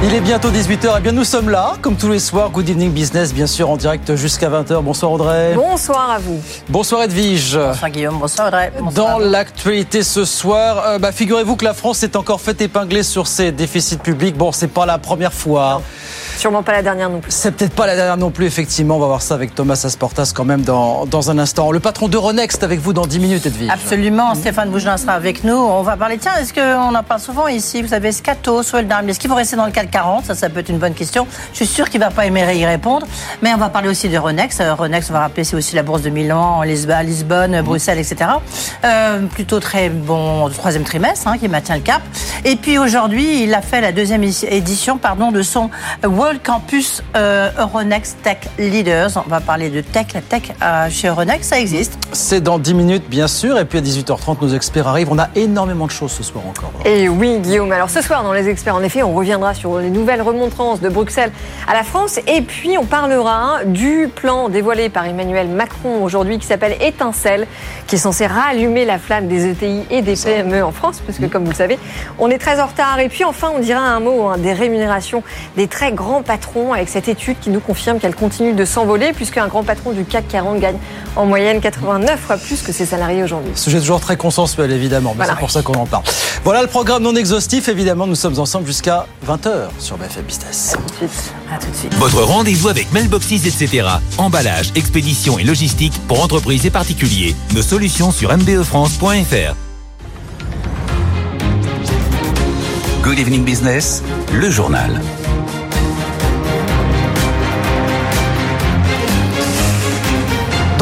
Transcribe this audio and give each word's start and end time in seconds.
Il 0.00 0.14
est 0.14 0.20
bientôt 0.20 0.48
18h, 0.50 0.98
et 0.98 1.00
bien 1.00 1.10
nous 1.10 1.24
sommes 1.24 1.50
là, 1.50 1.72
comme 1.82 1.96
tous 1.96 2.08
les 2.08 2.20
soirs, 2.20 2.50
Good 2.50 2.68
Evening 2.68 2.92
Business, 2.92 3.34
bien 3.34 3.48
sûr, 3.48 3.68
en 3.68 3.76
direct 3.76 4.14
jusqu'à 4.14 4.48
20h. 4.48 4.80
Bonsoir 4.80 5.10
Audrey. 5.10 5.54
Bonsoir 5.56 6.10
à 6.10 6.18
vous. 6.20 6.40
Bonsoir 6.68 7.02
Edwige. 7.02 7.56
Bonsoir 7.56 7.90
Guillaume, 7.90 8.18
bonsoir 8.20 8.46
Audrey. 8.46 8.72
Dans 8.94 9.18
l'actualité 9.18 10.04
ce 10.04 10.24
soir, 10.24 10.84
euh, 10.86 10.98
bah, 11.00 11.10
figurez-vous 11.10 11.56
que 11.56 11.64
la 11.64 11.74
France 11.74 11.98
s'est 11.98 12.16
encore 12.16 12.40
fait 12.40 12.60
épingler 12.60 13.02
sur 13.02 13.26
ses 13.26 13.50
déficits 13.50 13.96
publics. 13.96 14.36
Bon, 14.36 14.52
c'est 14.52 14.68
pas 14.68 14.86
la 14.86 14.98
première 14.98 15.32
fois. 15.32 15.82
Sûrement 16.38 16.62
pas 16.62 16.70
la 16.70 16.82
dernière 16.82 17.10
non 17.10 17.18
plus. 17.18 17.32
C'est 17.32 17.50
peut-être 17.50 17.74
pas 17.74 17.84
la 17.84 17.96
dernière 17.96 18.16
non 18.16 18.30
plus, 18.30 18.46
effectivement. 18.46 18.94
On 18.94 19.00
va 19.00 19.06
voir 19.06 19.22
ça 19.22 19.34
avec 19.34 19.56
Thomas 19.56 19.82
Asportas 19.84 20.30
quand 20.32 20.44
même 20.44 20.60
dans, 20.60 21.04
dans 21.04 21.32
un 21.32 21.38
instant. 21.38 21.72
Le 21.72 21.80
patron 21.80 22.06
d'Euronext 22.06 22.62
avec 22.62 22.78
vous 22.78 22.92
dans 22.92 23.06
10 23.06 23.18
minutes, 23.18 23.46
Edwige. 23.46 23.68
Absolument, 23.68 24.36
Stéphane 24.36 24.70
Bougelin 24.70 24.96
sera 24.98 25.14
avec 25.14 25.42
nous. 25.42 25.56
On 25.56 25.82
va 25.82 25.96
parler, 25.96 26.16
tiens, 26.16 26.34
est-ce 26.40 26.54
qu'on 26.54 26.94
en 26.94 27.02
parle 27.02 27.20
souvent 27.20 27.48
ici? 27.48 27.82
Vous 27.82 27.88
savez, 27.88 28.12
Scato, 28.12 28.62
Sweldam, 28.62 29.08
est-ce 29.08 29.18
qu'il 29.18 29.28
faut 29.28 29.34
rester 29.34 29.56
dans 29.56 29.66
le 29.66 29.72
CAC 29.72 29.90
40 29.90 30.26
Ça, 30.26 30.36
ça 30.36 30.48
peut 30.48 30.60
être 30.60 30.68
une 30.68 30.78
bonne 30.78 30.94
question. 30.94 31.26
Je 31.50 31.56
suis 31.56 31.66
sûr 31.66 31.90
qu'il 31.90 31.98
va 31.98 32.10
pas 32.10 32.24
aimer 32.24 32.56
y 32.56 32.64
répondre. 32.64 33.04
Mais 33.42 33.52
on 33.52 33.58
va 33.58 33.68
parler 33.68 33.88
aussi 33.88 34.08
d'Euronext. 34.08 34.60
Euronext, 34.60 35.10
on 35.10 35.14
va 35.14 35.20
rappeler, 35.22 35.42
c'est 35.42 35.56
aussi 35.56 35.74
la 35.74 35.82
bourse 35.82 36.02
de 36.02 36.10
Milan, 36.10 36.62
Lisbonne, 36.62 37.04
Lisbonne 37.04 37.62
Bruxelles, 37.62 37.98
etc. 37.98 38.30
Euh, 38.84 39.26
plutôt 39.26 39.58
très 39.58 39.88
bon 39.88 40.48
troisième 40.50 40.84
trimestre, 40.84 41.26
hein, 41.26 41.36
qui 41.36 41.48
maintient 41.48 41.74
le 41.74 41.82
cap. 41.82 42.02
Et 42.44 42.54
puis 42.54 42.78
aujourd'hui, 42.78 43.42
il 43.42 43.52
a 43.54 43.60
fait 43.60 43.80
la 43.80 43.90
deuxième 43.90 44.22
édition 44.22 44.98
pardon, 44.98 45.32
de 45.32 45.42
son 45.42 45.68
World 46.04 46.27
Campus 46.36 47.02
euh, 47.16 47.50
Euronext 47.58 48.18
Tech 48.22 48.38
Leaders. 48.58 49.10
On 49.16 49.28
va 49.28 49.40
parler 49.40 49.70
de 49.70 49.80
tech. 49.80 50.06
La 50.12 50.20
tech 50.20 50.42
euh, 50.62 50.90
chez 50.90 51.08
Euronext, 51.08 51.44
ça 51.44 51.58
existe. 51.58 51.98
C'est 52.12 52.42
dans 52.42 52.58
10 52.58 52.74
minutes, 52.74 53.08
bien 53.08 53.28
sûr. 53.28 53.58
Et 53.58 53.64
puis 53.64 53.78
à 53.78 53.80
18h30, 53.80 54.36
nos 54.42 54.48
experts 54.48 54.86
arrivent. 54.86 55.08
On 55.10 55.18
a 55.18 55.28
énormément 55.34 55.86
de 55.86 55.90
choses 55.90 56.12
ce 56.12 56.22
soir 56.22 56.44
encore. 56.46 56.72
Et 56.84 57.08
oui, 57.08 57.38
Guillaume. 57.38 57.72
Alors 57.72 57.88
ce 57.88 58.02
soir, 58.02 58.22
dans 58.22 58.32
les 58.32 58.48
experts, 58.48 58.74
en 58.74 58.82
effet, 58.82 59.02
on 59.02 59.14
reviendra 59.14 59.54
sur 59.54 59.78
les 59.78 59.90
nouvelles 59.90 60.22
remontrances 60.22 60.80
de 60.80 60.88
Bruxelles 60.88 61.32
à 61.66 61.72
la 61.72 61.82
France. 61.82 62.18
Et 62.26 62.42
puis, 62.42 62.76
on 62.76 62.84
parlera 62.84 63.64
du 63.64 64.10
plan 64.14 64.48
dévoilé 64.48 64.88
par 64.90 65.06
Emmanuel 65.06 65.48
Macron 65.48 66.02
aujourd'hui 66.02 66.38
qui 66.38 66.46
s'appelle 66.46 66.76
Étincelle, 66.82 67.46
qui 67.86 67.94
est 67.94 67.98
censé 67.98 68.26
rallumer 68.26 68.84
la 68.84 68.98
flamme 68.98 69.28
des 69.28 69.46
ETI 69.46 69.84
et 69.90 70.02
des 70.02 70.14
PME 70.14 70.62
en 70.62 70.72
France, 70.72 71.00
puisque 71.04 71.30
comme 71.30 71.44
vous 71.44 71.52
le 71.52 71.56
savez, 71.56 71.78
on 72.18 72.28
est 72.28 72.38
très 72.38 72.60
en 72.60 72.66
retard. 72.66 72.98
Et 73.00 73.08
puis 73.08 73.24
enfin, 73.24 73.50
on 73.54 73.60
dira 73.60 73.80
un 73.80 74.00
mot 74.00 74.26
hein, 74.26 74.38
des 74.38 74.52
rémunérations 74.52 75.22
des 75.56 75.68
très 75.68 75.92
grands 75.92 76.17
patrons 76.22 76.72
avec 76.72 76.88
cette 76.88 77.08
étude 77.08 77.36
qui 77.40 77.50
nous 77.50 77.60
confirme 77.60 77.98
qu'elle 77.98 78.14
continue 78.14 78.52
de 78.52 78.64
s'envoler, 78.64 79.12
puisqu'un 79.12 79.46
grand 79.48 79.62
patron 79.62 79.92
du 79.92 80.04
CAC 80.04 80.28
40 80.28 80.60
gagne 80.60 80.76
en 81.16 81.26
moyenne 81.26 81.60
89 81.60 82.18
fois 82.20 82.36
plus 82.36 82.62
que 82.62 82.72
ses 82.72 82.86
salariés 82.86 83.22
aujourd'hui. 83.22 83.52
Sujet 83.54 83.78
toujours 83.80 84.00
très 84.00 84.16
consensuel, 84.16 84.70
évidemment, 84.72 85.10
mais 85.10 85.18
Voilà. 85.24 85.32
c'est 85.34 85.40
pour 85.40 85.50
ça 85.50 85.62
qu'on 85.62 85.74
en 85.74 85.86
parle. 85.86 86.04
Voilà 86.44 86.62
le 86.62 86.68
programme 86.68 87.02
non 87.02 87.14
exhaustif, 87.16 87.68
évidemment. 87.68 88.06
Nous 88.06 88.14
sommes 88.14 88.38
ensemble 88.38 88.66
jusqu'à 88.66 89.06
20h 89.26 89.68
sur 89.78 89.96
BFM 89.98 90.22
Business. 90.24 90.74
Tout 90.98 91.04
de 91.06 91.10
suite. 91.10 91.32
À 91.54 91.58
tout 91.58 91.70
de 91.70 91.76
suite. 91.76 91.94
Votre 91.96 92.22
rendez-vous 92.22 92.68
avec 92.68 92.92
Mailboxes, 92.92 93.32
etc. 93.32 93.86
Emballage, 94.18 94.70
expédition 94.74 95.38
et 95.38 95.44
logistique 95.44 95.92
pour 96.08 96.22
entreprises 96.22 96.64
et 96.66 96.70
particuliers. 96.70 97.34
Nos 97.54 97.62
solutions 97.62 98.10
sur 98.10 98.36
mbefrance.fr. 98.36 99.54
Good 103.02 103.18
evening 103.18 103.44
business, 103.44 104.02
le 104.34 104.50
journal. 104.50 105.00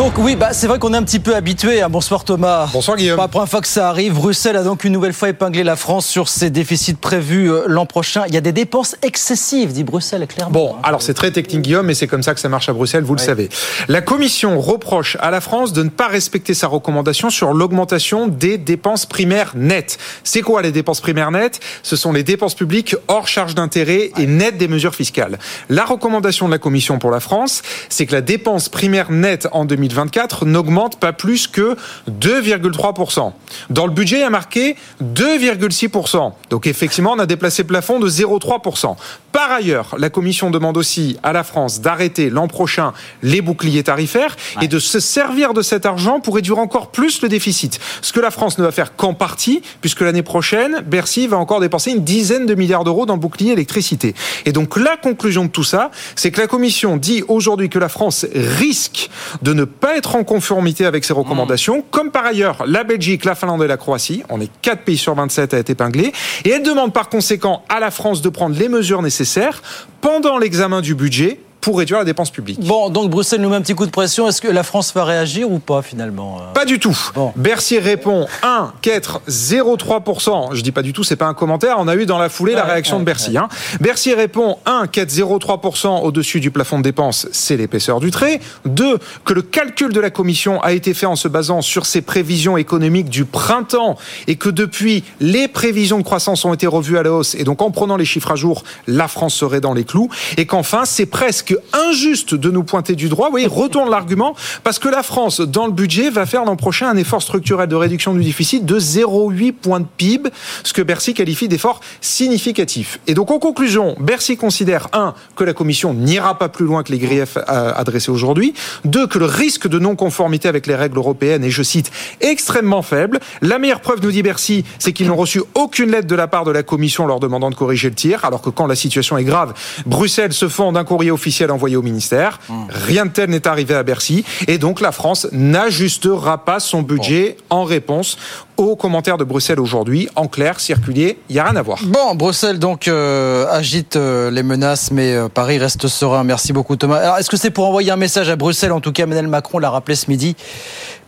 Donc 0.06 0.18
oui, 0.18 0.36
bah, 0.36 0.50
c'est 0.52 0.68
vrai 0.68 0.78
qu'on 0.78 0.94
est 0.94 0.97
un 0.97 1.03
petit 1.03 1.19
peu 1.19 1.34
habitué. 1.34 1.82
hein. 1.82 1.88
Bonsoir 1.88 2.22
Thomas. 2.22 2.69
Bonsoir, 2.72 2.97
Guillaume. 2.97 3.16
Pas 3.16 3.25
la 3.25 3.28
première 3.28 3.48
fois 3.48 3.60
que 3.60 3.66
ça 3.66 3.88
arrive. 3.88 4.12
Bruxelles 4.14 4.56
a 4.56 4.62
donc 4.62 4.84
une 4.84 4.92
nouvelle 4.92 5.12
fois 5.12 5.31
épinglé 5.31 5.64
la 5.64 5.75
France 5.75 6.06
sur 6.06 6.28
ses 6.28 6.48
déficits 6.48 6.94
prévus 6.94 7.50
euh, 7.50 7.64
l'an 7.66 7.86
prochain. 7.86 8.22
Il 8.28 8.34
y 8.34 8.36
a 8.36 8.41
des 8.41 8.53
dépenses 8.53 8.94
excessives, 9.03 9.72
dit 9.72 9.82
Bruxelles, 9.82 10.25
clairement. 10.28 10.53
Bon, 10.53 10.76
alors 10.84 11.03
c'est 11.03 11.12
très 11.12 11.32
technique, 11.32 11.62
Guillaume, 11.62 11.86
mais 11.86 11.94
c'est 11.94 12.06
comme 12.06 12.22
ça 12.22 12.34
que 12.34 12.38
ça 12.41 12.48
marche 12.48 12.69
à 12.69 12.72
Bruxelles, 12.72 13.03
vous 13.03 13.16
le 13.16 13.20
savez. 13.20 13.48
La 13.88 14.00
Commission 14.00 14.60
reproche 14.60 15.16
à 15.20 15.32
la 15.32 15.41
France 15.41 15.72
de 15.72 15.82
ne 15.82 15.88
pas 15.88 16.06
respecter 16.06 16.54
sa 16.54 16.69
recommandation 16.69 17.28
sur 17.28 17.52
l'augmentation 17.52 18.28
des 18.28 18.58
dépenses 18.58 19.06
primaires 19.06 19.54
nettes. 19.56 19.98
C'est 20.22 20.42
quoi 20.42 20.62
les 20.62 20.70
dépenses 20.70 21.00
primaires 21.00 21.32
nettes? 21.32 21.58
Ce 21.82 21.97
sont 21.97 22.12
les 22.12 22.22
dépenses 22.22 22.54
publiques 22.54 22.94
hors 23.08 23.26
charge 23.26 23.56
d'intérêt 23.56 24.12
et 24.16 24.28
nettes 24.28 24.56
des 24.56 24.69
mesures 24.69 24.94
fiscales. 24.94 25.41
La 25.69 25.84
recommandation 25.84 26.47
de 26.47 26.52
la 26.52 26.58
Commission 26.58 27.00
pour 27.00 27.10
la 27.10 27.19
France, 27.19 27.62
c'est 27.88 28.06
que 28.06 28.12
la 28.12 28.20
dépense 28.20 28.69
primaire 28.69 29.10
nette 29.10 29.48
en 29.50 29.64
2024 29.96 30.44
n'augmente 30.44 31.00
pas 31.00 31.12
plus 31.12 31.46
que 31.46 31.76
2,3%. 32.10 33.32
Dans 33.70 33.86
le 33.86 33.92
budget, 33.92 34.16
il 34.16 34.20
y 34.20 34.24
a 34.24 34.30
marqué 34.30 34.76
2,6%. 35.02 36.32
Donc 36.50 36.66
effectivement, 36.66 37.12
on 37.16 37.18
a 37.18 37.26
déplacé 37.26 37.62
le 37.62 37.68
plafond 37.68 37.98
de 37.98 38.08
0,3%. 38.08 38.96
Par 39.32 39.52
ailleurs, 39.52 39.96
la 39.98 40.10
Commission 40.10 40.50
demande 40.50 40.76
aussi 40.76 41.18
à 41.22 41.32
la 41.32 41.44
France 41.44 41.80
d'arrêter 41.80 42.30
l'an 42.30 42.48
prochain 42.48 42.92
les 43.22 43.40
boucliers 43.42 43.82
tarifaires 43.82 44.36
et 44.62 44.68
de 44.68 44.78
se 44.78 45.00
servir 45.00 45.52
de 45.52 45.62
cet 45.62 45.86
argent 45.86 46.20
pour 46.20 46.36
réduire 46.36 46.58
encore 46.58 46.90
plus 46.90 47.22
le 47.22 47.28
déficit. 47.28 47.78
Ce 48.02 48.12
que 48.12 48.20
la 48.20 48.30
France 48.30 48.58
ne 48.58 48.64
va 48.64 48.72
faire 48.72 48.96
qu'en 48.96 49.14
partie, 49.14 49.62
puisque 49.80 50.00
l'année 50.00 50.22
prochaine, 50.22 50.82
Bercy 50.86 51.26
va 51.26 51.36
encore 51.36 51.60
dépenser 51.60 51.90
une 51.90 52.04
dizaine 52.04 52.46
de 52.46 52.54
milliards 52.54 52.84
d'euros 52.84 53.06
dans 53.06 53.14
le 53.14 53.20
bouclier 53.20 53.52
électricité. 53.52 54.14
Et 54.44 54.52
donc 54.52 54.76
la 54.76 54.96
conclusion 54.96 55.44
de 55.44 55.50
tout 55.50 55.64
ça, 55.64 55.90
c'est 56.14 56.30
que 56.30 56.40
la 56.40 56.46
Commission 56.46 56.96
dit 56.96 57.22
aujourd'hui 57.28 57.68
que 57.68 57.78
la 57.78 57.88
France 57.88 58.26
risque 58.34 59.10
de 59.42 59.52
ne 59.52 59.64
pas 59.64 59.85
être 59.94 60.16
en 60.16 60.24
conformité 60.24 60.86
avec 60.86 61.04
ses 61.04 61.12
recommandations, 61.12 61.84
comme 61.91 62.10
par 62.10 62.24
ailleurs 62.24 62.64
la 62.66 62.82
Belgique, 62.82 63.24
la 63.24 63.34
Finlande 63.34 63.62
et 63.62 63.66
la 63.66 63.76
Croatie. 63.76 64.22
On 64.30 64.41
est 64.41 64.50
4 64.62 64.82
pays 64.82 64.97
sur 64.97 65.14
27 65.14 65.54
à 65.54 65.58
être 65.58 65.70
épinglés. 65.70 66.12
Et 66.44 66.50
elle 66.50 66.62
demande 66.62 66.92
par 66.92 67.08
conséquent 67.08 67.62
à 67.69 67.78
la 67.78 67.91
France 67.91 68.22
de 68.22 68.28
prendre 68.28 68.58
les 68.58 68.69
mesures 68.69 69.02
nécessaires 69.02 69.62
pendant 70.00 70.38
l'examen 70.38 70.80
du 70.80 70.94
budget 70.94 71.41
pour 71.61 71.78
réduire 71.78 71.99
la 71.99 72.05
dépense 72.05 72.31
publique. 72.31 72.61
Bon, 72.61 72.91
donc 72.91 73.11
Bruxelles 73.11 73.41
nous 73.41 73.49
met 73.49 73.56
un 73.56 73.61
petit 73.61 73.75
coup 73.75 73.87
de 73.87 73.91
pression. 73.91 74.28
Est-ce 74.28 74.41
que 74.41 74.49
la 74.49 74.62
France 74.62 74.93
va 74.94 75.05
réagir 75.05 75.50
ou 75.50 75.59
pas 75.59 75.83
finalement 75.83 76.39
euh 76.39 76.53
Pas 76.53 76.65
du 76.65 76.78
tout. 76.78 76.97
Bon. 77.15 77.33
Bercy 77.37 77.78
répond 77.78 78.27
1, 78.43 78.72
4, 78.83 79.22
0,3%. 79.28 80.55
Je 80.55 80.61
dis 80.62 80.72
pas 80.72 80.83
du 80.83 80.93
tout, 80.93 81.05
c'est 81.05 81.17
pas 81.17 81.27
un 81.27 81.34
commentaire. 81.34 81.77
On 81.78 81.89
a 81.89 81.97
eu 81.97 82.06
dans 82.06 82.19
la 82.19 82.28
foulée 82.28 82.55
la 82.55 82.65
réaction 82.65 82.97
ouais, 82.97 83.00
de 83.00 83.06
Bercy. 83.06 83.37
hein. 83.37 83.49
Bercy 83.81 84.15
répond 84.15 84.59
1, 84.67 84.87
4, 84.87 85.09
0,3% 85.09 86.03
au-dessus 86.03 86.41
du 86.41 86.50
plafond 86.50 86.78
de 86.78 86.84
dépenses. 86.84 87.27
C'est 87.33 87.56
l'épaisseur 87.56 88.00
du 88.00 88.11
trait. 88.11 88.41
2, 88.67 88.99
que 89.25 89.33
le 89.33 89.43
calcul 89.43 89.93
de 89.93 90.00
la 90.00 90.11
commission 90.11 90.61
a 90.62 90.73
été 90.73 90.94
fait 90.94 91.06
en 91.06 91.17
se 91.17 91.28
basant 91.28 91.62
sur 91.62 91.87
ses 91.87 92.00
prévisions 92.00 92.56
économiques 92.56 93.09
du 93.09 93.25
printemps 93.25 93.97
et 94.27 94.37
que 94.37 94.49
depuis, 94.49 95.05
les 95.21 95.49
prévisions 95.49 95.99
de 95.99 96.05
croissance 96.05 96.44
ont 96.44 96.55
été 96.55 96.67
revues 96.67 96.99
à 96.99 97.03
la 97.03 97.12
hausse. 97.12 97.34
Et 97.34 97.44
donc, 97.44 97.62
en 97.62 97.71
prenant 97.71 97.97
les 97.97 98.05
chiffres 98.05 98.31
à 98.31 98.37
jour, 98.37 98.62
la 98.87 99.09
France 99.09 99.34
serait 99.34 99.61
dans 99.61 99.75
les 99.75 99.84
clous. 99.84 100.09
Et 100.37 100.47
qu'enfin, 100.47 100.84
c'est 100.84 101.06
presque 101.06 101.56
injuste 101.72 102.34
de 102.34 102.50
nous 102.50 102.65
pointer 102.65 102.94
du 102.94 103.09
droit. 103.09 103.31
Oui, 103.33 103.47
retourne 103.47 103.91
l'argument 103.91 104.34
parce 104.65 104.78
que 104.78 104.89
la 104.89 105.03
France, 105.03 105.41
dans 105.41 105.67
le 105.67 105.72
budget, 105.72 106.11
va 106.11 106.27
faire 106.27 106.44
l'an 106.44 106.56
prochain 106.56 106.89
un 106.89 106.97
effort 106.97 107.22
structurel 107.22 107.69
de 107.69 107.75
réduction 107.75 108.15
du 108.15 108.22
déficit 108.22 108.65
de 108.65 108.78
0,8 108.78 109.53
points 109.53 109.81
de 109.81 109.87
PIB, 109.97 110.31
ce 110.65 110.72
que 110.72 110.83
Bercy 110.83 111.15
qualifie 111.15 111.49
d'effort 111.49 111.81
significatif. 112.00 113.00
Et 113.06 113.15
donc, 113.15 113.31
en 113.31 113.39
conclusion, 113.39 113.97
Bercy 114.00 114.37
considère, 114.37 114.89
un, 114.93 115.15
que 115.37 115.44
la 115.44 115.53
Commission 115.53 115.94
n'ira 115.94 116.39
pas 116.39 116.49
plus 116.49 116.65
loin 116.65 116.83
que 116.83 116.93
les 116.93 116.99
griefs 116.99 117.37
euh, 117.37 117.73
adressés 117.75 118.11
aujourd'hui, 118.11 118.55
deux, 118.84 119.06
que 119.06 119.19
le 119.19 119.27
risque 119.27 119.69
de 119.69 119.78
non-conformité 119.78 120.49
avec 120.49 120.67
les 120.67 120.75
règles 120.75 120.99
européennes 120.99 121.44
est, 121.44 121.50
je 121.50 121.62
cite, 121.62 121.91
extrêmement 122.21 122.83
faible. 122.83 123.21
La 123.43 123.59
meilleure 123.59 123.81
preuve, 123.81 124.00
nous 124.03 124.11
dit 124.11 124.23
Bercy, 124.23 124.65
c'est 124.78 124.93
qu'ils 124.93 125.09
n'ont 125.09 125.17
reçu 125.17 125.43
aucune 125.55 125.91
lettre 125.91 126.06
de 126.06 126.15
la 126.15 126.28
part 126.28 126.44
de 126.44 126.50
la 126.50 126.62
Commission 126.62 127.06
leur 127.06 127.21
demandant 127.21 127.50
de 127.50 127.55
corriger 127.55 127.88
le 127.88 127.94
tir, 127.94 128.25
alors 128.25 128.43
que 128.43 128.50
quand 128.50 128.67
la 128.67 128.76
situation 128.76 129.19
est 129.19 129.25
grave, 129.25 129.55
Bruxelles 129.87 130.32
se 130.32 130.49
fond 130.49 130.73
d'un 130.73 130.85
courrier 130.85 131.11
officiel 131.11 131.36
envoyé 131.44 131.77
au 131.77 131.83
ministère. 131.83 132.41
Rien 132.69 133.06
de 133.06 133.11
tel 133.11 133.31
n'est 133.31 133.47
arrivé 133.47 133.75
à 133.75 133.83
Bercy. 133.83 134.25
Et 134.49 134.59
donc, 134.59 134.81
la 134.81 134.93
France 134.93 135.29
n'ajustera 135.33 136.44
pas 136.44 136.61
son 136.61 136.83
budget 136.83 137.37
en 137.50 137.65
réponse 137.65 138.17
aux 138.56 138.77
commentaires 138.77 139.19
de 139.19 139.25
Bruxelles 139.25 139.61
aujourd'hui. 139.61 140.09
En 140.17 140.29
clair, 140.29 140.61
circulier, 140.61 141.19
il 141.29 141.35
n'y 141.35 141.41
a 141.41 141.44
rien 141.44 141.56
à 141.56 141.62
voir. 141.62 141.79
Bon, 141.85 142.15
Bruxelles 142.15 142.59
donc 142.59 142.88
euh, 142.88 143.47
agite 143.50 143.97
euh, 143.97 144.31
les 144.31 144.43
menaces, 144.43 144.91
mais 144.91 145.15
euh, 145.15 145.29
Paris 145.29 145.59
reste 145.59 145.88
serein. 145.88 146.25
Merci 146.25 146.53
beaucoup 146.53 146.77
Thomas. 146.77 146.97
Alors, 146.97 147.19
est-ce 147.19 147.31
que 147.31 147.37
c'est 147.37 147.50
pour 147.50 147.67
envoyer 147.67 147.91
un 147.91 147.97
message 147.97 148.31
à 148.31 148.37
Bruxelles? 148.37 148.73
En 148.73 148.81
tout 148.81 148.93
cas, 148.93 149.03
Emmanuel 149.03 149.29
Macron 149.29 149.59
l'a 149.59 149.71
rappelé 149.71 149.94
ce 149.94 150.11
midi. 150.11 150.37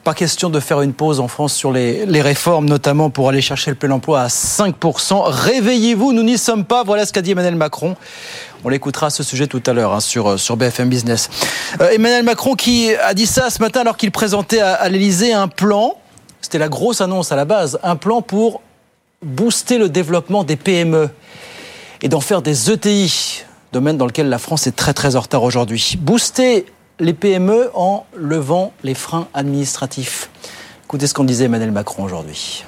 Pas 0.05 0.15
question 0.15 0.49
de 0.49 0.61
faire 0.61 0.81
une 0.81 0.95
pause 0.95 1.21
en 1.21 1.29
France 1.29 1.53
sur 1.53 1.73
les, 1.73 2.23
réformes, 2.23 2.67
notamment 2.67 3.11
pour 3.11 3.29
aller 3.29 3.43
chercher 3.43 3.71
le 3.71 3.77
plein 3.77 3.91
emploi 3.91 4.23
à 4.23 4.29
5%. 4.29 5.23
Réveillez-vous, 5.25 6.13
nous 6.13 6.23
n'y 6.23 6.39
sommes 6.39 6.65
pas. 6.65 6.83
Voilà 6.85 7.05
ce 7.05 7.13
qu'a 7.13 7.21
dit 7.21 7.33
Emmanuel 7.33 7.57
Macron. 7.57 7.97
On 8.65 8.69
l'écoutera 8.69 9.07
à 9.07 9.11
ce 9.11 9.23
sujet 9.23 9.47
tout 9.47 9.63
à 9.67 9.73
l'heure 9.73 9.93
hein, 9.93 10.01
sur, 10.01 10.39
sur 10.39 10.57
BFM 10.57 10.89
Business. 10.89 11.29
Euh, 11.81 11.91
Emmanuel 11.91 12.25
Macron 12.25 12.55
qui 12.55 12.95
a 12.95 13.13
dit 13.13 13.27
ça 13.27 13.51
ce 13.51 13.61
matin 13.61 13.81
alors 13.81 13.97
qu'il 13.97 14.11
présentait 14.11 14.61
à, 14.61 14.75
à 14.75 14.89
l'Elysée 14.89 15.33
un 15.33 15.49
plan. 15.49 15.97
C'était 16.41 16.59
la 16.59 16.69
grosse 16.69 17.01
annonce 17.01 17.31
à 17.31 17.37
la 17.37 17.45
base. 17.45 17.79
Un 17.83 17.97
plan 17.97 18.23
pour 18.23 18.63
booster 19.23 19.79
le 19.79 19.89
développement 19.89 20.45
des 20.45 20.57
PME. 20.57 21.11
et 22.03 22.09
d'en 22.09 22.21
faire 22.21 22.43
des 22.43 22.71
ETI, 22.71 23.43
domaine 23.73 23.97
dans 23.97 24.07
lequel 24.07 24.29
la 24.29 24.39
France 24.39 24.67
est 24.67 24.77
très 24.77 24.95
très 24.95 25.17
en 25.17 25.21
retard 25.21 25.43
aujourd'hui. 25.43 25.97
Booster 25.99 26.67
les 27.01 27.13
PME 27.13 27.71
en 27.75 28.07
levant 28.17 28.73
les 28.83 28.95
freins 28.95 29.29
administratifs. 29.35 30.31
Écoutez 30.85 31.07
ce 31.07 31.15
qu'on 31.15 31.25
disait 31.25 31.45
Emmanuel 31.45 31.71
Macron 31.71 32.05
aujourd'hui. 32.05 32.65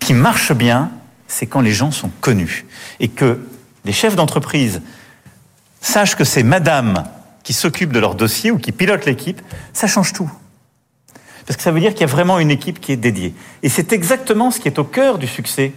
Ce 0.00 0.06
qui 0.06 0.14
marche 0.14 0.52
bien, 0.52 0.90
c'est 1.28 1.46
quand 1.46 1.60
les 1.60 1.72
gens 1.72 1.90
sont 1.90 2.10
connus 2.20 2.66
et 2.98 3.08
que 3.08 3.40
les 3.84 3.92
chefs 3.92 4.16
d'entreprise 4.16 4.80
sachent 5.80 6.16
que 6.16 6.24
c'est 6.24 6.42
madame 6.42 7.04
qui 7.42 7.52
s'occupe 7.52 7.92
de 7.92 7.98
leur 7.98 8.14
dossier 8.14 8.50
ou 8.50 8.58
qui 8.58 8.72
pilote 8.72 9.04
l'équipe, 9.06 9.40
ça 9.72 9.86
change 9.86 10.12
tout. 10.12 10.30
Parce 11.46 11.56
que 11.56 11.62
ça 11.62 11.72
veut 11.72 11.80
dire 11.80 11.92
qu'il 11.92 12.02
y 12.02 12.04
a 12.04 12.12
vraiment 12.12 12.38
une 12.38 12.50
équipe 12.50 12.80
qui 12.80 12.92
est 12.92 12.96
dédiée. 12.96 13.34
Et 13.62 13.68
c'est 13.68 13.92
exactement 13.92 14.50
ce 14.50 14.60
qui 14.60 14.68
est 14.68 14.78
au 14.78 14.84
cœur 14.84 15.18
du 15.18 15.26
succès, 15.26 15.72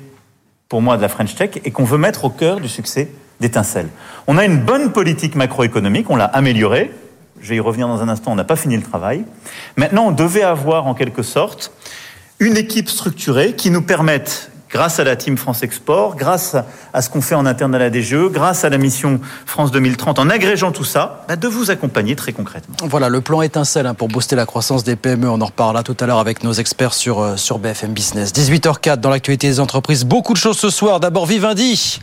pour 0.70 0.82
moi, 0.82 0.98
de 0.98 1.02
la 1.02 1.10
French 1.10 1.36
Tech 1.36 1.52
et 1.64 1.72
qu'on 1.72 1.84
veut 1.84 1.98
mettre 1.98 2.26
au 2.26 2.30
cœur 2.30 2.60
du 2.60 2.68
succès 2.68 3.10
d'étincelle. 3.40 3.90
On 4.28 4.38
a 4.38 4.46
une 4.46 4.60
bonne 4.60 4.92
politique 4.92 5.36
macroéconomique, 5.36 6.10
on 6.10 6.16
l'a 6.16 6.26
améliorée. 6.26 6.92
Je 7.44 7.50
vais 7.50 7.58
y 7.58 7.60
revenir 7.60 7.90
dans 7.90 8.02
un 8.02 8.08
instant, 8.08 8.32
on 8.32 8.36
n'a 8.36 8.46
pas 8.46 8.56
fini 8.56 8.78
le 8.78 8.84
travail. 8.84 9.26
Maintenant, 9.76 10.06
on 10.08 10.12
devait 10.12 10.44
avoir 10.44 10.88
en 10.88 10.94
quelque 10.94 11.24
sorte 11.24 11.74
une 12.40 12.56
équipe 12.56 12.90
structurée 12.90 13.54
qui 13.54 13.70
nous 13.70 13.82
permette 13.82 14.50
grâce 14.70 15.00
à 15.00 15.04
la 15.04 15.18
Team 15.18 15.38
France 15.38 15.62
Export, 15.62 16.16
grâce 16.16 16.56
à 16.94 17.02
ce 17.02 17.10
qu'on 17.10 17.20
fait 17.20 17.36
en 17.36 17.46
interne 17.46 17.76
à 17.76 17.80
la 17.80 17.92
DGE, 17.92 18.32
grâce 18.32 18.64
à 18.64 18.70
la 18.70 18.78
mission 18.78 19.20
France 19.46 19.72
2030, 19.72 20.20
en 20.20 20.30
agrégeant 20.30 20.72
tout 20.72 20.86
ça, 20.86 21.26
bah, 21.28 21.36
de 21.36 21.48
vous 21.50 21.70
accompagner 21.70 22.16
très 22.16 22.32
concrètement. 22.32 22.78
Voilà, 22.86 23.10
le 23.10 23.20
plan 23.20 23.42
étincelle 23.42 23.88
hein, 23.88 23.94
pour 23.94 24.08
booster 24.08 24.38
la 24.38 24.46
croissance 24.46 24.86
des 24.86 24.96
PME. 24.96 25.30
On 25.30 25.42
en 25.42 25.46
reparlera 25.46 25.84
tout 25.84 25.98
à 26.00 26.06
l'heure 26.06 26.20
avec 26.20 26.46
nos 26.46 26.54
experts 26.54 26.94
sur, 26.94 27.20
euh, 27.20 27.36
sur 27.36 27.60
BFM 27.60 27.92
Business. 27.92 28.32
18h04 28.32 28.98
dans 28.98 29.10
l'actualité 29.10 29.48
des 29.48 29.60
entreprises. 29.60 30.06
Beaucoup 30.06 30.34
de 30.34 30.40
choses 30.40 30.58
ce 30.58 30.70
soir. 30.70 31.02
D'abord, 31.02 31.26
Vivendi. 31.26 32.00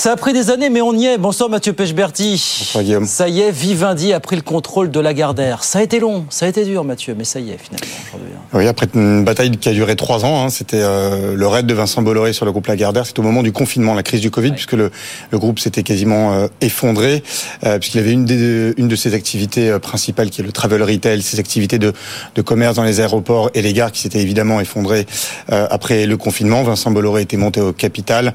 Ça 0.00 0.12
a 0.12 0.16
pris 0.16 0.32
des 0.32 0.48
années, 0.48 0.70
mais 0.70 0.80
on 0.80 0.94
y 0.94 1.04
est. 1.04 1.18
Bonsoir 1.18 1.50
Mathieu 1.50 1.74
Pechberti. 1.74 2.30
Bonsoir 2.60 2.82
Guillaume. 2.82 3.04
Ça 3.04 3.28
y 3.28 3.42
est, 3.42 3.50
Vivendi 3.50 4.14
a 4.14 4.20
pris 4.20 4.34
le 4.34 4.40
contrôle 4.40 4.90
de 4.90 4.98
Lagardère. 4.98 5.62
Ça 5.62 5.80
a 5.80 5.82
été 5.82 6.00
long, 6.00 6.24
ça 6.30 6.46
a 6.46 6.48
été 6.48 6.64
dur 6.64 6.84
Mathieu, 6.84 7.14
mais 7.14 7.24
ça 7.24 7.38
y 7.38 7.50
est 7.50 7.58
finalement 7.58 7.94
aujourd'hui. 8.08 8.32
hein. 8.34 8.40
Oui, 8.54 8.66
après 8.66 8.86
une 8.94 9.26
bataille 9.26 9.50
qui 9.50 9.68
a 9.68 9.72
duré 9.72 9.96
trois 9.96 10.24
ans, 10.24 10.42
hein, 10.42 10.48
c'était 10.48 10.80
euh, 10.80 11.36
le 11.36 11.46
raid 11.46 11.66
de 11.66 11.74
Vincent 11.74 12.00
Bolloré 12.00 12.32
sur 12.32 12.46
le 12.46 12.50
groupe 12.50 12.66
Lagardère. 12.68 13.04
C'était 13.04 13.20
au 13.20 13.24
moment 13.24 13.42
du 13.42 13.52
confinement, 13.52 13.92
la 13.92 14.02
crise 14.02 14.22
du 14.22 14.30
Covid, 14.30 14.52
puisque 14.52 14.72
le, 14.72 14.90
le 15.32 15.38
groupe 15.38 15.58
s'était 15.58 15.82
quasiment 15.82 16.32
euh, 16.32 16.46
effondré, 16.62 17.22
euh, 17.64 17.78
puisqu'il 17.78 17.98
avait 17.98 18.12
une, 18.12 18.24
des, 18.24 18.72
une 18.78 18.88
de 18.88 18.96
ses 18.96 19.12
activités 19.12 19.78
principales, 19.80 20.30
qui 20.30 20.40
est 20.40 20.44
le 20.44 20.52
travel 20.52 20.82
retail, 20.82 21.20
ses 21.20 21.38
activités 21.40 21.78
de, 21.78 21.92
de 22.36 22.40
commerce 22.40 22.76
dans 22.76 22.84
les 22.84 23.00
aéroports 23.00 23.50
et 23.52 23.60
les 23.60 23.74
gares, 23.74 23.92
qui 23.92 24.00
s'étaient 24.00 24.20
évidemment 24.22 24.62
effondrées 24.62 25.06
après 25.48 26.06
le 26.06 26.16
confinement. 26.16 26.62
Vincent 26.62 26.90
Bolloré 26.90 27.20
était 27.20 27.36
monté 27.36 27.60
au 27.60 27.74
capital 27.74 28.32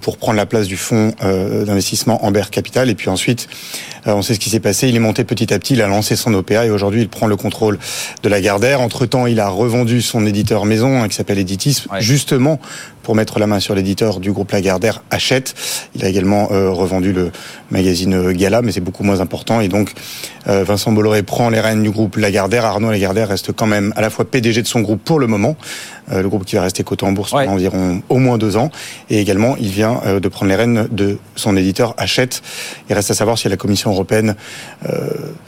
pour 0.00 0.16
prendre 0.16 0.29
la 0.38 0.46
place 0.46 0.66
du 0.66 0.76
fonds 0.76 1.14
euh, 1.22 1.64
d'investissement 1.64 2.24
Amber 2.24 2.44
Capital, 2.50 2.88
et 2.90 2.94
puis 2.94 3.08
ensuite, 3.08 3.48
euh, 4.06 4.12
on 4.12 4.22
sait 4.22 4.34
ce 4.34 4.40
qui 4.40 4.50
s'est 4.50 4.60
passé. 4.60 4.88
Il 4.88 4.96
est 4.96 5.00
monté 5.00 5.24
petit 5.24 5.52
à 5.52 5.58
petit, 5.58 5.74
il 5.74 5.82
a 5.82 5.86
lancé 5.86 6.16
son 6.16 6.32
OPA, 6.34 6.66
et 6.66 6.70
aujourd'hui, 6.70 7.02
il 7.02 7.08
prend 7.08 7.26
le 7.26 7.36
contrôle 7.36 7.78
de 8.22 8.28
Lagardère. 8.28 8.80
Entre 8.80 9.06
temps, 9.06 9.26
il 9.26 9.40
a 9.40 9.48
revendu 9.48 10.02
son 10.02 10.26
éditeur 10.26 10.64
maison, 10.64 11.02
hein, 11.02 11.08
qui 11.08 11.14
s'appelle 11.16 11.38
Editis, 11.38 11.84
Ouais. 11.92 12.00
justement 12.00 12.60
pour 13.02 13.14
mettre 13.14 13.38
la 13.38 13.46
main 13.46 13.60
sur 13.60 13.74
l'éditeur 13.74 14.20
du 14.20 14.32
groupe 14.32 14.52
Lagardère, 14.52 15.02
Hachette. 15.10 15.54
Il 15.94 16.04
a 16.04 16.08
également 16.08 16.48
euh, 16.52 16.70
revendu 16.70 17.12
le 17.12 17.30
magazine 17.70 18.14
euh, 18.14 18.32
Gala, 18.32 18.62
mais 18.62 18.72
c'est 18.72 18.80
beaucoup 18.80 19.02
moins 19.04 19.20
important. 19.20 19.60
Et 19.60 19.68
donc, 19.68 19.92
euh, 20.48 20.64
Vincent 20.64 20.92
Bolloré 20.92 21.22
prend 21.22 21.50
les 21.50 21.60
rênes 21.60 21.82
du 21.82 21.90
groupe 21.90 22.16
Lagardère. 22.16 22.64
Arnaud 22.64 22.90
Lagardère 22.90 23.28
reste 23.28 23.52
quand 23.52 23.66
même 23.66 23.92
à 23.96 24.00
la 24.00 24.10
fois 24.10 24.24
PDG 24.24 24.62
de 24.62 24.66
son 24.66 24.80
groupe 24.80 25.02
pour 25.04 25.18
le 25.18 25.26
moment, 25.26 25.56
euh, 26.12 26.22
le 26.22 26.28
groupe 26.28 26.44
qui 26.44 26.56
va 26.56 26.62
rester 26.62 26.82
coté 26.84 27.04
en 27.06 27.12
bourse 27.12 27.32
Ouais. 27.32 27.44
pendant 27.44 27.56
environ 27.56 28.02
au 28.08 28.18
moins 28.18 28.38
deux 28.38 28.56
ans. 28.56 28.70
Et 29.10 29.20
également, 29.20 29.56
il 29.58 29.68
vient 29.68 30.00
de 30.20 30.28
prendre 30.28 30.50
les 30.50 30.56
rênes 30.56 30.88
de 30.90 31.18
son 31.36 31.56
éditeur 31.56 31.94
Hachette. 31.96 32.42
Il 32.88 32.94
reste 32.94 33.10
à 33.10 33.14
savoir 33.14 33.38
si 33.38 33.48
la 33.48 33.56
Commission 33.56 33.90
européenne 33.92 34.34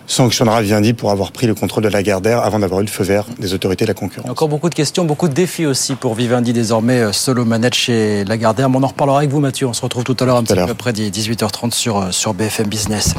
sanctionnera 0.06 0.62
Vivendi 0.62 0.92
pour 0.92 1.10
avoir 1.10 1.32
pris 1.32 1.46
le 1.46 1.54
contrôle 1.54 1.84
de 1.84 1.88
Lagardère 1.88 2.40
avant 2.40 2.58
d'avoir 2.58 2.80
eu 2.80 2.84
le 2.84 2.90
feu 2.90 3.04
vert 3.04 3.24
des 3.38 3.54
autorités 3.54 3.84
de 3.84 3.88
la 3.88 3.94
concurrence. 3.94 4.30
Encore 4.30 4.48
beaucoup 4.48 4.68
de 4.68 4.74
questions, 4.74 5.04
beaucoup 5.04 5.28
de 5.28 5.32
défis 5.34 5.66
aussi 5.66 5.94
pour 5.94 6.14
Vivendi 6.14 6.52
désormais 6.52 7.00
euh, 7.00 7.12
manette 7.44 7.74
chez 7.74 8.24
Lagardère. 8.24 8.68
Mais 8.70 8.76
on 8.78 8.82
en 8.82 8.88
reparlera 8.88 9.18
avec 9.18 9.30
vous 9.30 9.40
Mathieu. 9.40 9.66
On 9.66 9.72
se 9.72 9.82
retrouve 9.82 10.04
tout 10.04 10.16
à 10.20 10.24
l'heure 10.24 10.36
un 10.36 10.42
petit 10.42 10.54
peu 10.54 10.62
après 10.62 10.92
18h30 10.92 11.72
sur, 11.72 11.98
euh, 11.98 12.10
sur 12.10 12.34
BFM 12.34 12.66
Business. 12.66 13.14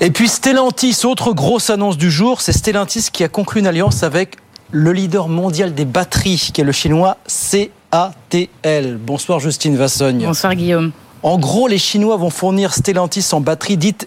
Et 0.00 0.10
puis 0.10 0.28
Stellantis, 0.28 1.00
autre 1.04 1.32
grosse 1.32 1.70
annonce 1.70 1.96
du 1.96 2.10
jour, 2.10 2.40
c'est 2.40 2.52
Stellantis 2.52 3.06
qui 3.12 3.24
a 3.24 3.28
conclu 3.28 3.60
une 3.60 3.66
alliance 3.66 4.02
avec 4.02 4.36
le 4.70 4.92
leader 4.92 5.28
mondial 5.28 5.74
des 5.74 5.84
batteries, 5.84 6.50
qui 6.52 6.60
est 6.60 6.64
le 6.64 6.72
chinois 6.72 7.16
CATL. 7.28 8.98
Bonsoir 8.98 9.38
Justine 9.38 9.76
Vassogne. 9.76 10.24
Bonsoir 10.24 10.54
Guillaume. 10.54 10.90
En 11.22 11.38
gros, 11.38 11.68
les 11.68 11.78
Chinois 11.78 12.16
vont 12.16 12.28
fournir 12.28 12.74
Stellantis 12.74 13.26
en 13.32 13.40
batterie 13.40 13.78
dite 13.78 14.04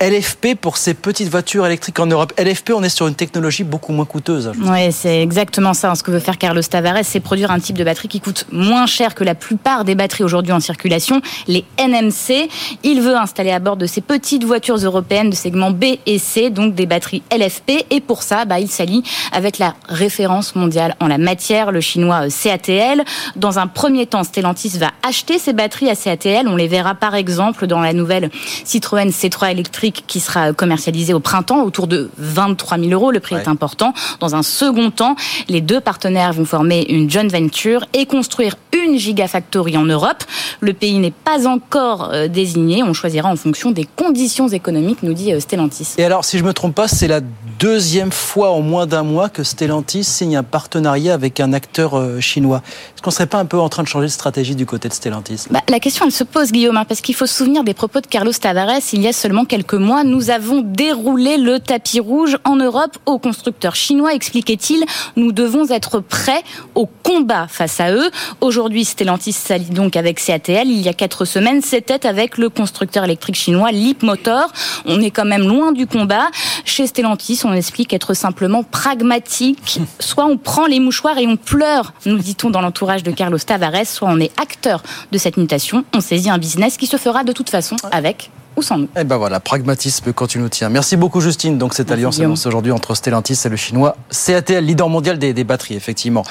LFP 0.00 0.54
pour 0.58 0.78
ces 0.78 0.94
petites 0.94 1.28
voitures 1.28 1.66
électriques 1.66 2.00
en 2.00 2.06
Europe. 2.06 2.32
LFP, 2.38 2.70
on 2.74 2.82
est 2.82 2.88
sur 2.88 3.06
une 3.06 3.14
technologie 3.14 3.64
beaucoup 3.64 3.92
moins 3.92 4.06
coûteuse. 4.06 4.48
hein. 4.48 4.52
Oui, 4.62 4.90
c'est 4.92 5.20
exactement 5.22 5.74
ça. 5.74 5.94
Ce 5.94 6.02
que 6.02 6.10
veut 6.10 6.20
faire 6.20 6.38
Carlos 6.38 6.62
Tavares, 6.62 7.04
c'est 7.04 7.20
produire 7.20 7.50
un 7.50 7.60
type 7.60 7.76
de 7.76 7.84
batterie 7.84 8.08
qui 8.08 8.20
coûte 8.20 8.46
moins 8.50 8.86
cher 8.86 9.14
que 9.14 9.24
la 9.24 9.34
plupart 9.34 9.84
des 9.84 9.94
batteries 9.94 10.24
aujourd'hui 10.24 10.52
en 10.52 10.60
circulation, 10.60 11.20
les 11.48 11.64
NMC. 11.78 12.48
Il 12.82 13.02
veut 13.02 13.14
installer 13.14 13.50
à 13.50 13.58
bord 13.58 13.76
de 13.76 13.84
ces 13.84 14.00
petites 14.00 14.44
voitures 14.44 14.76
européennes 14.76 15.28
de 15.28 15.34
segment 15.34 15.70
B 15.70 15.84
et 16.06 16.18
C, 16.18 16.48
donc 16.48 16.74
des 16.74 16.86
batteries 16.86 17.22
LFP. 17.30 17.84
Et 17.90 18.00
pour 18.00 18.22
ça, 18.22 18.46
bah, 18.46 18.58
il 18.58 18.68
s'allie 18.68 19.02
avec 19.32 19.58
la 19.58 19.74
référence 19.88 20.54
mondiale 20.54 20.96
en 21.00 21.08
la 21.08 21.18
matière, 21.18 21.72
le 21.72 21.82
chinois 21.82 22.26
euh, 22.26 22.30
CATL. 22.30 23.04
Dans 23.36 23.58
un 23.58 23.66
premier 23.66 24.06
temps, 24.06 24.24
Stellantis 24.24 24.78
va 24.78 24.92
acheter 25.06 25.38
ces 25.38 25.52
batteries 25.52 25.90
à 25.90 25.96
CATL. 25.96 26.48
On 26.48 26.56
les 26.56 26.68
verra 26.68 26.94
par 26.94 27.14
exemple 27.14 27.66
dans 27.66 27.80
la 27.80 27.92
nouvelle 27.92 28.30
Citroën 28.64 29.10
C3 29.10 29.50
électrique 29.50 29.89
qui 29.92 30.20
sera 30.20 30.52
commercialisée 30.52 31.14
au 31.14 31.20
printemps 31.20 31.62
autour 31.62 31.86
de 31.86 32.10
23 32.18 32.78
000 32.78 32.90
euros. 32.92 33.10
Le 33.10 33.20
prix 33.20 33.34
Ouais. 33.36 33.42
est 33.42 33.48
important. 33.48 33.94
Dans 34.18 34.34
un 34.34 34.42
second 34.42 34.90
temps, 34.90 35.14
les 35.48 35.60
deux 35.60 35.80
partenaires 35.80 36.32
vont 36.32 36.44
former 36.44 36.84
une 36.88 37.08
joint 37.10 37.26
venture 37.28 37.84
et 37.92 38.06
construire 38.06 38.56
une 38.72 38.96
gigafactory 38.98 39.76
en 39.76 39.84
Europe. 39.84 40.24
Le 40.60 40.72
pays 40.72 40.98
n'est 40.98 41.10
pas 41.12 41.46
encore 41.46 42.10
euh, 42.12 42.28
désigné. 42.28 42.82
On 42.82 42.92
choisira 42.92 43.28
en 43.30 43.36
fonction 43.36 43.70
des 43.70 43.86
conditions 43.96 44.48
économiques, 44.48 45.02
nous 45.02 45.12
dit 45.14 45.32
euh, 45.32 45.40
Stellantis. 45.40 45.94
Et 45.98 46.04
alors, 46.04 46.24
si 46.24 46.38
je 46.38 46.44
me 46.44 46.52
trompe 46.52 46.74
pas, 46.74 46.88
c'est 46.88 47.08
la 47.08 47.20
deuxième 47.60 48.10
fois 48.10 48.52
en 48.52 48.62
moins 48.62 48.86
d'un 48.86 49.02
mois 49.02 49.28
que 49.28 49.42
Stellantis 49.42 50.04
signe 50.04 50.34
un 50.34 50.42
partenariat 50.42 51.12
avec 51.12 51.40
un 51.40 51.52
acteur 51.52 51.94
euh, 51.94 52.18
chinois. 52.18 52.62
Est-ce 52.94 53.02
qu'on 53.02 53.10
serait 53.10 53.26
pas 53.26 53.38
un 53.38 53.44
peu 53.44 53.58
en 53.58 53.68
train 53.68 53.82
de 53.82 53.88
changer 53.88 54.06
de 54.06 54.12
stratégie 54.12 54.54
du 54.54 54.64
côté 54.64 54.88
de 54.88 54.94
Stellantis? 54.94 55.44
Bah, 55.50 55.60
la 55.68 55.78
question, 55.78 56.06
elle 56.06 56.12
se 56.12 56.24
pose, 56.24 56.52
Guillaume, 56.52 56.78
hein, 56.78 56.86
parce 56.86 57.02
qu'il 57.02 57.14
faut 57.14 57.26
se 57.26 57.34
souvenir 57.34 57.62
des 57.62 57.74
propos 57.74 58.00
de 58.00 58.06
Carlos 58.06 58.32
Tavares. 58.32 58.80
Il 58.94 59.02
y 59.02 59.08
a 59.08 59.12
seulement 59.12 59.44
quelques 59.44 59.74
mois, 59.74 60.04
nous 60.04 60.30
avons 60.30 60.62
déroulé 60.62 61.36
le 61.36 61.60
tapis 61.60 62.00
rouge 62.00 62.38
en 62.44 62.56
Europe 62.56 62.96
aux 63.04 63.18
constructeurs 63.18 63.76
chinois, 63.76 64.14
expliquait-il. 64.14 64.82
Nous 65.16 65.32
devons 65.32 65.68
être 65.68 66.00
prêts 66.00 66.42
au 66.74 66.86
combat 66.86 67.46
face 67.46 67.78
à 67.78 67.92
eux. 67.92 68.10
Aujourd'hui, 68.40 68.86
Stellantis 68.86 69.32
s'allie 69.32 69.66
donc 69.66 69.96
avec 69.96 70.18
CATL. 70.18 70.66
Il 70.66 70.80
y 70.80 70.88
a 70.88 70.94
quatre 70.94 71.26
semaines, 71.26 71.60
c'était 71.60 72.06
avec 72.06 72.38
le 72.38 72.48
constructeur 72.48 73.04
électrique 73.04 73.36
chinois 73.36 73.70
Leapmotor. 73.70 74.50
On 74.86 75.02
est 75.02 75.10
quand 75.10 75.26
même 75.26 75.46
loin 75.46 75.72
du 75.72 75.86
combat. 75.86 76.30
Chez 76.64 76.86
Stellantis, 76.86 77.42
on 77.44 77.49
explique 77.52 77.92
être 77.92 78.14
simplement 78.14 78.62
pragmatique. 78.62 79.80
Soit 80.00 80.26
on 80.26 80.36
prend 80.36 80.66
les 80.66 80.80
mouchoirs 80.80 81.18
et 81.18 81.26
on 81.26 81.36
pleure, 81.36 81.92
nous 82.06 82.18
dit-on 82.18 82.50
dans 82.50 82.60
l'entourage 82.60 83.02
de 83.02 83.10
Carlos 83.10 83.38
Tavares, 83.38 83.86
soit 83.86 84.08
on 84.10 84.18
est 84.18 84.32
acteur 84.40 84.82
de 85.12 85.18
cette 85.18 85.36
mutation. 85.36 85.84
On 85.94 86.00
saisit 86.00 86.30
un 86.30 86.38
business 86.38 86.76
qui 86.76 86.86
se 86.86 86.96
fera 86.96 87.24
de 87.24 87.32
toute 87.32 87.50
façon 87.50 87.76
avec 87.90 88.30
ou 88.56 88.62
sans 88.62 88.78
nous. 88.78 88.88
Eh 88.98 89.04
ben 89.04 89.16
voilà, 89.16 89.40
pragmatisme 89.40 90.12
quand 90.12 90.26
tu 90.26 90.38
nous 90.38 90.48
tiens. 90.48 90.68
Merci 90.68 90.96
beaucoup 90.96 91.20
Justine. 91.20 91.58
Donc 91.58 91.74
cette 91.74 91.88
Merci, 91.88 92.00
alliance 92.00 92.20
annonce 92.20 92.46
aujourd'hui 92.46 92.72
entre 92.72 92.94
Stellantis 92.94 93.38
et 93.44 93.48
le 93.48 93.56
chinois 93.56 93.96
CATL, 94.10 94.64
leader 94.64 94.88
mondial 94.88 95.18
des, 95.18 95.32
des 95.32 95.44
batteries, 95.44 95.76
effectivement. 95.76 96.24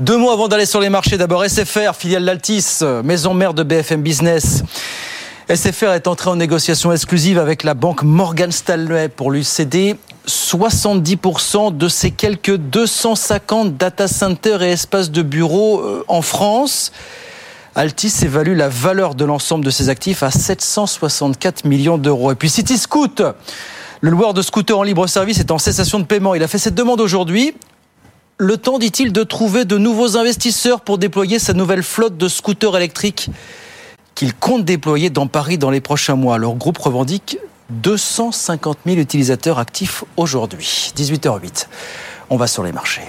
Deux 0.00 0.16
mots 0.16 0.30
avant 0.30 0.48
d'aller 0.48 0.66
sur 0.66 0.80
les 0.80 0.88
marchés. 0.88 1.18
D'abord 1.18 1.44
SFR, 1.44 1.94
filiale 1.94 2.24
d'Altis, 2.24 2.80
maison 3.04 3.34
mère 3.34 3.54
de 3.54 3.62
BFM 3.62 4.02
Business. 4.02 4.62
SFR 5.54 5.92
est 5.94 6.06
entré 6.06 6.28
en 6.28 6.36
négociation 6.36 6.92
exclusive 6.92 7.38
avec 7.38 7.62
la 7.62 7.72
banque 7.72 8.02
Morgan 8.02 8.52
Stanley 8.52 9.08
pour 9.08 9.30
lui 9.30 9.44
céder 9.44 9.96
70% 10.28 11.76
de 11.76 11.88
ses 11.88 12.10
quelques 12.10 12.56
250 12.56 13.76
data 13.76 14.06
centers 14.06 14.62
et 14.62 14.72
espaces 14.72 15.10
de 15.10 15.22
bureaux 15.22 15.80
euh, 15.80 16.04
en 16.06 16.22
France. 16.22 16.92
Altis 17.74 18.12
évalue 18.22 18.56
la 18.56 18.68
valeur 18.68 19.14
de 19.14 19.24
l'ensemble 19.24 19.64
de 19.64 19.70
ses 19.70 19.88
actifs 19.88 20.22
à 20.22 20.30
764 20.30 21.64
millions 21.64 21.98
d'euros. 21.98 22.32
Et 22.32 22.34
puis 22.34 22.50
City 22.50 22.76
Scoot, 22.76 23.22
le 24.00 24.10
loueur 24.10 24.34
de 24.34 24.42
scooters 24.42 24.78
en 24.78 24.82
libre 24.82 25.06
service 25.06 25.40
est 25.40 25.50
en 25.50 25.58
cessation 25.58 25.98
de 25.98 26.04
paiement. 26.04 26.34
Il 26.34 26.42
a 26.42 26.48
fait 26.48 26.58
cette 26.58 26.74
demande 26.74 27.00
aujourd'hui. 27.00 27.54
Le 28.36 28.56
temps, 28.56 28.78
dit-il, 28.78 29.12
de 29.12 29.24
trouver 29.24 29.64
de 29.64 29.78
nouveaux 29.78 30.16
investisseurs 30.16 30.82
pour 30.82 30.98
déployer 30.98 31.38
sa 31.38 31.54
nouvelle 31.54 31.82
flotte 31.82 32.16
de 32.16 32.28
scooters 32.28 32.76
électriques 32.76 33.30
qu'il 34.14 34.34
compte 34.34 34.64
déployer 34.64 35.10
dans 35.10 35.28
Paris 35.28 35.58
dans 35.58 35.70
les 35.70 35.80
prochains 35.80 36.16
mois. 36.16 36.38
Leur 36.38 36.54
groupe 36.54 36.78
revendique 36.78 37.38
250 37.70 38.78
000 38.86 38.98
utilisateurs 38.98 39.58
actifs 39.58 40.04
aujourd'hui. 40.16 40.92
18h08. 40.96 41.66
On 42.30 42.36
va 42.36 42.46
sur 42.46 42.62
les 42.62 42.72
marchés. 42.72 43.02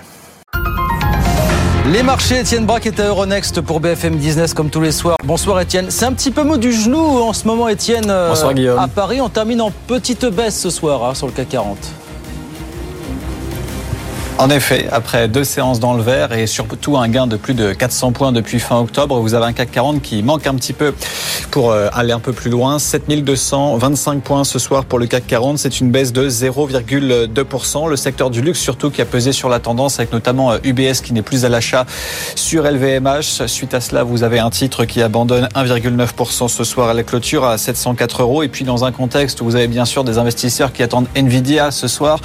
Les 1.91 2.03
marchés, 2.03 2.39
Étienne 2.41 2.65
Braque 2.65 2.85
est 2.85 2.99
à 2.99 3.07
Euronext 3.07 3.61
pour 3.61 3.79
BFM 3.79 4.15
Business 4.17 4.53
comme 4.53 4.69
tous 4.69 4.81
les 4.81 4.91
soirs. 4.91 5.17
Bonsoir 5.23 5.59
Étienne. 5.61 5.89
C'est 5.89 6.05
un 6.05 6.13
petit 6.13 6.29
peu 6.29 6.43
mot 6.43 6.57
du 6.57 6.71
genou 6.71 6.99
en 6.99 7.33
ce 7.33 7.47
moment 7.47 7.67
Étienne. 7.67 8.05
euh, 8.09 8.29
Bonsoir, 8.29 8.53
Guillaume. 8.53 8.77
À 8.77 8.87
Paris, 8.87 9.21
on 9.21 9.29
termine 9.29 9.61
en 9.61 9.71
petite 9.87 10.25
baisse 10.25 10.59
ce 10.59 10.69
soir 10.69 11.03
hein, 11.03 11.15
sur 11.15 11.25
le 11.25 11.33
CAC 11.33 11.49
40. 11.49 11.77
En 14.39 14.49
effet, 14.49 14.87
après 14.93 15.27
deux 15.27 15.43
séances 15.43 15.81
dans 15.81 15.93
le 15.95 16.01
vert 16.01 16.31
et 16.31 16.47
surtout 16.47 16.95
un 16.95 17.09
gain 17.09 17.27
de 17.27 17.35
plus 17.35 17.53
de 17.53 17.73
400 17.73 18.13
points 18.13 18.31
depuis 18.31 18.61
fin 18.61 18.79
octobre, 18.79 19.19
vous 19.19 19.33
avez 19.33 19.47
un 19.47 19.51
CAC 19.51 19.69
40 19.69 20.01
qui 20.01 20.23
manque 20.23 20.47
un 20.47 20.55
petit 20.55 20.71
peu 20.71 20.93
pour 21.51 21.71
euh, 21.71 21.89
aller 21.91 22.13
un 22.13 22.21
peu 22.21 22.31
plus 22.31 22.49
loin. 22.49 22.79
7225 22.79 24.21
points 24.21 24.45
ce 24.45 24.57
soir 24.57 24.85
pour 24.85 24.97
le 24.97 25.07
CAC 25.07 25.27
40, 25.27 25.59
c'est 25.59 25.81
une 25.81 25.91
baisse 25.91 26.13
de 26.13 26.29
0,2%. 26.29 27.89
Le 27.89 27.97
secteur 27.97 28.29
du 28.29 28.41
luxe 28.41 28.59
surtout 28.59 28.89
qui 28.89 29.01
a 29.01 29.05
pesé 29.05 29.33
sur 29.33 29.49
la 29.49 29.59
tendance 29.59 29.99
avec 29.99 30.13
notamment 30.13 30.53
euh, 30.53 30.59
UBS 30.63 31.01
qui 31.03 31.11
n'est 31.11 31.21
plus 31.21 31.43
à 31.43 31.49
l'achat 31.49 31.85
sur 32.35 32.63
LVMH. 32.63 33.45
Suite 33.47 33.73
à 33.73 33.81
cela, 33.81 34.03
vous 34.03 34.23
avez 34.23 34.39
un 34.39 34.51
titre 34.51 34.85
qui 34.85 35.01
abandonne 35.01 35.49
1,9% 35.53 36.47
ce 36.47 36.63
soir 36.63 36.87
à 36.87 36.93
la 36.93 37.03
clôture 37.03 37.43
à 37.43 37.57
704 37.57 38.21
euros. 38.21 38.41
Et 38.43 38.47
puis 38.47 38.63
dans 38.63 38.85
un 38.85 38.93
contexte 38.93 39.41
où 39.41 39.43
vous 39.43 39.57
avez 39.57 39.67
bien 39.67 39.83
sûr 39.83 40.05
des 40.05 40.17
investisseurs 40.17 40.71
qui 40.71 40.81
attendent 40.81 41.07
Nvidia 41.13 41.71
ce 41.71 41.89
soir, 41.89 42.21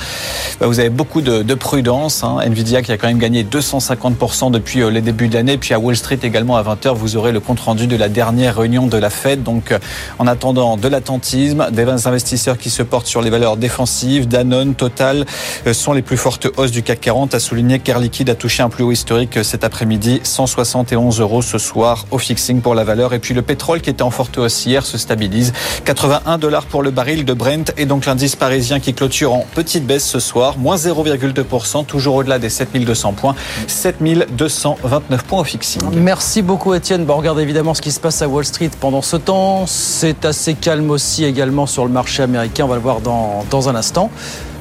bah, 0.60 0.68
vous 0.68 0.78
avez 0.78 0.90
beaucoup 0.90 1.20
de, 1.20 1.42
de 1.42 1.54
prudence. 1.54 2.03
Hein. 2.04 2.38
Nvidia 2.44 2.82
qui 2.82 2.92
a 2.92 2.98
quand 2.98 3.06
même 3.06 3.18
gagné 3.18 3.44
250% 3.44 4.50
depuis 4.50 4.82
euh, 4.82 4.90
les 4.90 5.00
débuts 5.00 5.28
de 5.28 5.34
l'année. 5.34 5.56
Puis 5.56 5.72
à 5.72 5.78
Wall 5.78 5.96
Street 5.96 6.18
également 6.22 6.56
à 6.56 6.62
20h, 6.62 6.94
vous 6.94 7.16
aurez 7.16 7.32
le 7.32 7.40
compte 7.40 7.60
rendu 7.60 7.86
de 7.86 7.96
la 7.96 8.08
dernière 8.08 8.56
réunion 8.56 8.86
de 8.86 8.98
la 8.98 9.08
Fed. 9.08 9.42
Donc 9.42 9.72
euh, 9.72 9.78
en 10.18 10.26
attendant 10.26 10.76
de 10.76 10.86
l'attentisme, 10.88 11.68
des 11.70 11.84
investisseurs 12.06 12.58
qui 12.58 12.68
se 12.68 12.82
portent 12.82 13.06
sur 13.06 13.22
les 13.22 13.30
valeurs 13.30 13.56
défensives, 13.56 14.28
Danone, 14.28 14.74
Total 14.74 15.24
euh, 15.66 15.72
sont 15.72 15.94
les 15.94 16.02
plus 16.02 16.18
fortes 16.18 16.46
hausses 16.56 16.72
du 16.72 16.82
CAC 16.82 17.00
40. 17.00 17.34
A 17.34 17.40
souligné 17.40 17.78
qu'Air 17.78 17.98
Liquide 17.98 18.28
a 18.28 18.34
touché 18.34 18.62
un 18.62 18.68
plus 18.68 18.84
haut 18.84 18.92
historique 18.92 19.42
cet 19.42 19.64
après-midi, 19.64 20.20
171 20.24 21.20
euros 21.20 21.40
ce 21.40 21.56
soir 21.56 22.04
au 22.10 22.18
fixing 22.18 22.60
pour 22.60 22.74
la 22.74 22.84
valeur. 22.84 23.14
Et 23.14 23.18
puis 23.18 23.32
le 23.32 23.42
pétrole 23.42 23.80
qui 23.80 23.88
était 23.88 24.02
en 24.02 24.10
forte 24.10 24.36
hausse 24.36 24.66
hier 24.66 24.84
se 24.84 24.98
stabilise, 24.98 25.52
81 25.86 26.36
dollars 26.36 26.66
pour 26.66 26.82
le 26.82 26.90
baril 26.90 27.24
de 27.24 27.32
Brent 27.32 27.72
et 27.78 27.86
donc 27.86 28.04
l'indice 28.04 28.36
parisien 28.36 28.80
qui 28.80 28.92
clôture 28.92 29.32
en 29.32 29.46
petite 29.54 29.86
baisse 29.86 30.06
ce 30.06 30.18
soir, 30.18 30.58
moins 30.58 30.76
0,2%, 30.76 31.86
toujours 31.94 32.16
au-delà 32.16 32.40
des 32.40 32.50
7200 32.50 33.12
points, 33.12 33.36
7229 33.68 35.22
points 35.22 35.40
au 35.40 35.44
fixing. 35.44 35.80
Merci 35.92 36.42
beaucoup 36.42 36.74
Étienne. 36.74 37.04
Bon, 37.04 37.14
on 37.14 37.18
regarde 37.18 37.38
évidemment 37.38 37.72
ce 37.72 37.80
qui 37.80 37.92
se 37.92 38.00
passe 38.00 38.20
à 38.20 38.26
Wall 38.26 38.44
Street 38.44 38.70
pendant 38.80 39.00
ce 39.00 39.16
temps. 39.16 39.64
C'est 39.68 40.24
assez 40.24 40.54
calme 40.54 40.90
aussi 40.90 41.24
également 41.24 41.66
sur 41.66 41.84
le 41.84 41.92
marché 41.92 42.24
américain. 42.24 42.64
On 42.64 42.68
va 42.68 42.74
le 42.74 42.80
voir 42.80 43.00
dans, 43.00 43.44
dans 43.48 43.68
un 43.68 43.76
instant. 43.76 44.10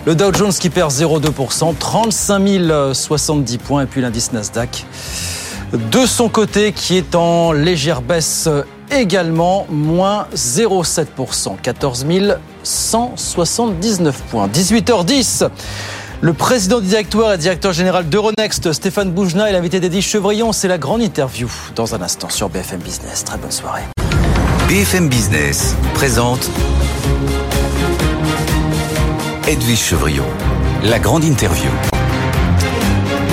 Le 0.05 0.13
Dow 0.13 0.31
Jones 0.31 0.53
qui 0.53 0.69
perd 0.69 0.91
0,2%, 0.91 1.75
35 1.75 2.93
070 2.93 3.57
points. 3.57 3.81
Et 3.81 3.85
puis 3.87 4.01
l'indice 4.01 4.31
Nasdaq 4.31 4.85
de 5.73 6.05
son 6.05 6.29
côté 6.29 6.71
qui 6.71 6.97
est 6.97 7.15
en 7.15 7.51
légère 7.51 8.03
baisse 8.03 8.47
également, 8.91 9.65
moins 9.71 10.27
0,7%, 10.35 11.55
14 11.63 12.05
179 12.61 14.21
points. 14.29 14.47
18h10. 14.47 15.49
Le 16.23 16.31
président 16.31 16.79
directoire 16.79 17.33
et 17.33 17.37
directeur 17.37 17.73
général 17.73 18.07
d'Euronext, 18.07 18.71
Stéphane 18.71 19.11
Boujna, 19.11 19.49
et 19.49 19.51
l'invité 19.51 19.81
d'Eddie 19.81 20.01
Chevrillon, 20.01 20.53
c'est 20.53 20.69
la 20.69 20.77
grande 20.77 21.01
interview 21.01 21.51
dans 21.75 21.95
un 21.95 22.01
instant 22.01 22.29
sur 22.29 22.47
BFM 22.47 22.79
Business. 22.79 23.25
Très 23.25 23.37
bonne 23.37 23.51
soirée. 23.51 23.81
BFM 24.69 25.09
Business 25.09 25.75
présente 25.93 26.49
Edwige 29.49 29.79
Chevrillon, 29.79 30.23
la 30.85 30.97
grande 30.97 31.25
interview. 31.25 31.69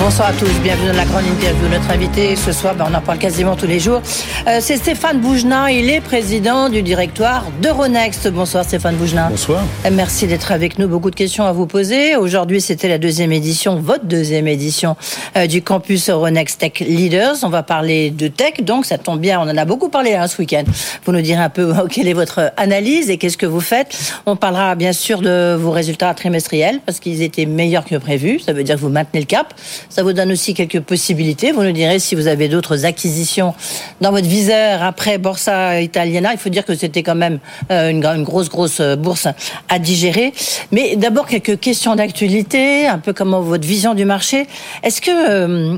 Bonsoir 0.03 0.29
à 0.29 0.33
tous, 0.33 0.49
bienvenue 0.63 0.87
dans 0.87 0.97
la 0.97 1.05
grande 1.05 1.27
interview. 1.27 1.67
Notre 1.69 1.91
invité 1.91 2.35
ce 2.35 2.51
soir, 2.51 2.73
ben, 2.73 2.87
on 2.89 2.93
en 2.95 3.01
parle 3.01 3.19
quasiment 3.19 3.55
tous 3.55 3.67
les 3.67 3.79
jours, 3.79 4.01
euh, 4.47 4.57
c'est 4.59 4.77
Stéphane 4.77 5.19
Boujna. 5.19 5.71
Il 5.71 5.91
est 5.91 6.01
président 6.01 6.69
du 6.69 6.81
directoire 6.81 7.45
d'Euronext. 7.61 8.27
Bonsoir 8.29 8.63
Stéphane 8.63 8.95
Boujna. 8.95 9.27
Bonsoir. 9.29 9.63
Euh, 9.85 9.89
Merci 9.93 10.25
d'être 10.25 10.51
avec 10.51 10.79
nous. 10.79 10.87
Beaucoup 10.87 11.11
de 11.11 11.15
questions 11.15 11.45
à 11.45 11.51
vous 11.51 11.67
poser. 11.67 12.15
Aujourd'hui, 12.15 12.61
c'était 12.61 12.87
la 12.87 12.97
deuxième 12.97 13.31
édition, 13.31 13.75
votre 13.75 14.05
deuxième 14.05 14.47
édition 14.47 14.95
euh, 15.37 15.45
du 15.45 15.61
campus 15.61 16.09
Euronext 16.09 16.59
Tech 16.59 16.79
Leaders. 16.79 17.35
On 17.43 17.49
va 17.49 17.61
parler 17.61 18.09
de 18.09 18.27
tech, 18.27 18.63
donc 18.63 18.87
ça 18.87 18.97
tombe 18.97 19.19
bien. 19.19 19.39
On 19.39 19.43
en 19.43 19.55
a 19.55 19.65
beaucoup 19.65 19.89
parlé 19.89 20.15
hein, 20.15 20.27
ce 20.27 20.39
week-end. 20.39 20.63
Vous 21.05 21.11
nous 21.11 21.21
direz 21.21 21.43
un 21.43 21.49
peu 21.49 21.75
quelle 21.91 22.07
est 22.07 22.13
votre 22.13 22.51
analyse 22.57 23.11
et 23.11 23.17
qu'est-ce 23.17 23.37
que 23.37 23.45
vous 23.45 23.61
faites. 23.61 23.95
On 24.25 24.35
parlera 24.35 24.73
bien 24.73 24.93
sûr 24.93 25.21
de 25.21 25.53
vos 25.53 25.69
résultats 25.69 26.11
trimestriels 26.15 26.79
parce 26.87 26.99
qu'ils 26.99 27.21
étaient 27.21 27.45
meilleurs 27.45 27.85
que 27.85 27.97
prévu. 27.97 28.39
Ça 28.39 28.51
veut 28.51 28.63
dire 28.63 28.77
que 28.77 28.81
vous 28.81 28.89
maintenez 28.89 29.19
le 29.19 29.27
cap. 29.27 29.53
Ça 29.91 30.03
vous 30.03 30.13
donne 30.13 30.31
aussi 30.31 30.53
quelques 30.53 30.79
possibilités. 30.79 31.51
Vous 31.51 31.63
nous 31.63 31.73
direz 31.73 31.99
si 31.99 32.15
vous 32.15 32.27
avez 32.27 32.47
d'autres 32.47 32.85
acquisitions 32.85 33.53
dans 33.99 34.11
votre 34.11 34.27
viseur 34.27 34.83
après 34.83 35.17
Borsa 35.17 35.81
Italiana. 35.81 36.31
Il 36.31 36.39
faut 36.39 36.49
dire 36.49 36.63
que 36.63 36.75
c'était 36.75 37.03
quand 37.03 37.15
même 37.15 37.39
euh, 37.71 37.89
une, 37.89 38.05
une, 38.05 38.23
grosse, 38.23 38.47
grosse 38.47 38.79
euh, 38.79 38.95
bourse 38.95 39.27
à 39.67 39.79
digérer. 39.79 40.31
Mais 40.71 40.95
d'abord, 40.95 41.27
quelques 41.27 41.59
questions 41.59 41.93
d'actualité, 41.97 42.87
un 42.87 42.99
peu 42.99 43.11
comment 43.11 43.41
votre 43.41 43.67
vision 43.67 43.93
du 43.93 44.05
marché. 44.05 44.47
Est-ce 44.81 45.01
que 45.01 45.11
euh, 45.11 45.77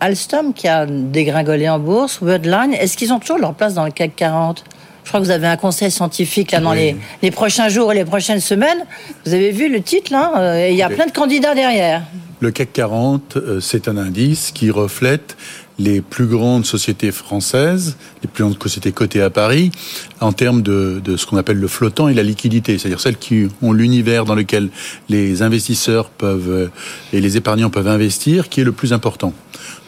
Alstom, 0.00 0.54
qui 0.54 0.66
a 0.66 0.86
dégringolé 0.86 1.68
en 1.68 1.78
bourse, 1.78 2.20
Worldline, 2.22 2.72
est-ce 2.72 2.96
qu'ils 2.96 3.12
ont 3.12 3.18
toujours 3.18 3.38
leur 3.38 3.52
place 3.52 3.74
dans 3.74 3.84
le 3.84 3.90
CAC 3.90 4.16
40 4.16 4.64
je 5.02 5.10
crois 5.10 5.20
que 5.20 5.26
vous 5.26 5.32
avez 5.32 5.48
un 5.48 5.58
conseil 5.58 5.90
scientifique 5.90 6.50
là 6.50 6.60
dans 6.60 6.70
oui. 6.70 6.78
les, 6.78 6.96
les, 7.20 7.30
prochains 7.30 7.68
jours 7.68 7.92
et 7.92 7.94
les 7.94 8.06
prochaines 8.06 8.40
semaines. 8.40 8.86
Vous 9.26 9.34
avez 9.34 9.50
vu 9.50 9.70
le 9.70 9.82
titre 9.82 10.10
là 10.10 10.66
Il 10.66 10.74
y 10.74 10.82
a 10.82 10.88
plein 10.88 11.04
de 11.04 11.12
candidats 11.12 11.54
derrière. 11.54 12.00
Le 12.44 12.50
CAC 12.50 12.74
40, 12.74 13.38
euh, 13.38 13.58
c'est 13.58 13.88
un 13.88 13.96
indice 13.96 14.52
qui 14.52 14.70
reflète 14.70 15.34
les 15.78 16.02
plus 16.02 16.26
grandes 16.26 16.66
sociétés 16.66 17.10
françaises, 17.10 17.96
les 18.22 18.28
plus 18.28 18.44
grandes 18.44 18.62
sociétés 18.62 18.92
cotées 18.92 19.22
à 19.22 19.30
Paris, 19.30 19.72
en 20.20 20.34
termes 20.34 20.60
de, 20.60 21.00
ce 21.16 21.24
qu'on 21.24 21.38
appelle 21.38 21.56
le 21.56 21.68
flottant 21.68 22.06
et 22.06 22.12
la 22.12 22.22
liquidité, 22.22 22.76
c'est-à-dire 22.76 23.00
celles 23.00 23.16
qui 23.16 23.48
ont 23.62 23.72
l'univers 23.72 24.26
dans 24.26 24.34
lequel 24.34 24.68
les 25.08 25.40
investisseurs 25.40 26.10
euh, 26.22 26.68
et 27.14 27.22
les 27.22 27.38
épargnants 27.38 27.70
peuvent 27.70 27.88
investir, 27.88 28.50
qui 28.50 28.60
est 28.60 28.64
le 28.64 28.72
plus 28.72 28.92
important. 28.92 29.32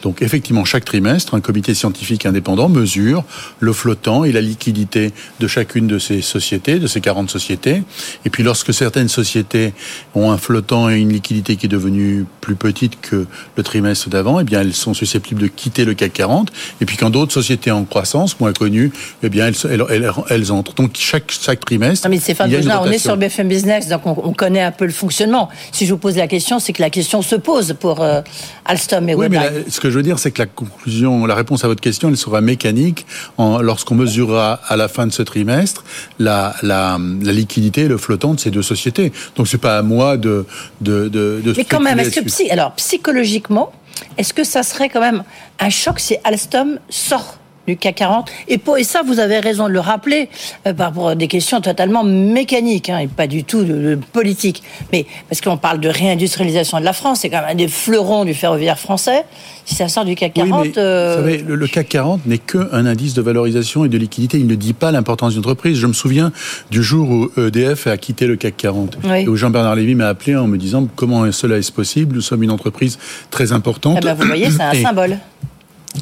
Donc 0.02 0.22
effectivement, 0.22 0.64
chaque 0.64 0.84
trimestre, 0.84 1.34
un 1.34 1.40
comité 1.40 1.74
scientifique 1.74 2.26
indépendant 2.26 2.68
mesure 2.68 3.24
le 3.60 3.72
flottant 3.72 4.24
et 4.24 4.32
la 4.32 4.40
liquidité 4.40 5.12
de 5.40 5.46
chacune 5.46 5.86
de 5.86 5.98
ces 5.98 6.22
sociétés, 6.22 6.78
de 6.78 6.86
ces 6.86 7.00
40 7.00 7.30
sociétés. 7.30 7.82
Et 8.24 8.30
puis 8.30 8.42
lorsque 8.42 8.72
certaines 8.72 9.08
sociétés 9.08 9.72
ont 10.14 10.30
un 10.30 10.38
flottant 10.38 10.90
et 10.90 10.96
une 10.96 11.12
liquidité 11.12 11.56
qui 11.56 11.66
est 11.66 11.68
devenue 11.68 12.26
plus 12.40 12.56
petite 12.56 13.00
que 13.00 13.26
le 13.56 13.62
trimestre 13.62 14.08
d'avant, 14.08 14.40
eh 14.40 14.44
bien 14.44 14.60
elles 14.60 14.74
sont 14.74 14.94
susceptibles 14.94 15.42
de 15.42 15.48
quitter 15.48 15.84
le 15.84 15.94
CAC 15.94 16.12
40. 16.12 16.52
Et 16.80 16.86
puis 16.86 16.96
quand 16.96 17.10
d'autres 17.10 17.32
sociétés 17.32 17.70
en 17.70 17.84
croissance, 17.84 18.38
moins 18.40 18.52
connues, 18.52 18.92
eh 19.22 19.28
bien 19.28 19.46
elles, 19.46 19.54
elles, 19.70 19.84
elles, 19.90 20.10
elles 20.30 20.52
entrent. 20.52 20.74
Donc 20.74 20.92
chaque, 20.94 21.30
chaque 21.30 21.64
trimestre, 21.64 22.06
non, 22.06 22.14
mais 22.14 22.20
Stéphane 22.20 22.50
Boujna, 22.50 22.82
on 22.82 22.90
est 22.90 22.98
sur 22.98 23.16
BFM 23.16 23.48
Business, 23.48 23.88
donc 23.88 24.06
on, 24.06 24.16
on, 24.22 24.32
connaît 24.32 24.62
un 24.62 24.70
peu 24.70 24.84
le 24.84 24.92
fonctionnement. 24.92 25.48
Si 25.72 25.86
je 25.86 25.92
vous 25.92 25.98
pose 25.98 26.16
la 26.16 26.28
question, 26.28 26.58
c'est 26.58 26.72
que 26.72 26.82
la 26.82 26.90
question 26.90 27.22
se 27.22 27.36
pose 27.36 27.74
pour 27.78 28.02
euh, 28.02 28.20
Alstom 28.64 29.08
et 29.08 29.14
Oui, 29.14 29.26
ce 29.68 29.80
que 29.80 29.90
je 29.90 29.96
veux 29.96 30.02
dire, 30.02 30.18
c'est 30.18 30.30
que 30.30 30.40
la 30.40 30.46
conclusion, 30.46 31.26
la 31.26 31.34
réponse 31.34 31.64
à 31.64 31.68
votre 31.68 31.80
question, 31.80 32.08
elle 32.08 32.16
sera 32.16 32.40
mécanique 32.40 33.06
lorsqu'on 33.38 33.94
mesurera 33.94 34.60
à 34.68 34.76
la 34.76 34.88
fin 34.88 35.06
de 35.06 35.12
ce 35.12 35.22
trimestre 35.22 35.84
la, 36.18 36.54
la, 36.62 36.98
la 37.22 37.32
liquidité 37.32 37.82
et 37.82 37.88
le 37.88 37.98
flottant 37.98 38.34
de 38.34 38.40
ces 38.40 38.50
deux 38.50 38.62
sociétés. 38.62 39.12
Donc 39.36 39.48
c'est 39.48 39.58
pas 39.58 39.78
à 39.78 39.82
moi 39.82 40.16
de 40.16 40.46
de 40.80 41.08
de, 41.08 41.40
de 41.44 41.54
Mais 41.56 41.64
quand 41.64 41.80
même, 41.80 41.98
est-ce 42.00 42.20
que 42.20 42.24
psy- 42.26 42.50
alors 42.50 42.72
psychologiquement, 42.74 43.72
est-ce 44.18 44.32
que 44.34 44.44
ça 44.44 44.62
serait 44.62 44.88
quand 44.88 45.00
même 45.00 45.22
un 45.58 45.70
choc 45.70 45.98
si 46.00 46.16
Alstom 46.24 46.78
sort 46.88 47.38
du 47.66 47.76
CAC 47.76 47.96
40 47.96 48.30
et, 48.48 48.58
pour, 48.58 48.78
et 48.78 48.84
ça, 48.84 49.02
vous 49.06 49.18
avez 49.18 49.38
raison 49.40 49.66
de 49.68 49.72
le 49.72 49.80
rappeler 49.80 50.28
euh, 50.66 50.72
par 50.72 50.92
pour 50.92 51.16
des 51.16 51.28
questions 51.28 51.60
totalement 51.60 52.04
mécaniques 52.04 52.90
hein, 52.90 52.98
et 52.98 53.06
pas 53.08 53.26
du 53.26 53.44
tout 53.44 53.64
de, 53.64 53.72
de 53.74 53.98
politique. 54.12 54.62
Mais 54.92 55.06
parce 55.28 55.40
qu'on 55.40 55.56
parle 55.56 55.80
de 55.80 55.88
réindustrialisation 55.88 56.78
de 56.80 56.84
la 56.84 56.92
France, 56.92 57.20
c'est 57.20 57.30
quand 57.30 57.40
même 57.40 57.50
un 57.50 57.54
des 57.54 57.68
fleurons 57.68 58.24
du 58.24 58.34
ferroviaire 58.34 58.78
français. 58.78 59.24
Si 59.64 59.74
ça 59.74 59.88
sort 59.88 60.04
du 60.04 60.14
CAC 60.14 60.32
Oui, 60.36 60.48
40, 60.48 60.64
mais, 60.66 60.72
euh, 60.78 61.16
vous 61.18 61.22
savez, 61.22 61.38
le, 61.38 61.54
le 61.56 61.66
CAC 61.66 61.88
40 61.88 62.26
n'est 62.26 62.38
qu'un 62.38 62.86
indice 62.86 63.14
de 63.14 63.22
valorisation 63.22 63.84
et 63.84 63.88
de 63.88 63.98
liquidité. 63.98 64.38
Il 64.38 64.46
ne 64.46 64.54
dit 64.54 64.72
pas 64.74 64.92
l'importance 64.92 65.32
d'une 65.32 65.40
entreprise. 65.40 65.78
Je 65.78 65.86
me 65.86 65.92
souviens 65.92 66.32
du 66.70 66.82
jour 66.82 67.08
où 67.10 67.30
EDF 67.40 67.86
a 67.88 67.96
quitté 67.96 68.26
le 68.26 68.36
CAC 68.36 68.56
40 68.56 68.98
Oui. 69.04 69.22
et 69.22 69.28
où 69.28 69.36
Jean-Bernard 69.36 69.74
Lévy 69.76 69.94
m'a 69.94 70.06
appelé 70.08 70.36
en 70.36 70.46
me 70.46 70.56
disant 70.56 70.86
comment 70.94 71.30
cela 71.32 71.58
est 71.58 71.70
possible? 71.74 72.14
Nous 72.14 72.20
sommes 72.22 72.42
une 72.44 72.50
entreprise 72.50 72.98
très 73.30 73.52
importante. 73.52 73.98
eh 74.00 74.04
ben, 74.04 74.14
vous 74.14 74.26
voyez, 74.26 74.50
c'est 74.50 74.62
un 74.62 74.72
Et- 74.72 74.82
symbole. 74.82 75.18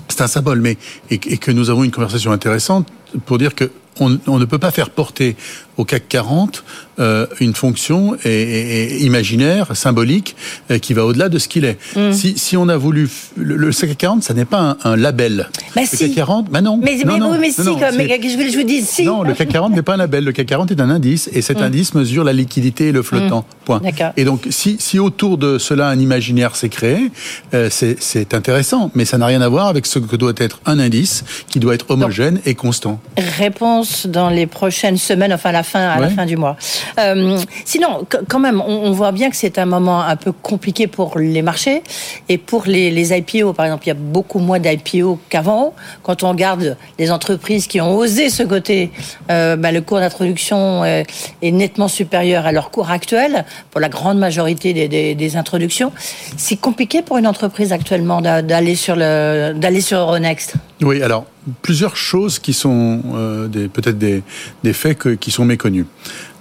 C'est 0.08 0.22
un 0.22 0.26
symbole, 0.26 0.60
mais 0.60 0.76
et, 1.10 1.18
que 1.18 1.50
nous 1.50 1.70
avons 1.70 1.84
une 1.84 1.90
conversation 1.90 2.32
intéressante 2.32 2.88
pour 3.26 3.38
dire 3.38 3.54
que 3.54 3.70
on 4.00 4.10
ne 4.10 4.44
peut 4.44 4.58
pas 4.58 4.72
faire 4.72 4.90
porter 4.90 5.36
au 5.76 5.84
CAC 5.84 6.08
40 6.08 6.64
euh, 7.00 7.26
une 7.40 7.54
fonction 7.54 8.16
et, 8.24 8.98
imaginaire, 9.04 9.76
symbolique, 9.76 10.36
euh, 10.70 10.78
qui 10.78 10.94
va 10.94 11.04
au-delà 11.04 11.28
de 11.28 11.38
ce 11.38 11.48
qu'il 11.48 11.64
est. 11.64 11.76
Mm. 11.96 12.12
Si, 12.12 12.38
si 12.38 12.56
on 12.56 12.68
a 12.68 12.76
voulu... 12.76 13.08
Le, 13.36 13.56
le 13.56 13.72
CAC 13.72 13.96
40, 13.98 14.22
ça 14.22 14.32
n'est 14.34 14.44
pas 14.44 14.60
un, 14.60 14.76
un 14.92 14.96
label. 14.96 15.48
Bah 15.74 15.80
le 15.82 15.86
si. 15.88 15.96
CAC 16.06 16.14
40, 16.14 16.50
bah 16.50 16.60
non. 16.60 16.78
Mais, 16.80 16.96
non, 17.04 17.12
mais, 17.14 17.18
non, 17.18 17.30
oui, 17.32 17.38
mais 17.40 17.48
non, 17.48 17.54
si, 17.54 17.62
non, 17.62 17.78
comme- 17.78 17.96
mais 17.96 18.20
je, 18.22 18.52
je 18.52 18.56
vous 18.56 18.62
dis 18.64 18.82
si. 18.82 19.02
non, 19.04 19.24
le 19.24 19.34
CAC 19.34 19.48
40 19.48 19.72
n'est 19.74 19.82
pas 19.82 19.94
un 19.94 19.96
label. 19.96 20.22
Le 20.22 20.30
CAC 20.30 20.46
40 20.46 20.70
est 20.70 20.80
un 20.80 20.88
indice 20.90 21.28
et 21.32 21.42
cet 21.42 21.58
Mm. 21.58 21.62
indice 21.64 21.94
mesure 21.94 22.22
la 22.22 22.32
liquidité 22.32 22.88
et 22.88 22.92
le 22.92 23.02
flottant. 23.02 23.40
Mm. 23.40 23.64
Point. 23.64 23.80
Et 24.16 24.24
donc, 24.24 24.46
si, 24.50 24.76
si 24.78 24.98
autour 25.00 25.36
de 25.38 25.58
cela 25.58 25.88
un 25.88 25.98
imaginaire 25.98 26.54
s'est 26.54 26.68
créé, 26.68 27.10
euh, 27.54 27.70
c'est 27.70 28.34
intéressant, 28.34 28.90
mais 28.94 29.04
ça 29.04 29.18
n'a 29.18 29.26
rien 29.26 29.40
à 29.40 29.48
voir 29.48 29.66
avec 29.66 29.86
ce 29.86 29.98
que 29.98 30.14
doit 30.16 30.34
être 30.36 30.60
un 30.66 30.78
indice 30.78 31.24
qui 31.48 31.58
doit 31.58 31.74
être 31.74 31.86
homogène 31.90 32.40
et 32.46 32.54
constant. 32.54 33.00
Réponse 33.38 34.06
dans 34.06 34.28
les 34.30 34.46
prochaines 34.46 34.98
semaines, 34.98 35.32
enfin 35.32 35.50
la 35.50 35.63
fin, 35.64 35.88
à 35.88 35.98
la 35.98 36.08
fin 36.08 36.24
du 36.26 36.36
mois. 36.36 36.56
Euh, 37.00 37.38
sinon, 37.64 38.06
qu- 38.08 38.18
quand 38.28 38.38
même, 38.38 38.60
on, 38.60 38.84
on 38.84 38.92
voit 38.92 39.10
bien 39.12 39.30
que 39.30 39.36
c'est 39.36 39.58
un 39.58 39.66
moment 39.66 40.00
un 40.02 40.16
peu 40.16 40.30
compliqué 40.32 40.86
pour 40.86 41.18
les 41.18 41.42
marchés 41.42 41.82
et 42.28 42.38
pour 42.38 42.64
les, 42.66 42.90
les 42.90 43.12
IPO. 43.18 43.52
Par 43.54 43.66
exemple, 43.66 43.84
il 43.86 43.88
y 43.88 43.92
a 43.92 43.94
beaucoup 43.94 44.38
moins 44.38 44.58
d'IPO 44.60 45.18
qu'avant. 45.28 45.74
Quand 46.04 46.22
on 46.22 46.28
regarde 46.28 46.76
les 46.98 47.10
entreprises 47.10 47.66
qui 47.66 47.80
ont 47.80 47.96
osé 47.96 48.28
ce 48.30 48.42
côté, 48.44 48.90
euh, 49.30 49.56
bah, 49.56 49.72
le 49.72 49.80
cours 49.80 49.98
d'introduction 49.98 50.84
est 50.84 51.06
nettement 51.42 51.88
supérieur 51.88 52.46
à 52.46 52.52
leur 52.52 52.70
cours 52.70 52.90
actuel 52.90 53.44
pour 53.70 53.80
la 53.80 53.88
grande 53.88 54.18
majorité 54.18 54.72
des, 54.72 54.88
des- 54.88 55.14
des 55.14 55.36
introductions. 55.36 55.90
C'est 56.36 56.56
compliqué 56.56 57.02
pour 57.02 57.16
une 57.18 57.26
entreprise 57.26 57.72
actuellement 57.72 58.20
d'a- 58.20 58.42
d'aller 58.42 58.74
sur 58.74 58.94
le 58.96 59.52
d'aller 59.54 59.80
sur 59.80 59.98
Euronext? 59.98 60.54
Oui, 60.82 61.02
alors 61.02 61.24
plusieurs 61.62 61.96
choses 61.96 62.38
qui 62.38 62.52
sont 62.52 63.02
euh, 63.14 63.48
peut-être 63.72 63.98
des, 63.98 64.22
des 64.62 64.72
faits 64.72 64.98
que- 64.98 65.08
qui 65.10 65.30
sont 65.30 65.44
méconnus. 65.44 65.86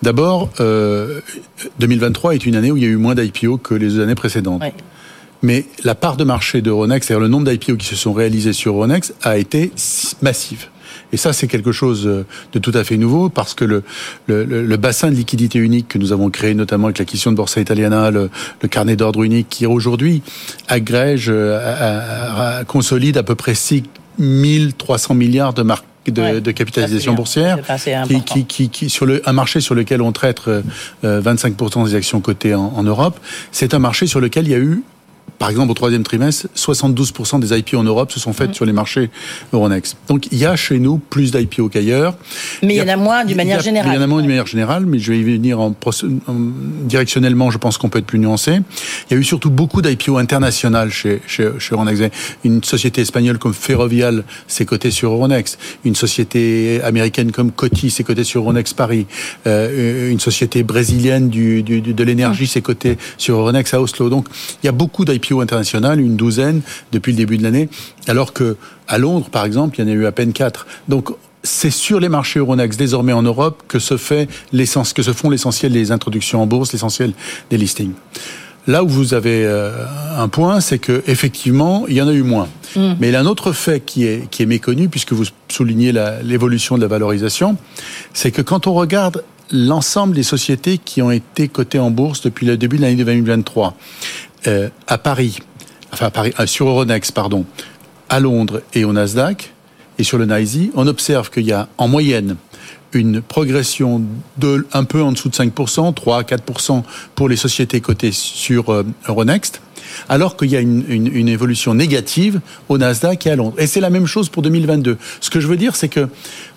D'abord, 0.02 0.50
euh, 0.60 1.20
2023 1.80 2.36
est 2.36 2.46
une 2.46 2.56
année 2.56 2.72
où 2.72 2.78
il 2.78 2.84
y 2.84 2.86
a 2.86 2.90
eu 2.90 2.96
moins 2.98 3.16
d'IPO 3.16 3.58
que 3.58 3.74
les 3.74 4.00
années 4.00 4.16
précédentes. 4.16 4.62
Mais 5.42 5.66
la 5.84 5.94
part 5.96 6.16
de 6.16 6.24
marché 6.24 6.62
d'Euronext, 6.62 7.08
c'est-à-dire 7.08 7.22
le 7.22 7.28
nombre 7.28 7.50
d'IPO 7.50 7.76
qui 7.76 7.86
se 7.86 7.96
sont 7.98 8.14
réalisés 8.14 8.54
sur 8.54 8.74
Euronext, 8.76 9.14
a 9.24 9.38
été 9.38 9.72
si- 9.76 10.16
massive. 10.22 10.68
Et 11.12 11.18
ça, 11.18 11.34
c'est 11.34 11.48
quelque 11.48 11.72
chose 11.72 12.08
euh, 12.08 12.26
de 12.54 12.60
tout 12.60 12.72
à 12.74 12.84
fait 12.84 12.98
nouveau 12.98 13.28
parce 13.30 13.54
que 13.54 13.66
le, 13.66 13.84
le, 14.28 14.46
le- 14.46 14.78
bassin 14.78 15.10
de 15.12 15.16
liquidité 15.16 15.60
unique 15.60 15.88
que 15.90 15.98
nous 15.98 16.12
avons 16.14 16.30
créé, 16.30 16.54
notamment 16.56 16.88
avec 16.88 16.98
l'acquisition 16.98 17.32
de 17.32 17.36
Borsa 17.36 17.60
Italiana, 17.62 18.10
le, 18.10 18.30
le 18.62 18.68
carnet 18.70 18.96
d'ordre 18.96 19.22
unique, 19.24 19.48
qui 19.50 19.66
aujourd'hui 19.66 20.22
agrège, 20.70 21.28
euh, 21.30 21.58
à- 21.60 22.54
à- 22.54 22.58
à- 22.60 22.64
consolide 22.64 23.18
à 23.18 23.24
peu 23.24 23.36
près 23.36 23.54
6 23.54 23.84
300 24.78 25.14
milliards 25.16 25.54
de 25.54 25.64
marques 25.64 25.86
de, 26.08 26.22
Ouais, 26.22 26.42
de 26.42 26.52
capitalisation 26.52 27.14
boursière, 27.16 27.58
qui, 28.08 28.16
qui, 28.26 28.46
qui, 28.46 28.70
qui- 28.70 28.90
sur 28.90 29.06
le, 29.06 29.22
un 29.26 29.32
marché 29.32 29.62
sur 29.62 29.74
lequel 29.74 30.02
on 30.02 30.12
traite 30.12 30.40
euh, 30.50 30.62
euh, 31.06 31.22
25% 31.22 31.86
des 31.86 31.96
actions 31.96 32.20
cotées 32.20 32.54
en, 32.56 32.74
en 32.76 32.84
Europe, 32.84 33.18
c'est 33.54 33.74
un 33.74 33.80
marché 33.80 34.06
sur 34.06 34.20
lequel 34.20 34.46
il 34.46 34.52
y 34.52 34.56
a 34.56 34.58
eu 34.60 34.84
par 35.40 35.50
exemple, 35.50 35.72
au 35.72 35.74
troisième 35.74 36.04
trimestre, 36.04 36.48
72% 36.56 37.40
des 37.42 37.58
IPO 37.58 37.78
en 37.78 37.84
Europe 37.84 38.12
se 38.14 38.20
sont 38.20 38.32
faites 38.32 38.54
sur 38.56 38.64
les 38.66 38.72
marchés 38.72 39.10
Euronext. 39.52 39.98
Donc, 40.08 40.28
il 40.32 40.38
y 40.38 40.46
a 40.46 40.56
chez 40.56 40.80
nous 40.80 41.00
plus 41.00 41.32
d'IPO 41.34 41.68
qu'ailleurs. 41.68 42.16
Mais 42.62 42.76
il 42.76 42.78
y 42.78 42.82
en 42.82 42.88
a 42.88 42.96
moins 42.96 43.26
d'une 43.26 43.36
manière 43.36 43.62
générale. 43.62 43.92
Il 43.92 43.96
y 43.96 44.00
en 44.00 44.02
a 44.04 44.08
moins 44.08 44.22
d'une 44.22 44.30
manière 44.30 44.46
générale, 44.48 44.86
mais 44.86 45.00
je 45.00 45.12
vais 45.12 45.20
y 45.20 45.24
venir 45.24 45.60
en, 45.60 45.76
en- 45.76 46.34
directionnellement. 46.86 47.52
Je 47.52 47.58
pense 47.58 47.78
qu'on 47.78 47.90
peut 47.90 48.00
être 48.00 48.06
plus 48.06 48.20
nuancé. 48.20 48.60
Il 49.10 49.14
y 49.14 49.18
a 49.18 49.20
eu 49.20 49.24
surtout 49.24 49.50
beaucoup 49.50 49.82
d'IPO 49.82 50.18
internationales 50.18 50.92
chez, 50.92 51.22
chez, 51.28 51.50
chez 51.60 51.74
Euronext. 51.74 52.04
Une 52.46 52.64
société 52.64 53.02
espagnole 53.02 53.38
comme 53.38 53.54
Ferrovial 53.54 54.24
s'est 54.48 54.66
cotée 54.66 54.92
sur 54.92 55.12
Euronext. 55.12 55.60
Une 55.84 55.96
société 55.96 56.82
américaine 56.84 57.32
comme 57.32 57.52
Coty 57.52 57.90
s'est 57.90 58.04
cotée 58.04 58.24
sur 58.24 58.42
Euronext 58.42 58.78
Paris. 58.78 59.08
Euh, 59.48 60.10
une 60.10 60.20
société 60.22 60.64
brésilienne 60.64 61.30
du, 61.30 61.64
du- 61.64 61.82
du- 61.82 61.94
de 61.94 62.04
l'énergie 62.04 62.48
s'est 62.48 62.62
cotée 62.62 62.98
sur 63.18 63.38
Euronext 63.38 63.74
à 63.74 63.82
Oslo. 63.82 64.10
Donc, 64.10 64.28
il 64.64 64.68
y 64.68 64.70
a 64.70 64.74
beaucoup 64.74 65.04
d'IPO 65.04 65.13
internationales, 65.42 66.00
une 66.00 66.16
douzaine 66.16 66.62
depuis 66.92 67.12
le 67.12 67.18
début 67.18 67.38
de 67.38 67.44
l'année, 67.44 67.70
alors 68.08 68.34
que 68.34 68.58
à 68.88 68.98
Londres, 68.98 69.30
par 69.32 69.46
exemple, 69.46 69.80
il 69.80 69.86
y 69.86 69.86
en 69.86 69.92
a 69.92 69.96
eu 69.96 70.06
à 70.06 70.12
peine 70.12 70.34
quatre. 70.34 70.68
Donc, 70.88 71.10
c'est 71.44 71.72
sur 71.72 72.00
les 72.00 72.10
marchés 72.10 72.40
Euronext 72.40 72.80
désormais 72.80 73.14
en 73.14 73.22
Europe 73.22 73.64
que 73.68 73.80
se 73.80 73.98
fait 73.98 74.30
l'essence, 74.52 74.94
que 74.94 75.04
se 75.04 75.12
font 75.12 75.30
l'essentiel 75.30 75.74
des 75.74 75.92
introductions 75.92 76.42
en 76.42 76.48
bourse, 76.48 76.72
l'essentiel 76.72 77.14
des 77.50 77.58
listings. 77.58 77.94
Là 78.66 78.84
où 78.84 78.88
vous 78.88 79.14
avez 79.14 79.46
euh, 79.46 79.86
un 80.18 80.30
point, 80.30 80.62
c'est 80.62 80.80
que 80.80 81.04
effectivement, 81.06 81.86
il 81.90 81.96
y 81.96 82.02
en 82.02 82.08
a 82.08 82.14
eu 82.14 82.24
moins. 82.24 82.48
Mm. 82.78 82.94
Mais 83.00 83.10
il 83.10 83.12
y 83.12 83.16
a 83.16 83.20
un 83.20 83.26
autre 83.26 83.52
fait 83.52 83.82
qui 83.82 84.06
est 84.06 84.30
qui 84.30 84.42
est 84.42 84.46
méconnu, 84.46 84.88
puisque 84.88 85.12
vous 85.12 85.26
soulignez 85.50 85.94
l'évolution 86.24 86.78
de 86.78 86.82
la 86.82 86.88
valorisation, 86.88 87.58
c'est 88.14 88.32
que 88.32 88.42
quand 88.42 88.66
on 88.68 88.74
regarde 88.74 89.24
l'ensemble 89.52 90.16
des 90.16 90.24
sociétés 90.24 90.78
qui 90.78 91.02
ont 91.02 91.12
été 91.12 91.48
cotées 91.48 91.80
en 91.80 91.92
bourse 91.92 92.22
depuis 92.22 92.46
le 92.46 92.58
début 92.58 92.78
de 92.78 92.84
l'année 92.84 92.96
2023, 92.96 93.76
euh, 94.48 94.70
à 94.88 94.98
Paris, 94.98 95.40
enfin 95.92 96.10
Paris, 96.10 96.34
euh, 96.40 96.46
sur 96.46 96.68
Euronext, 96.68 97.12
pardon, 97.12 97.46
à 98.10 98.20
Londres 98.20 98.62
et 98.74 98.84
au 98.86 98.94
Nasdaq, 98.94 99.54
et 100.00 100.04
sur 100.04 100.18
le 100.18 100.26
NYSE, 100.26 100.72
on 100.76 100.88
observe 100.88 101.30
qu'il 101.30 101.46
y 101.46 101.52
a 101.52 101.68
en 101.78 101.88
moyenne 101.88 102.36
une 102.94 103.22
progression 103.22 104.02
de 104.38 104.68
un 104.74 104.84
peu 104.84 105.02
en 105.02 105.12
dessous 105.12 105.30
de 105.30 105.36
5%, 105.36 105.94
3 105.94 106.20
à 106.20 106.22
4% 106.24 106.84
pour 107.16 107.30
les 107.30 107.36
sociétés 107.36 107.82
cotées 107.82 108.12
sur 108.12 108.72
euh, 108.72 108.84
Euronext, 109.08 109.62
alors 110.10 110.38
qu'il 110.38 110.50
y 110.50 110.56
a 110.56 110.60
une, 110.60 111.28
évolution 111.28 111.74
négative 111.74 112.42
au 112.70 112.78
Nasdaq 112.78 113.26
et 113.28 113.32
à 113.32 113.36
Londres. 113.36 113.56
Et 113.58 113.68
c'est 113.68 113.80
la 113.80 113.90
même 113.90 114.06
chose 114.06 114.30
pour 114.30 114.44
2022. 114.44 114.98
Ce 115.22 115.30
que 115.30 115.40
je 115.40 115.48
veux 115.48 115.58
dire, 115.58 115.76
c'est 115.76 115.90
que 115.90 116.08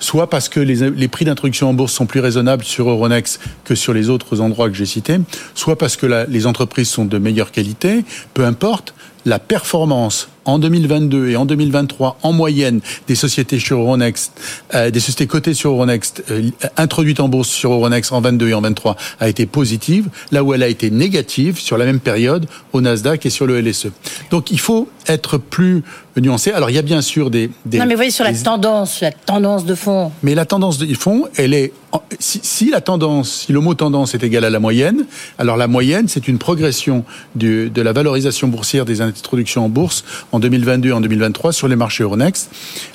soit 0.01 0.29
parce 0.29 0.49
que 0.49 0.61
les, 0.61 1.09
prix 1.09 1.25
d'introduction 1.25 1.71
en 1.71 1.75
bourse 1.75 1.93
sont 1.93 2.07
plus 2.07 2.21
raisonnables 2.21 2.65
sur 2.65 2.89
Euronext 2.89 3.41
que 3.65 3.75
sur 3.75 3.95
les 3.95 4.11
autres 4.11 4.41
endroits 4.41 4.69
que 4.69 4.75
j'ai 4.75 4.87
cités, 4.87 5.19
soit 5.55 5.79
parce 5.79 5.97
que 5.97 6.27
les 6.29 6.47
entreprises 6.47 6.89
sont 6.89 7.05
de 7.05 7.19
meilleure 7.19 7.53
qualité, 7.53 8.05
peu 8.35 8.45
importe, 8.45 8.95
la 9.27 9.39
performance 9.39 10.29
en 10.45 10.59
2022 10.59 11.31
et 11.31 11.37
en 11.37 11.45
2023 11.45 12.19
en 12.23 12.33
moyenne 12.33 12.81
des 13.09 13.17
sociétés 13.17 13.59
sur 13.59 13.79
Euronext, 13.79 14.33
euh, 14.75 14.91
des 14.91 15.01
sociétés 15.01 15.27
cotées 15.27 15.53
sur 15.53 15.73
Euronext, 15.73 16.23
euh, 16.31 16.51
introduites 16.77 17.21
en 17.21 17.29
bourse 17.29 17.49
sur 17.49 17.73
Euronext 17.73 18.13
en 18.13 18.21
22 18.21 18.49
et 18.49 18.55
en 18.55 18.61
23 18.61 18.97
a 19.19 19.29
été 19.29 19.45
positive, 19.47 20.09
là 20.31 20.45
où 20.45 20.55
elle 20.55 20.63
a 20.63 20.69
été 20.69 20.91
négative 20.91 21.59
sur 21.59 21.77
la 21.77 21.85
même 21.85 22.01
période 22.01 22.47
au 22.73 22.81
Nasdaq 22.81 23.27
et 23.27 23.31
sur 23.31 23.47
le 23.47 23.61
LSE. 23.61 23.89
Donc 24.31 24.53
il 24.53 24.61
faut 24.61 24.89
être 25.09 25.39
plus 25.39 25.83
nuancé. 26.21 26.53
Alors 26.53 26.71
il 26.71 26.75
y 26.77 26.79
a 26.79 26.83
bien 26.83 27.01
sûr 27.03 27.31
des... 27.31 27.51
des 27.65 27.79
non, 27.79 27.85
mais 27.87 27.95
vous 27.95 27.99
voyez 27.99 28.11
sur 28.11 28.25
la 28.25 28.33
des- 28.33 28.43
tendance, 28.43 29.01
la 29.01 29.11
tendance 29.13 29.65
de 29.65 29.75
fond. 29.75 30.13
mais 30.23 30.35
la 30.35 30.45
tendance 30.47 30.79
de 30.79 30.95
fond, 30.95 31.25
elle 31.37 31.55
est 31.55 31.73
si, 32.19 32.41
si 32.43 32.71
la 32.71 32.81
tendance, 32.83 33.45
si 33.47 33.53
le 33.53 33.61
mot 33.61 33.73
tendance 33.75 34.15
est 34.15 34.23
égal 34.23 34.45
à 34.45 34.51
la 34.51 34.59
moyenne, 34.61 35.07
alors 35.39 35.57
la 35.57 35.67
moyenne 35.67 36.09
c'est 36.09 36.29
une 36.29 36.39
progression 36.39 37.05
du- 37.35 37.71
de 37.71 37.83
la 37.83 37.93
valorisation 37.93 38.49
boursière 38.49 38.85
des 38.85 39.01
introductions 39.01 39.65
en 39.65 39.69
bourse 39.69 40.05
en 40.33 40.39
2022 40.39 40.91
et 40.91 40.93
en 40.93 41.01
2023 41.01 41.53
sur 41.53 41.69
les 41.69 41.77
marchés 41.77 42.03
Euronext, 42.03 42.51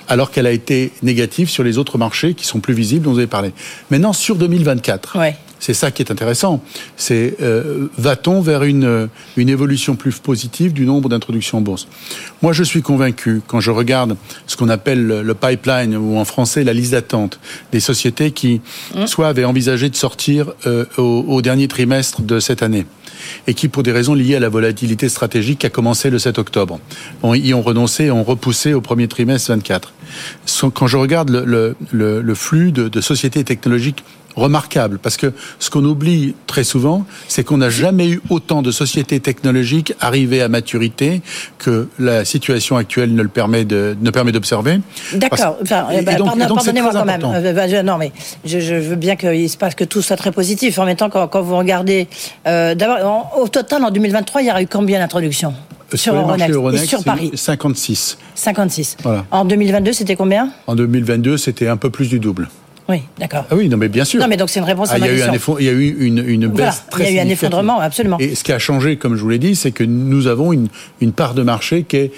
alors 0.08 0.30
qu'elle 0.32 0.46
a 0.48 0.52
été 0.52 0.92
négative 1.02 1.50
sur 1.50 1.64
les 1.64 1.78
autres 1.78 1.98
marchés 1.98 2.34
qui 2.34 2.46
sont 2.46 2.60
plus 2.60 2.74
visibles 2.74 3.06
dont 3.06 3.12
vous 3.12 3.18
avez 3.18 3.28
parlé. 3.28 3.52
Maintenant 3.90 4.14
sur 4.14 4.36
2024. 4.36 5.18
C'est 5.64 5.76
ça 5.76 5.92
qui 5.92 6.02
est 6.02 6.12
intéressant. 6.12 6.62
C'est 6.98 7.36
euh, 7.40 7.88
va-t-on 7.98 8.42
vers 8.42 8.64
une, 8.64 9.08
une 9.38 9.48
évolution 9.48 9.96
plus 9.96 10.18
positive 10.18 10.74
du 10.74 10.88
nombre 10.88 11.08
d'introductions 11.08 11.60
en 11.60 11.62
bourse? 11.62 11.88
Moi, 12.42 12.52
je 12.52 12.64
suis 12.64 12.82
convaincu 12.82 13.42
quand 13.46 13.60
je 13.60 13.70
regarde 13.70 14.18
ce 14.48 14.58
qu'on 14.58 14.70
appelle 14.70 15.06
le, 15.06 15.34
pipeline 15.36 15.96
ou 15.96 16.18
en 16.18 16.26
français 16.26 16.64
la 16.64 16.74
liste 16.74 16.94
d'attente 16.94 17.40
des 17.72 17.80
sociétés 17.80 18.32
qui 18.32 18.60
soit 19.06 19.28
avaient 19.28 19.46
envisagé 19.46 19.90
de 19.92 19.96
sortir 19.96 20.52
euh, 20.66 20.86
au, 20.98 21.24
au 21.28 21.42
dernier 21.44 21.68
trimestre 21.68 22.24
de 22.24 22.40
cette 22.40 22.64
année 22.64 22.88
et 23.46 23.54
qui, 23.54 23.68
pour 23.68 23.84
des 23.84 23.92
raisons 23.92 24.16
liées 24.16 24.36
à 24.38 24.40
la 24.40 24.50
volatilité 24.50 25.08
stratégique, 25.10 25.64
a 25.64 25.70
commencé 25.70 26.10
le 26.10 26.18
7 26.18 26.40
octobre, 26.40 26.80
ont, 27.22 27.36
y 27.36 27.54
ont 27.54 27.62
renoncé 27.62 28.06
et 28.06 28.12
ont 28.12 28.24
repoussé 28.24 28.74
au 28.74 28.82
premier 28.82 29.08
trimestre 29.08 29.52
24. 29.52 29.94
Sont- 30.48 30.72
Quand 30.72 30.88
je 30.88 30.98
regarde 30.98 31.30
le, 31.30 31.46
le- 31.46 31.76
le- 31.92 32.22
le 32.22 32.36
flux 32.36 32.72
de, 32.72 32.88
de 32.90 33.00
sociétés 33.02 33.44
technologiques 33.44 34.04
remarquable 34.36 35.00
parce 35.02 35.18
que 35.18 35.34
ce 35.60 35.70
qu'on 35.70 35.84
oublie 35.86 36.36
très 36.48 36.64
souvent, 36.64 37.06
c'est 37.28 37.44
qu'on 37.44 37.58
n'a 37.58 37.70
jamais 37.70 38.08
eu 38.10 38.22
autant 38.30 38.62
de 38.62 38.72
sociétés 38.72 39.20
technologiques 39.20 39.94
arrivées 40.00 40.42
à 40.42 40.48
maturité 40.50 41.22
que 41.58 41.88
la 42.00 42.26
situation 42.26 42.78
actuelle 42.78 43.14
ne 43.14 43.22
le 43.22 43.30
permet 43.30 43.66
de 43.66 43.96
ne 44.02 44.10
permet 44.12 44.32
d'observer. 44.32 44.80
D'accord. 45.14 45.58
Enfin, 45.62 45.88
c'est 45.92 46.04
Pardonnez-moi 46.04 46.92
quand 46.92 47.06
même. 47.06 47.16
important. 47.22 47.34
Euh, 47.36 47.54
bah, 47.54 47.68
je- 47.68 47.82
non, 47.82 47.98
mais 47.98 48.12
je, 48.46 48.60
je 48.60 48.76
veux 48.76 48.96
bien 48.96 49.16
qu'il 49.16 49.50
se 49.50 49.58
passe 49.58 49.76
que 49.76 49.84
tout 49.84 50.02
soit 50.02 50.16
très 50.18 50.32
positif. 50.32 50.78
En 50.80 50.86
même 50.86 50.96
temps, 50.96 51.10
quand, 51.10 51.28
quand 51.28 51.42
vous 51.42 51.58
regardez, 51.58 52.08
euh, 52.48 52.76
d'abord, 52.76 53.38
au 53.40 53.48
total, 53.48 53.84
en 53.84 53.92
2023, 53.92 54.42
il 54.42 54.48
y 54.48 54.52
aura 54.52 54.62
eu 54.62 54.68
combien 54.68 55.00
d'introductions 55.00 55.54
Sur 55.94 56.14
marchés 56.14 56.28
Euronext 56.52 56.56
Euronext, 56.56 56.84
et 56.86 56.88
sur 56.88 57.04
Paris 57.04 57.32
56. 57.34 58.18
56. 58.36 58.98
Voilà. 59.04 59.26
En 59.32 59.46
2022, 59.46 59.94
c'était 59.94 60.16
combien? 60.16 60.50
En 60.68 60.76
2022, 60.76 61.38
c'était 61.38 61.68
un 61.68 61.78
peu 61.78 61.90
plus 61.90 62.08
du 62.08 62.20
double. 62.20 62.50
Oui, 62.92 63.02
d'accord. 63.18 63.46
Ah 63.50 63.56
oui, 63.56 63.70
non 63.70 63.78
mais 63.78 63.88
bien 63.88 64.04
sûr. 64.06 64.20
Non, 64.20 64.28
mais 64.28 64.38
donc 64.38 64.50
c'est 64.50 64.60
une 64.60 64.66
réponse 64.66 64.90
à 64.92 64.96
Ah, 64.96 64.98
il 64.98 65.06
y 65.06 65.08
ma 65.08 65.08
a 65.08 65.10
eu 65.12 65.14
un 65.14 65.18
question. 65.18 65.34
effort- 65.34 65.62
il 65.62 65.66
y 65.66 65.70
a 65.70 65.74
eu 65.74 65.96
une, 66.00 66.18
une 66.28 66.48
baisse 66.48 66.58
Voilà, 66.58 66.74
très 66.92 67.04
il 67.10 67.16
y 67.16 67.20
a 67.20 67.24
eu 67.24 67.26
un 67.26 67.30
effondrement, 67.30 67.80
absolument. 67.80 68.18
Et 68.20 68.36
ce 68.36 68.44
qui 68.44 68.52
a 68.52 68.60
changé, 68.60 68.98
comme 68.98 69.16
je 69.16 69.22
vous 69.22 69.30
l'ai 69.30 69.40
dit, 69.40 69.56
c'est 69.56 69.72
que 69.72 69.84
nous 69.84 70.28
avons 70.28 70.52
une, 70.52 70.68
une 71.00 71.14
part 71.14 71.34
de 71.34 71.42
marché 71.44 71.84
qui 71.84 71.96
est 71.98 72.12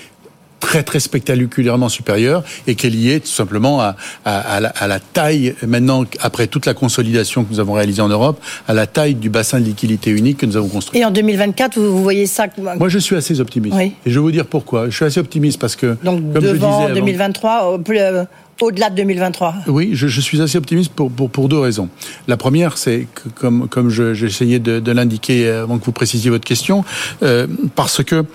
très 0.59 0.81
très 0.81 1.01
spectaculairement 1.01 1.89
supérieure 1.89 2.41
et 2.67 2.75
qui 2.75 2.87
est 2.87 2.89
liée 2.89 3.19
tout 3.19 3.27
simplement 3.27 3.81
à, 3.81 3.97
à, 4.23 4.61
la, 4.61 4.69
à, 4.69 4.87
la, 4.87 5.01
taille 5.01 5.55
maintenant 5.67 6.05
après 6.21 6.47
toute 6.47 6.65
la 6.65 6.73
consolidation 6.73 7.43
que 7.43 7.51
nous 7.51 7.59
avons 7.59 7.73
réalisée 7.73 8.01
en 8.01 8.07
Europe 8.07 8.41
à 8.67 8.73
la 8.73 8.87
taille 8.87 9.15
du 9.15 9.29
bassin 9.29 9.59
de 9.59 9.65
liquidité 9.65 10.09
unique 10.11 10.37
que 10.37 10.45
nous 10.45 10.55
avons 10.55 10.69
construit. 10.69 11.01
Et 11.01 11.03
en 11.03 11.11
2024 11.11 11.77
vous, 11.77 11.91
vous 11.97 12.01
voyez 12.01 12.27
ça 12.27 12.45
Moi 12.79 12.87
je 12.87 12.97
suis 12.97 13.17
assez 13.17 13.41
optimiste 13.41 13.75
et 13.77 13.91
je 14.05 14.13
vais 14.13 14.19
vous 14.21 14.31
dire 14.31 14.45
pourquoi. 14.45 14.89
Je 14.89 14.95
suis 14.95 15.03
assez 15.03 15.19
optimiste 15.19 15.59
parce 15.59 15.75
que 15.75 15.97
donc 16.01 16.21
comme 16.31 16.41
devant 16.41 16.83
je 16.83 16.87
disais 16.93 16.99
2023 17.01 17.79
plus, 17.79 17.99
euh, 17.99 18.23
au-delà 18.61 18.89
de 18.89 18.95
2023 18.95 19.55
Oui, 19.67 19.91
je, 19.93 20.21
suis 20.21 20.41
assez 20.41 20.57
optimiste 20.57 20.91
pour, 20.93 21.11
pour, 21.11 21.49
deux 21.49 21.59
raisons. 21.59 21.89
La 22.27 22.37
première, 22.37 22.77
c'est 22.77 23.07
que, 23.13 23.29
comme, 23.29 23.67
comme 23.67 23.89
j'essayais 23.89 24.59
de, 24.59 24.91
l'indiquer 24.91 25.49
avant 25.49 25.79
que 25.79 25.85
vous 25.85 25.91
précisiez 25.91 26.29
votre 26.29 26.45
question, 26.45 26.85
euh, 27.23 27.47
parce 27.75 28.03
que 28.03 28.25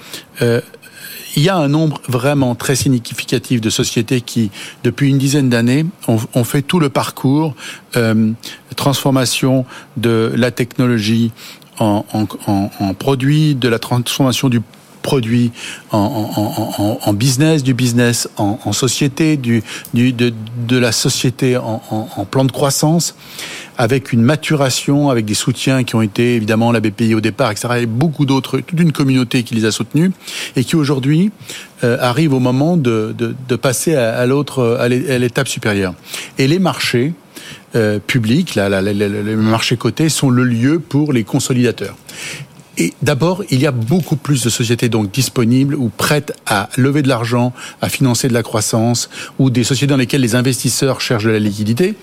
euh, 0.43 0.61
il 1.37 1.43
y 1.43 1.49
a 1.49 1.57
un 1.57 1.69
nombre 1.69 2.01
vraiment 2.09 2.55
très 2.55 2.75
significatif 2.75 3.61
de 3.61 3.71
sociétés 3.71 4.21
qui, 4.21 4.51
depuis 4.83 5.09
une 5.09 5.19
dizaine 5.19 5.49
d'années, 5.49 5.87
ont, 6.09 6.45
fait 6.45 6.63
tout 6.63 6.81
le 6.81 6.89
parcours 6.89 7.55
euh, 7.97 8.33
transformation 8.77 9.65
de 9.97 10.33
la 10.35 10.51
technologie 10.51 11.31
en, 11.79 12.05
en, 12.13 12.27
en, 12.47 12.71
en 12.81 12.95
produit, 12.95 13.55
de 13.55 13.69
la 13.69 13.79
transformation 13.79 14.49
du 14.49 14.61
produit 15.09 15.53
en, 15.91 17.15
business, 17.15 17.63
du 17.63 17.73
business 17.73 18.29
en, 18.37 18.75
société, 18.75 19.39
du, 19.39 19.63
de, 19.95 20.79
la 20.79 20.93
société 20.93 21.57
en, 21.57 22.27
plan 22.31 22.45
de 22.45 22.53
croissance, 22.53 23.17
avec 23.79 24.13
une 24.13 24.21
maturation, 24.21 25.09
avec 25.09 25.25
des 25.25 25.33
soutiens 25.33 25.83
qui 25.83 25.95
ont 25.95 26.03
été 26.03 26.35
évidemment 26.35 26.73
la 26.73 26.81
BPI 26.81 27.15
au 27.15 27.23
départ, 27.23 27.51
etc. 27.51 27.69
Et 27.81 27.87
beaucoup 27.87 28.27
d'autres, 28.27 28.59
toute 28.59 28.79
une 28.79 28.93
communauté 28.93 29.45
qui 29.45 29.55
les 29.55 29.65
a 29.65 29.71
soutenus 29.71 30.11
et 30.57 30.63
qui 30.63 30.77
aujourd'hui 30.77 31.31
euh, 31.85 31.97
arrive 32.01 32.35
au 32.35 32.41
moment 32.41 32.77
de, 32.77 33.15
passer 33.63 33.95
à, 33.95 34.27
l'autre, 34.27 34.77
à 34.79 34.89
l'étape 34.89 35.49
supérieure. 35.49 35.95
Et 36.37 36.47
les 36.47 36.59
marchés, 36.59 37.15
euh, 37.77 37.99
publics, 37.99 38.55
les 38.55 39.37
marchés 39.37 39.77
cotés 39.77 40.09
sont 40.09 40.31
le 40.31 40.45
lieu 40.45 40.79
pour 40.79 41.13
les 41.13 41.23
consolidateurs. 41.23 41.97
Et 42.81 42.95
d'abord, 43.03 43.43
il 43.51 43.61
y 43.61 43.67
a 43.67 43.73
beaucoup 43.73 44.15
plus 44.15 44.45
de 44.45 44.49
sociétés 44.49 44.89
donc 44.89 45.11
disponibles 45.11 45.75
ou 45.75 45.89
prêtes 45.89 46.33
à 46.47 46.69
lever 46.77 47.03
de 47.03 47.09
l'argent, 47.09 47.53
à 47.83 47.89
financer 47.89 48.29
de 48.29 48.35
la 48.35 48.45
croissance, 48.45 49.11
ou 49.41 49.51
des 49.51 49.65
sociétés 49.65 49.91
dans 49.91 49.97
lesquelles 49.97 50.21
les 50.21 50.37
investisseurs 50.37 51.01
cherchent 51.01 51.25
de 51.25 51.31
la 51.31 51.41
liquidité 51.41 51.97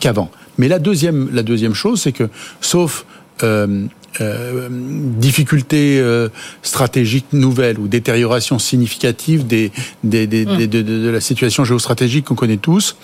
qu'avant. 0.00 0.30
Mais 0.58 0.66
la 0.66 0.80
deuxième, 0.80 1.30
la 1.32 1.44
deuxième 1.44 1.74
chose, 1.74 2.02
c'est 2.02 2.12
que, 2.12 2.28
sauf 2.60 3.06
euh, 3.44 3.86
euh, 4.20 4.68
difficultés 4.70 6.00
euh, 6.00 6.28
stratégiques 6.62 7.32
nouvelles 7.32 7.78
ou 7.78 7.86
détérioration 7.86 8.58
significative 8.58 9.46
des, 9.46 9.70
des, 10.02 10.26
des, 10.26 10.44
mmh. 10.44 10.66
de, 10.66 10.82
de, 10.82 11.08
la 11.08 11.20
situation 11.20 11.64
géostratégique 11.64 12.24
qu'on 12.24 12.34
connaît 12.34 12.56
tous, 12.56 12.96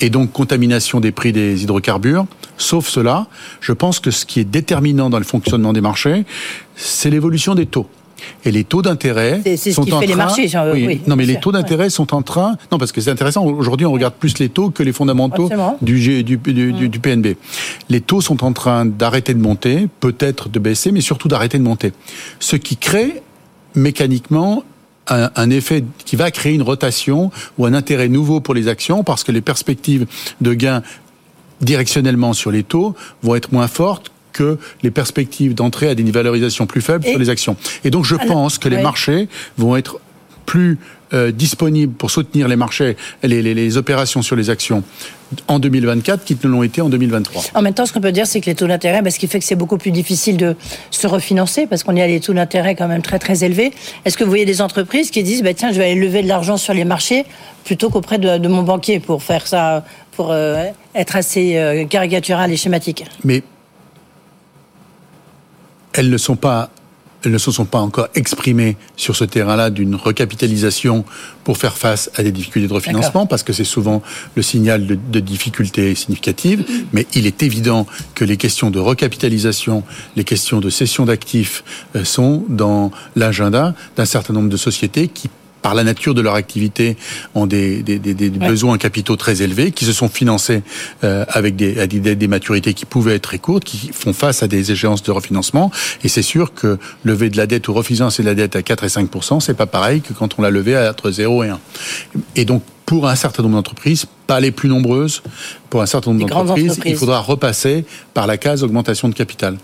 et 0.00 0.10
donc 0.10 0.32
contamination 0.32 0.98
des 0.98 1.12
prix 1.12 1.32
des 1.32 1.62
hydrocarbures. 1.62 2.26
Sauf 2.56 2.88
cela, 2.88 3.28
je 3.60 3.72
pense 3.72 4.00
que 4.00 4.10
ce 4.10 4.26
qui 4.26 4.40
est 4.40 4.44
déterminant 4.44 5.10
dans 5.10 5.18
le 5.18 5.24
fonctionnement 5.24 5.72
des 5.72 5.80
marchés, 5.80 6.24
c'est 6.74 7.10
l'évolution 7.10 7.54
des 7.54 7.66
taux. 7.66 7.88
Et 8.44 8.50
les 8.50 8.64
taux 8.64 8.82
d'intérêt 8.82 9.42
sont 9.56 9.84
qui 9.84 9.92
en 9.92 10.00
fait 10.00 10.06
train. 10.06 10.12
Les 10.12 10.14
marchés, 10.14 10.50
oui, 10.72 10.86
oui, 10.86 11.00
non, 11.06 11.16
mais 11.16 11.26
les 11.26 11.38
taux 11.40 11.52
d'intérêt 11.52 11.90
sont 11.90 12.14
en 12.14 12.22
train. 12.22 12.56
Non, 12.72 12.78
parce 12.78 12.92
que 12.92 13.00
c'est 13.00 13.10
intéressant. 13.10 13.44
Aujourd'hui, 13.44 13.86
on 13.86 13.92
regarde 13.92 14.14
plus 14.14 14.38
les 14.38 14.48
taux 14.48 14.70
que 14.70 14.82
les 14.82 14.92
fondamentaux 14.92 15.50
du, 15.82 16.22
du, 16.22 16.24
du, 16.24 16.36
du, 16.36 16.88
du, 16.88 17.00
PNB. 17.00 17.36
Les 17.88 18.00
taux 18.00 18.20
sont 18.20 18.44
en 18.44 18.52
train 18.52 18.86
d'arrêter 18.86 19.34
de 19.34 19.40
monter, 19.40 19.88
peut-être 20.00 20.48
de 20.48 20.58
baisser, 20.58 20.92
mais 20.92 21.00
surtout 21.00 21.28
d'arrêter 21.28 21.58
de 21.58 21.62
monter. 21.62 21.92
Ce 22.40 22.56
qui 22.56 22.76
crée 22.76 23.22
mécaniquement 23.74 24.64
un, 25.08 25.30
un, 25.36 25.50
effet 25.50 25.84
qui 26.04 26.16
va 26.16 26.30
créer 26.30 26.54
une 26.54 26.62
rotation 26.62 27.30
ou 27.56 27.66
un 27.66 27.74
intérêt 27.74 28.08
nouveau 28.08 28.40
pour 28.40 28.54
les 28.54 28.68
actions 28.68 29.04
parce 29.04 29.24
que 29.24 29.32
les 29.32 29.40
perspectives 29.40 30.06
de 30.40 30.52
gains 30.52 30.82
directionnellement 31.60 32.32
sur 32.32 32.50
les 32.50 32.62
taux 32.62 32.94
vont 33.22 33.34
être 33.34 33.52
moins 33.52 33.68
fortes 33.68 34.12
que 34.38 34.56
les 34.84 34.92
perspectives 34.92 35.54
d'entrée 35.54 35.88
à 35.88 35.94
des 35.96 36.04
valorisations 36.04 36.66
plus 36.66 36.80
faibles 36.80 37.04
sur 37.04 37.18
les 37.18 37.28
actions. 37.28 37.56
Et 37.84 37.90
donc 37.90 38.04
je 38.04 38.14
pense 38.14 38.58
que 38.58 38.68
les 38.68 38.80
marchés 38.80 39.28
vont 39.56 39.76
être 39.76 40.00
plus 40.46 40.78
euh, 41.12 41.30
disponibles 41.30 41.92
pour 41.92 42.10
soutenir 42.10 42.48
les 42.48 42.56
marchés, 42.56 42.96
les, 43.22 43.42
les, 43.42 43.54
les, 43.54 43.76
opérations 43.76 44.22
sur 44.22 44.36
les 44.36 44.48
actions 44.48 44.82
en 45.46 45.58
2024 45.58 46.24
qu'ils 46.24 46.38
ne 46.42 46.48
l'ont 46.48 46.62
été 46.62 46.80
en 46.80 46.88
2023. 46.88 47.44
En 47.54 47.62
même 47.62 47.74
temps, 47.74 47.84
ce 47.86 47.92
qu'on 47.92 48.00
peut 48.00 48.12
dire, 48.12 48.26
c'est 48.26 48.40
que 48.40 48.46
les 48.46 48.54
taux 48.54 48.66
d'intérêt, 48.66 49.02
ben, 49.02 49.10
ce 49.10 49.18
qui 49.18 49.26
fait 49.26 49.38
que 49.38 49.44
c'est 49.44 49.56
beaucoup 49.56 49.76
plus 49.76 49.90
difficile 49.90 50.36
de 50.36 50.54
se 50.90 51.06
refinancer 51.06 51.66
parce 51.66 51.82
qu'on 51.82 51.96
y 51.96 52.00
a 52.00 52.06
des 52.06 52.20
taux 52.20 52.34
d'intérêt 52.34 52.74
quand 52.74 52.88
même 52.88 53.02
très 53.02 53.18
très 53.18 53.44
élevés. 53.44 53.72
Est-ce 54.04 54.16
que 54.16 54.24
vous 54.24 54.30
voyez 54.30 54.46
des 54.46 54.62
entreprises 54.62 55.10
qui 55.10 55.22
disent, 55.22 55.42
ben, 55.42 55.54
tiens, 55.54 55.72
je 55.72 55.78
vais 55.78 55.90
aller 55.90 56.00
lever 56.00 56.22
de 56.22 56.28
l'argent 56.28 56.56
sur 56.56 56.72
les 56.72 56.84
marchés 56.84 57.24
plutôt 57.64 57.90
qu'auprès 57.90 58.18
de, 58.18 58.38
de, 58.38 58.48
mon 58.48 58.62
banquier 58.62 59.00
pour 59.00 59.22
faire 59.22 59.46
ça, 59.46 59.84
pour 60.12 60.30
euh, 60.30 60.64
être 60.94 61.16
assez 61.16 61.56
euh, 61.56 61.84
caricatural 61.86 62.52
et 62.52 62.56
schématique? 62.56 63.04
Mais 63.24 63.42
elles 65.98 66.10
ne 66.10 66.16
sont 66.18 66.36
pas 66.36 66.70
elles 67.24 67.32
ne 67.32 67.38
se 67.38 67.50
sont 67.50 67.64
pas 67.64 67.80
encore 67.80 68.06
exprimées 68.14 68.76
sur 68.96 69.16
ce 69.16 69.24
terrain-là 69.24 69.70
d'une 69.70 69.96
recapitalisation 69.96 71.04
pour 71.42 71.58
faire 71.58 71.76
face 71.76 72.12
à 72.14 72.22
des 72.22 72.30
difficultés 72.30 72.68
de 72.68 72.72
refinancement, 72.72 73.26
parce 73.26 73.42
que 73.42 73.52
c'est 73.52 73.64
souvent 73.64 74.02
le 74.36 74.42
signal 74.42 74.86
de, 74.86 74.94
de 74.94 75.18
difficultés 75.18 75.96
significatives. 75.96 76.64
Mais 76.92 77.08
il 77.14 77.26
est 77.26 77.42
évident 77.42 77.88
que 78.14 78.24
les 78.24 78.36
questions 78.36 78.70
de 78.70 78.78
recapitalisation, 78.78 79.82
les 80.14 80.22
questions 80.22 80.60
de 80.60 80.70
cession 80.70 81.06
d'actifs 81.06 81.64
euh, 81.96 82.04
sont 82.04 82.44
dans 82.48 82.92
l'agenda 83.16 83.74
d'un 83.96 84.04
certain 84.04 84.32
nombre 84.32 84.48
de 84.48 84.56
sociétés 84.56 85.08
qui 85.08 85.28
par 85.62 85.74
la 85.74 85.84
nature 85.84 86.14
de 86.14 86.20
leur 86.20 86.34
activité, 86.34 86.96
ont 87.34 87.46
des, 87.46 87.82
des, 87.82 87.98
des, 87.98 88.14
des 88.14 88.30
ouais. 88.30 88.48
besoins 88.48 88.74
en 88.74 88.78
capitaux 88.78 89.16
très 89.16 89.42
élevés, 89.42 89.72
qui 89.72 89.84
se 89.84 89.92
sont 89.92 90.08
financés 90.08 90.62
euh, 91.04 91.24
avec 91.28 91.56
des, 91.56 91.86
des, 91.86 92.16
des, 92.16 92.28
maturités 92.28 92.74
qui 92.74 92.86
pouvaient 92.86 93.16
être 93.16 93.22
très 93.22 93.38
courtes, 93.38 93.64
qui 93.64 93.90
font 93.92 94.12
face 94.12 94.42
à 94.42 94.48
des 94.48 94.72
échéances 94.72 95.02
de 95.02 95.10
refinancement. 95.10 95.70
Et 96.04 96.08
c'est 96.08 96.22
sûr 96.22 96.54
que 96.54 96.78
lever 97.04 97.30
de 97.30 97.36
la 97.36 97.46
dette 97.46 97.68
ou 97.68 97.72
refinancer 97.72 98.22
de 98.22 98.28
la 98.28 98.34
dette 98.34 98.56
à 98.56 98.62
4 98.62 98.84
et 98.84 98.86
5% 98.86 99.38
c'est 99.40 99.54
pas 99.54 99.66
pareil 99.66 100.00
que 100.00 100.12
quand 100.12 100.38
on 100.38 100.42
l'a 100.42 100.50
levé 100.50 100.76
à 100.76 100.90
entre 100.90 101.10
0 101.10 101.44
et 101.44 101.48
1. 101.48 101.60
Et 102.36 102.44
donc, 102.44 102.62
pour 102.86 103.08
un 103.08 103.16
certain 103.16 103.42
nombre 103.42 103.56
d'entreprises, 103.56 104.06
pas 104.28 104.40
les 104.40 104.52
plus 104.52 104.68
nombreuses, 104.68 105.22
pour 105.70 105.82
un 105.82 105.86
certain 105.86 106.12
nombre 106.12 106.26
d'entreprises, 106.26 106.78
il 106.84 106.96
faudra 106.96 107.20
repasser 107.20 107.84
par 108.14 108.26
la 108.26 108.36
case 108.36 108.62
augmentation 108.62 109.08
de 109.08 109.14
capital. 109.14 109.56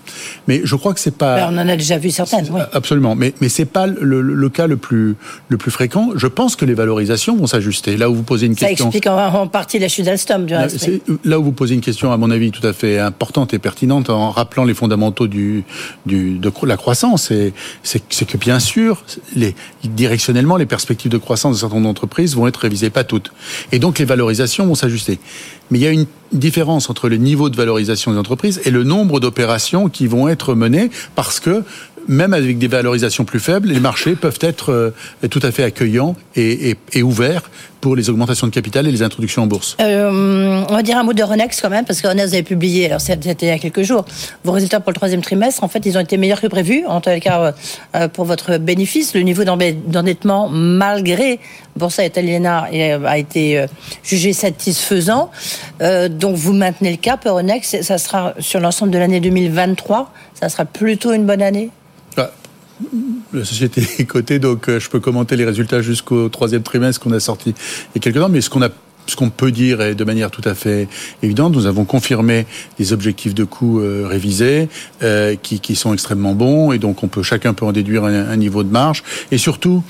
Mais 0.49 0.63
je 0.65 0.75
crois 0.75 0.95
que 0.95 1.01
c'est 1.01 1.17
pas. 1.17 1.37
Ben, 1.37 1.49
on 1.53 1.59
en 1.59 1.69
a 1.69 1.77
déjà 1.77 1.99
vu 1.99 2.11
certaines. 2.11 2.49
Oui. 2.51 2.61
Absolument, 2.73 3.15
mais 3.15 3.35
mais 3.41 3.49
c'est 3.49 3.65
pas 3.67 3.87
le, 3.87 4.21
le, 4.21 4.49
cas 4.49 4.67
le 4.67 4.77
plus 4.77 5.17
le 5.49 5.57
plus 5.57 5.71
fréquent. 5.71 6.11
Je 6.17 6.27
pense 6.27 6.57
que 6.57 6.65
les 6.65 6.75
valorisations 6.75 7.37
vont 7.37 7.47
s'ajuster. 7.47 7.97
Là 7.97 8.11
où 8.11 8.15
vous 8.15 8.23
posez 8.23 8.47
une 8.47 8.57
Ça 8.57 8.69
question. 8.69 8.91
Ça 8.91 8.97
explique 8.97 9.07
en, 9.07 9.47
partie 9.49 9.79
la 9.79 9.89
chute 9.89 10.07
d'Alstom 10.07 10.47
du 10.47 10.55
reste. 10.55 10.91
Là 11.25 11.39
où 11.39 11.45
vous 11.45 11.53
posez 11.53 11.75
une 11.75 11.81
question, 11.81 12.11
à 12.11 12.17
mon 12.17 12.31
avis, 12.31 12.51
tout 12.51 12.67
à 12.67 12.73
fait 12.73 12.99
importante 12.99 13.53
et 13.53 13.59
pertinente, 13.59 14.09
en 14.09 14.31
rappelant 14.31 14.65
les 14.65 14.75
fondamentaux 14.75 15.27
du, 15.27 15.65
du 16.07 16.39
de 16.39 16.53
la 16.67 16.77
croissance, 16.79 17.25
c'est 17.29 17.53
c'est 17.83 18.27
que 18.27 18.39
bien 18.39 18.61
sûr, 18.61 19.05
les 19.37 19.55
directionnellement, 19.85 20.57
les 20.57 20.67
perspectives 20.67 21.11
de 21.11 21.19
croissance 21.19 21.57
de 21.57 21.61
certaines 21.61 21.87
entreprises 21.87 22.35
vont 22.35 22.47
être 22.47 22.59
révisées, 22.59 22.91
pas 22.91 23.05
toutes, 23.05 23.33
et 23.73 23.79
donc 23.79 23.99
les 23.99 24.05
valorisations 24.05 24.54
vont 24.63 24.75
s'ajuster. 24.75 25.19
Mais 25.71 25.79
il 25.79 25.83
y 25.83 25.87
a 25.87 25.91
une 25.91 26.07
différence 26.33 26.91
entre 26.91 27.09
le 27.09 27.17
niveau 27.17 27.49
de 27.49 27.57
valorisation 27.57 28.13
des 28.13 28.19
entreprises 28.19 28.61
et 28.65 28.71
le 28.71 28.85
nombre 28.85 29.21
d'opérations 29.21 29.89
qui 29.89 30.07
vont 30.07 30.29
être 30.29 30.55
menées 30.55 30.91
parce 31.15 31.41
que 31.41 31.65
même 32.09 32.35
avec 32.35 32.59
des 32.59 32.69
valorisations 32.69 33.25
plus 33.25 33.41
faibles, 33.41 33.69
les 33.69 33.81
marchés 33.81 34.15
peuvent 34.15 34.39
être 34.41 34.73
euh, 34.73 34.91
tout 35.31 35.41
à 35.43 35.51
fait 35.51 35.63
accueillants 35.63 36.17
et, 36.37 36.77
ouverts 37.03 37.43
pour 37.81 37.97
les 37.97 38.09
augmentations 38.09 38.47
de 38.47 38.53
capital 38.53 38.87
et 38.87 38.93
les 38.93 39.03
introductions 39.03 39.43
en 39.43 39.47
bourse. 39.47 39.77
Euh, 39.81 40.65
on 40.69 40.73
va 40.73 40.83
dire 40.83 40.97
un 40.97 41.03
mot 41.03 41.13
de 41.13 41.23
Renex 41.23 41.61
quand 41.61 41.69
même, 41.69 41.85
parce 41.85 42.01
que 42.01 42.09
Renex 42.09 42.33
avait 42.33 42.43
publié, 42.43 42.87
alors 42.87 43.01
c'était 43.01 43.35
il 43.43 43.49
y 43.49 43.51
a 43.51 43.59
quelques 43.59 43.83
jours, 43.83 44.07
vos 44.43 44.53
résultats 44.53 44.81
pour 44.81 44.91
le 44.91 44.97
troisième 44.97 45.21
trimestre. 45.21 45.63
En 45.65 45.69
fait, 45.69 45.85
ils 45.85 45.99
ont 45.99 46.01
été 46.01 46.17
meilleurs 46.17 46.41
que 46.41 46.47
prévu, 46.47 46.85
en 46.87 47.01
tout 47.01 47.11
cas 47.21 47.55
euh, 47.95 48.09
pour 48.09 48.25
votre 48.25 48.57
bénéfice. 48.57 49.15
Le 49.15 49.21
niveau 49.21 49.45
d'endettement, 49.45 50.49
malgré 50.49 51.41
Boursa 51.77 52.07
Italiana, 52.07 52.69
a 53.05 53.19
été 53.19 53.67
jugé 54.03 54.33
satisfaisant. 54.33 55.31
Donc 55.81 56.37
vous 56.37 56.53
maintenez 56.53 56.93
le 56.93 56.97
cap, 56.97 57.27
Euronext, 57.27 57.83
ça 57.83 57.99
sera 57.99 58.35
sur 58.39 58.61
l'ensemble 58.61 58.93
de 58.93 58.99
l'année 58.99 59.21
2023, 59.21 60.13
ça 60.35 60.49
sera 60.49 60.65
plutôt 60.65 61.13
une 61.13 61.27
bonne 61.27 61.43
année? 61.43 61.71
La 63.33 63.45
société 63.45 63.83
est 63.99 64.05
cotée, 64.05 64.39
donc 64.39 64.69
euh, 64.69 64.81
je 64.81 64.89
peux 64.89 65.01
commenter 65.01 65.37
les 65.37 65.45
résultats 65.45 65.83
jusqu'au 65.83 66.29
troisième 66.29 66.63
trimestre 66.63 67.01
qu'on 67.01 67.13
a 67.13 67.21
sorti 67.21 67.51
il 67.51 67.97
y 67.97 67.99
a 67.99 68.01
quelques 68.01 68.21
temps, 68.21 68.29
mais 68.29 68.41
ce 68.41 68.51
qu'on 68.51 68.63
a 68.63 68.69
ce 69.07 69.17
qu'on 69.17 69.29
peut 69.29 69.51
dire 69.51 69.83
est 69.83 69.95
de 69.95 70.05
manière 70.05 70.31
tout 70.31 70.41
à 70.47 70.55
fait 70.55 70.89
évidente, 71.23 71.53
nous 71.53 71.67
avons 71.67 71.85
confirmé 71.85 72.47
des 72.79 72.95
objectifs 72.95 73.35
de 73.35 73.45
coûts 73.45 73.81
euh, 73.81 74.07
révisés 74.09 74.71
euh, 75.03 75.37
qui, 75.37 75.61
qui, 75.61 75.77
sont 75.77 75.93
extrêmement 75.93 76.35
bons 76.35 76.73
et 76.73 76.79
donc 76.79 77.03
on 77.03 77.09
peut 77.09 77.23
chacun 77.23 77.53
peut 77.53 77.67
en 77.67 77.73
déduire 77.73 78.05
un, 78.05 78.31
un 78.31 78.37
niveau 78.37 78.63
de 78.63 78.71
marge 78.71 79.03
et 79.31 79.37
surtout 79.37 79.83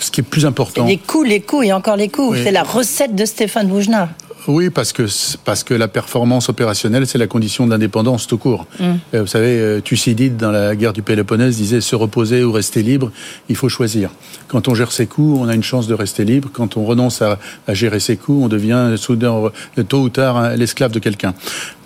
ce 0.00 0.10
qui 0.10 0.20
est 0.20 0.24
plus 0.24 0.46
important. 0.46 0.86
Les 0.86 0.96
coûts, 0.96 1.24
les 1.24 1.40
coûts 1.40 1.62
et 1.62 1.72
encore 1.72 1.96
les 1.96 2.08
coûts. 2.08 2.32
Oui. 2.32 2.40
C'est 2.42 2.52
la 2.52 2.62
recette 2.62 3.14
de 3.14 3.24
Stéphane 3.24 3.68
Bougenat. 3.68 4.08
Oui, 4.46 4.70
parce 4.70 4.92
que 4.92 5.06
parce 5.44 5.64
que 5.64 5.74
la 5.74 5.88
performance 5.88 6.48
opérationnelle, 6.48 7.06
c'est 7.06 7.18
la 7.18 7.26
condition 7.26 7.66
d'indépendance 7.66 8.26
tout 8.26 8.38
court. 8.38 8.66
Mm. 8.78 8.84
Euh, 9.14 9.20
vous 9.22 9.26
savez, 9.26 9.58
euh, 9.58 9.80
Thucydide 9.80 10.36
dans 10.36 10.50
la 10.50 10.76
guerre 10.76 10.92
du 10.92 11.02
Péloponnèse 11.02 11.56
disait 11.56 11.80
se 11.80 11.96
reposer 11.96 12.44
ou 12.44 12.52
rester 12.52 12.82
libre, 12.82 13.10
il 13.48 13.56
faut 13.56 13.68
choisir. 13.68 14.10
Quand 14.48 14.68
on 14.68 14.74
gère 14.74 14.92
ses 14.92 15.06
coûts, 15.06 15.38
on 15.40 15.48
a 15.48 15.54
une 15.54 15.62
chance 15.62 15.86
de 15.86 15.94
rester 15.94 16.24
libre. 16.24 16.50
Quand 16.52 16.76
on 16.76 16.84
renonce 16.84 17.22
à, 17.22 17.38
à 17.66 17.74
gérer 17.74 18.00
ses 18.00 18.16
coûts, 18.16 18.40
on 18.42 18.48
devient 18.48 18.94
soudain, 18.96 19.50
tôt 19.88 20.02
ou 20.02 20.08
tard, 20.08 20.56
l'esclave 20.56 20.92
de 20.92 20.98
quelqu'un. 20.98 21.34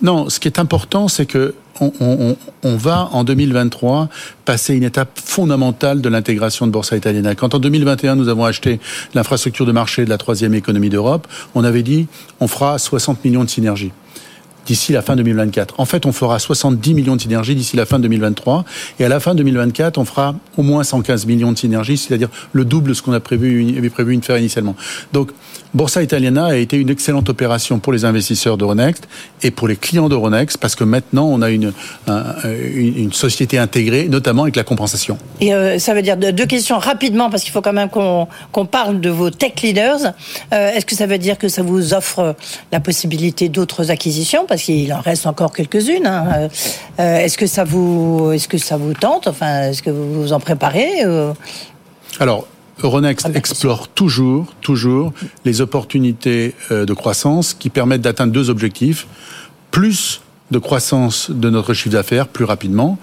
Non, 0.01 0.29
ce 0.29 0.39
qui 0.39 0.47
est 0.47 0.59
important, 0.59 1.07
c'est 1.07 1.25
que 1.25 1.53
on, 1.81 2.35
va 2.63 3.09
en 3.11 3.23
2023 3.23 4.09
passer 4.45 4.75
une 4.75 4.83
étape 4.83 5.19
fondamentale 5.23 6.01
de 6.01 6.09
l'intégration 6.09 6.67
de 6.67 6.71
Borsa 6.71 6.97
Italiana. 6.97 7.35
Quand 7.35 7.55
en 7.55 7.59
2021 7.59 8.15
nous 8.15 8.29
avons 8.29 8.45
acheté 8.45 8.79
l'infrastructure 9.13 9.65
de 9.65 9.71
marché 9.71 10.05
de 10.05 10.09
la 10.09 10.17
troisième 10.17 10.53
économie 10.53 10.89
d'Europe, 10.89 11.27
on 11.55 11.63
avait 11.63 11.83
dit 11.83 12.07
on 12.39 12.47
fera 12.47 12.77
60 12.77 13.23
millions 13.23 13.43
de 13.43 13.49
synergies 13.49 13.91
d'ici 14.69 14.93
la 14.93 15.01
fin 15.01 15.15
2024. 15.15 15.79
En 15.79 15.85
fait, 15.85 16.05
on 16.05 16.11
fera 16.11 16.37
70 16.37 16.93
millions 16.93 17.15
de 17.15 17.21
synergies 17.21 17.55
d'ici 17.55 17.75
la 17.75 17.87
fin 17.87 17.97
2023. 17.97 18.65
Et 18.99 19.05
à 19.05 19.09
la 19.09 19.19
fin 19.19 19.33
2024, 19.33 19.97
on 19.97 20.05
fera 20.05 20.35
au 20.57 20.61
moins 20.61 20.83
115 20.83 21.25
millions 21.25 21.51
de 21.51 21.57
synergies, 21.57 21.97
c'est-à-dire 21.97 22.29
le 22.53 22.65
double 22.65 22.89
de 22.89 22.93
ce 22.93 23.01
qu'on 23.01 23.11
avait 23.11 23.19
prévu 23.19 23.63
de 23.65 24.25
faire 24.25 24.37
initialement. 24.37 24.75
Donc, 25.11 25.31
Borsa 25.73 26.01
Italiana 26.01 26.47
a 26.47 26.55
été 26.55 26.77
une 26.77 26.89
excellente 26.89 27.29
opération 27.29 27.79
pour 27.79 27.93
les 27.93 28.03
investisseurs 28.03 28.57
d'Euronext 28.57 29.07
et 29.43 29.51
pour 29.51 29.67
les 29.67 29.75
clients 29.75 30.09
d'Euronext 30.09 30.57
parce 30.57 30.75
que 30.75 30.83
maintenant 30.83 31.25
on 31.25 31.41
a 31.43 31.51
une, 31.51 31.73
une, 32.07 33.13
société 33.13 33.57
intégrée, 33.57 34.07
notamment 34.07 34.43
avec 34.43 34.55
la 34.55 34.63
compensation. 34.63 35.17
Et 35.41 35.53
euh, 35.53 35.77
ça 35.77 35.93
veut 35.93 36.01
dire 36.01 36.17
deux 36.17 36.45
questions 36.45 36.79
rapidement 36.79 37.29
parce 37.29 37.43
qu'il 37.43 37.51
faut 37.51 37.61
quand 37.61 37.73
même 37.73 37.89
qu'on 37.89 38.65
parle 38.65 38.99
de 38.99 39.09
vos 39.09 39.29
tech 39.29 39.61
leaders. 39.61 40.13
Euh, 40.53 40.71
est-ce 40.71 40.85
que 40.85 40.95
ça 40.95 41.05
veut 41.05 41.17
dire 41.19 41.37
que 41.37 41.47
ça 41.47 41.61
vous 41.61 41.93
offre 41.93 42.35
la 42.71 42.79
possibilité 42.79 43.49
d'autres 43.49 43.91
acquisitions? 43.91 44.45
Parce 44.47 44.63
qu'il 44.63 44.91
en 44.91 45.01
reste 45.01 45.27
encore 45.27 45.53
quelques-unes 45.53 46.07
hein. 46.07 46.49
euh, 46.99 47.17
Est-ce 47.17 47.37
que 47.37 47.47
ça 47.47 47.63
vous 47.63 48.31
est-ce 48.33 48.47
que 48.47 48.57
ça 48.57 48.77
vous 48.77 48.93
tente? 48.93 49.27
Enfin, 49.27 49.69
est-ce 49.69 49.83
que 49.83 49.91
vous 49.91 50.21
vous 50.21 50.33
en 50.33 50.39
préparez 50.39 51.03
Alors 52.19 52.47
Euronext 52.83 53.27
ah, 53.29 53.37
explore 53.37 53.87
toujours, 53.87 54.53
toujours 54.61 55.13
les 55.45 55.61
opportunités 55.61 56.55
euh, 56.71 56.85
de 56.85 56.93
croissance 56.93 57.53
qui 57.53 57.69
permettent 57.69 58.01
d'atteindre 58.01 58.33
deux 58.33 58.49
objectifs. 58.49 59.07
Plus 59.71 60.21
de 60.51 60.57
croissance 60.57 61.29
de 61.29 61.49
notre 61.49 61.73
chiffre 61.73 61.93
d'affaires 61.93 62.27
plus 62.27 62.45
rapidement 62.45 62.97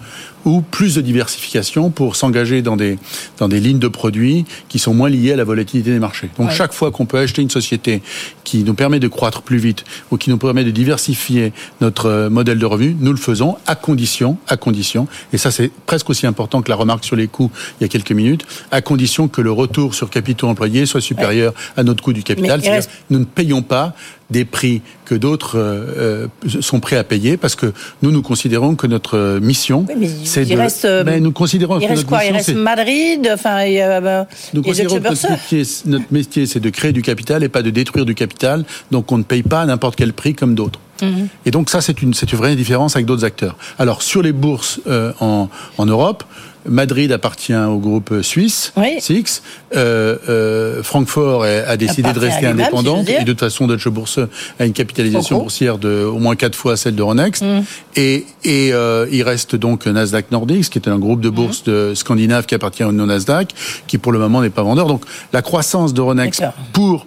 ou 0.47 0.61
plus 0.61 0.95
de 0.95 1.01
diversification 1.01 1.89
pour 1.89 2.15
s'engager 2.15 2.61
dans 2.61 2.77
des, 2.77 2.97
dans 3.37 3.49
des 3.49 3.59
lignes 3.59 3.79
de 3.79 3.89
produits 3.89 4.45
qui 4.69 4.79
sont 4.79 4.93
moins 4.93 5.09
liées 5.09 5.33
à 5.33 5.35
la 5.35 5.43
volatilité 5.43 5.91
des 5.91 5.99
marchés. 5.99 6.29
Donc 6.39 6.51
chaque 6.51 6.71
fois 6.71 6.89
qu'on 6.89 7.05
peut 7.05 7.17
acheter 7.17 7.41
une 7.41 7.49
société 7.49 8.01
qui 8.45 8.63
nous 8.63 8.73
permet 8.73 8.99
de 8.99 9.09
croître 9.09 9.41
plus 9.41 9.57
vite 9.57 9.83
ou 10.09 10.15
qui 10.15 10.29
nous 10.29 10.37
permet 10.37 10.63
de 10.63 10.71
diversifier 10.71 11.51
notre 11.81 12.05
euh, 12.05 12.29
modèle 12.29 12.59
de 12.59 12.65
revenu, 12.65 12.95
nous 12.97 13.11
le 13.11 13.17
faisons 13.17 13.57
à 13.67 13.75
condition, 13.75 14.37
à 14.47 14.55
condition, 14.55 15.09
et 15.33 15.37
ça 15.37 15.51
c'est 15.51 15.69
presque 15.85 16.09
aussi 16.09 16.25
important 16.25 16.61
que 16.61 16.69
la 16.69 16.77
remarque 16.77 17.03
sur 17.03 17.17
les 17.17 17.27
coûts 17.27 17.51
il 17.79 17.83
y 17.83 17.85
a 17.85 17.89
quelques 17.89 18.13
minutes, 18.13 18.45
à 18.71 18.81
condition 18.81 19.27
que 19.27 19.41
le 19.41 19.51
retour 19.51 19.95
sur 19.95 20.09
capitaux 20.09 20.47
employés 20.47 20.85
soit 20.85 21.01
supérieur 21.01 21.53
à 21.75 21.83
notre 21.83 22.01
coût 22.01 22.13
du 22.13 22.23
capital. 22.23 22.61
C'est-à-dire 22.63 22.89
nous 23.09 23.19
ne 23.19 23.25
payons 23.25 23.63
pas 23.63 23.93
des 24.29 24.45
prix 24.45 24.81
que 25.05 25.15
d'autres 25.15 25.57
euh, 25.57 26.27
euh, 26.45 26.61
sont 26.61 26.79
prêts 26.79 26.97
à 26.97 27.03
payer 27.03 27.37
parce 27.37 27.55
que 27.55 27.73
nous 28.01 28.11
nous 28.11 28.21
considérons 28.21 28.75
que 28.75 28.87
notre 28.87 29.39
mission 29.39 29.85
c'est 30.23 30.45
de 30.45 30.55
reste, 30.55 30.87
mais 31.05 31.19
nous 31.19 31.31
considérons 31.31 31.79
il 31.79 31.83
que 31.83 31.93
reste 31.93 32.01
notre 32.03 32.09
quoi? 32.09 32.17
Mission, 32.19 32.33
il 32.33 32.37
reste 32.37 32.55
Madrid 32.55 33.31
enfin 33.33 33.63
il 33.63 33.73
y 33.73 33.81
a, 33.81 34.27
nous 34.53 34.61
considérons 34.61 34.99
que 34.99 35.09
notre 35.09 35.31
métier, 35.31 35.63
notre 35.85 36.05
métier 36.11 36.45
c'est 36.45 36.59
de 36.59 36.69
créer 36.69 36.91
du 36.91 37.01
capital 37.01 37.43
et 37.43 37.49
pas 37.49 37.61
de 37.61 37.69
détruire 37.69 38.05
du 38.05 38.15
capital 38.15 38.65
donc 38.91 39.11
on 39.11 39.17
ne 39.17 39.23
paye 39.23 39.43
pas 39.43 39.61
à 39.61 39.65
n'importe 39.65 39.95
quel 39.95 40.13
prix 40.13 40.35
comme 40.35 40.55
d'autres 40.55 40.79
mhm. 41.01 41.27
Et 41.45 41.51
donc 41.51 41.69
ça, 41.69 41.81
c'est 41.81 42.01
une, 42.01 42.13
c'est 42.13 42.31
une 42.31 42.37
vraie 42.37 42.55
différence 42.55 42.95
avec 42.95 43.05
d'autres 43.05 43.23
acteurs. 43.23 43.55
Alors 43.79 44.01
sur 44.01 44.21
les 44.21 44.33
bourses 44.33 44.81
euh, 44.87 45.13
en, 45.19 45.49
en 45.77 45.85
Europe, 45.85 46.23
Madrid 46.67 47.11
appartient 47.11 47.55
au 47.55 47.77
groupe 47.77 48.21
suisse, 48.21 48.73
Six. 48.99 49.41
Euh, 49.75 50.17
euh, 50.29 50.83
Francfort 50.83 51.43
a 51.43 51.77
décidé 51.77 52.11
de 52.13 52.19
rester 52.19 52.45
indépendante 52.45 53.09
et 53.09 53.23
de 53.23 53.31
toute 53.31 53.39
façon, 53.39 53.67
Deutsche 53.67 53.89
Börse 53.89 54.19
a 54.59 54.65
une 54.65 54.73
capitalisation 54.73 55.39
boursière 55.39 55.77
de 55.77 56.03
au 56.03 56.19
moins 56.19 56.35
quatre 56.35 56.55
fois 56.55 56.77
celle 56.77 56.95
de 56.95 57.01
Ronext. 57.01 57.43
Mm. 57.43 57.63
Et, 57.95 58.25
et 58.43 58.73
euh, 58.73 59.07
il 59.11 59.23
reste 59.23 59.55
donc 59.55 59.85
Nasdaq 59.85 60.31
Nordics, 60.31 60.69
qui 60.69 60.77
est 60.77 60.87
un 60.87 60.99
groupe 60.99 61.21
de 61.21 61.29
bourses 61.29 61.61
mm. 61.61 61.71
de 61.71 61.93
scandinave 61.95 62.45
qui 62.45 62.55
appartient 62.55 62.83
au 62.83 62.91
Nasdaq, 62.91 63.53
qui 63.87 63.97
pour 63.97 64.11
le 64.11 64.19
moment 64.19 64.41
n'est 64.41 64.49
pas 64.49 64.63
vendeur. 64.63 64.87
Donc 64.87 65.03
la 65.33 65.41
croissance 65.41 65.93
de 65.93 66.01
Ronext 66.01 66.43
pour 66.73 67.05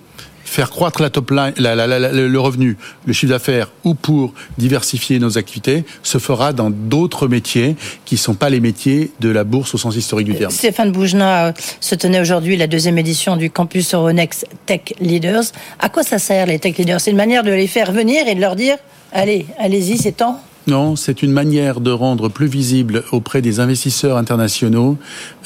faire 0.50 0.70
croître 0.70 1.00
la 1.00 1.10
top 1.10 1.30
line, 1.30 1.52
le 1.56 2.36
revenu, 2.38 2.76
le 3.06 3.12
chiffre 3.12 3.32
d'affaires, 3.32 3.70
ou 3.84 3.94
pour 3.94 4.34
diversifier 4.58 5.20
nos 5.20 5.38
activités, 5.38 5.84
se 6.02 6.18
fera 6.18 6.52
dans 6.52 6.70
d'autres 6.70 7.28
métiers 7.28 7.76
qui 8.04 8.16
ne 8.16 8.18
sont 8.18 8.34
pas 8.34 8.50
les 8.50 8.58
métiers 8.58 9.12
de 9.20 9.28
la 9.28 9.44
bourse 9.44 9.74
au 9.74 9.78
sens 9.78 9.94
historique 9.94 10.26
du 10.26 10.34
terme. 10.34 10.50
Stéphane 10.50 10.90
Boujna 10.90 11.46
euh, 11.46 11.52
se 11.80 11.94
tenait 11.94 12.20
aujourd'hui 12.20 12.56
la 12.56 12.66
deuxième 12.66 12.98
édition 12.98 13.36
du 13.36 13.48
campus 13.48 13.94
Euronext 13.94 14.46
Tech 14.66 14.92
Leaders. 15.00 15.44
À 15.78 15.88
quoi 15.88 16.02
ça 16.02 16.18
sert 16.18 16.46
les 16.46 16.58
Tech 16.58 16.76
Leaders? 16.78 17.00
C'est 17.00 17.12
une 17.12 17.16
manière 17.16 17.44
de 17.44 17.52
les 17.52 17.68
faire 17.68 17.92
venir 17.92 18.26
et 18.26 18.34
de 18.34 18.40
leur 18.40 18.56
dire 18.56 18.76
allez, 19.12 19.46
allez-y, 19.58 19.98
c'est 19.98 20.12
temps 20.12 20.40
non, 20.66 20.94
c'est 20.94 21.22
une 21.22 21.32
manière 21.32 21.80
de 21.80 21.90
rendre 21.90 22.28
plus 22.28 22.46
visible 22.46 23.02
auprès 23.12 23.40
des 23.40 23.60
investisseurs 23.60 24.18
internationaux 24.18 24.98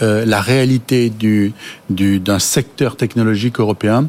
euh, 0.03 0.25
la 0.27 0.40
réalité 0.40 1.09
du, 1.09 1.53
du, 1.88 2.19
d'un 2.19 2.40
secteur 2.40 2.97
technologique 2.97 3.61
européen 3.61 4.09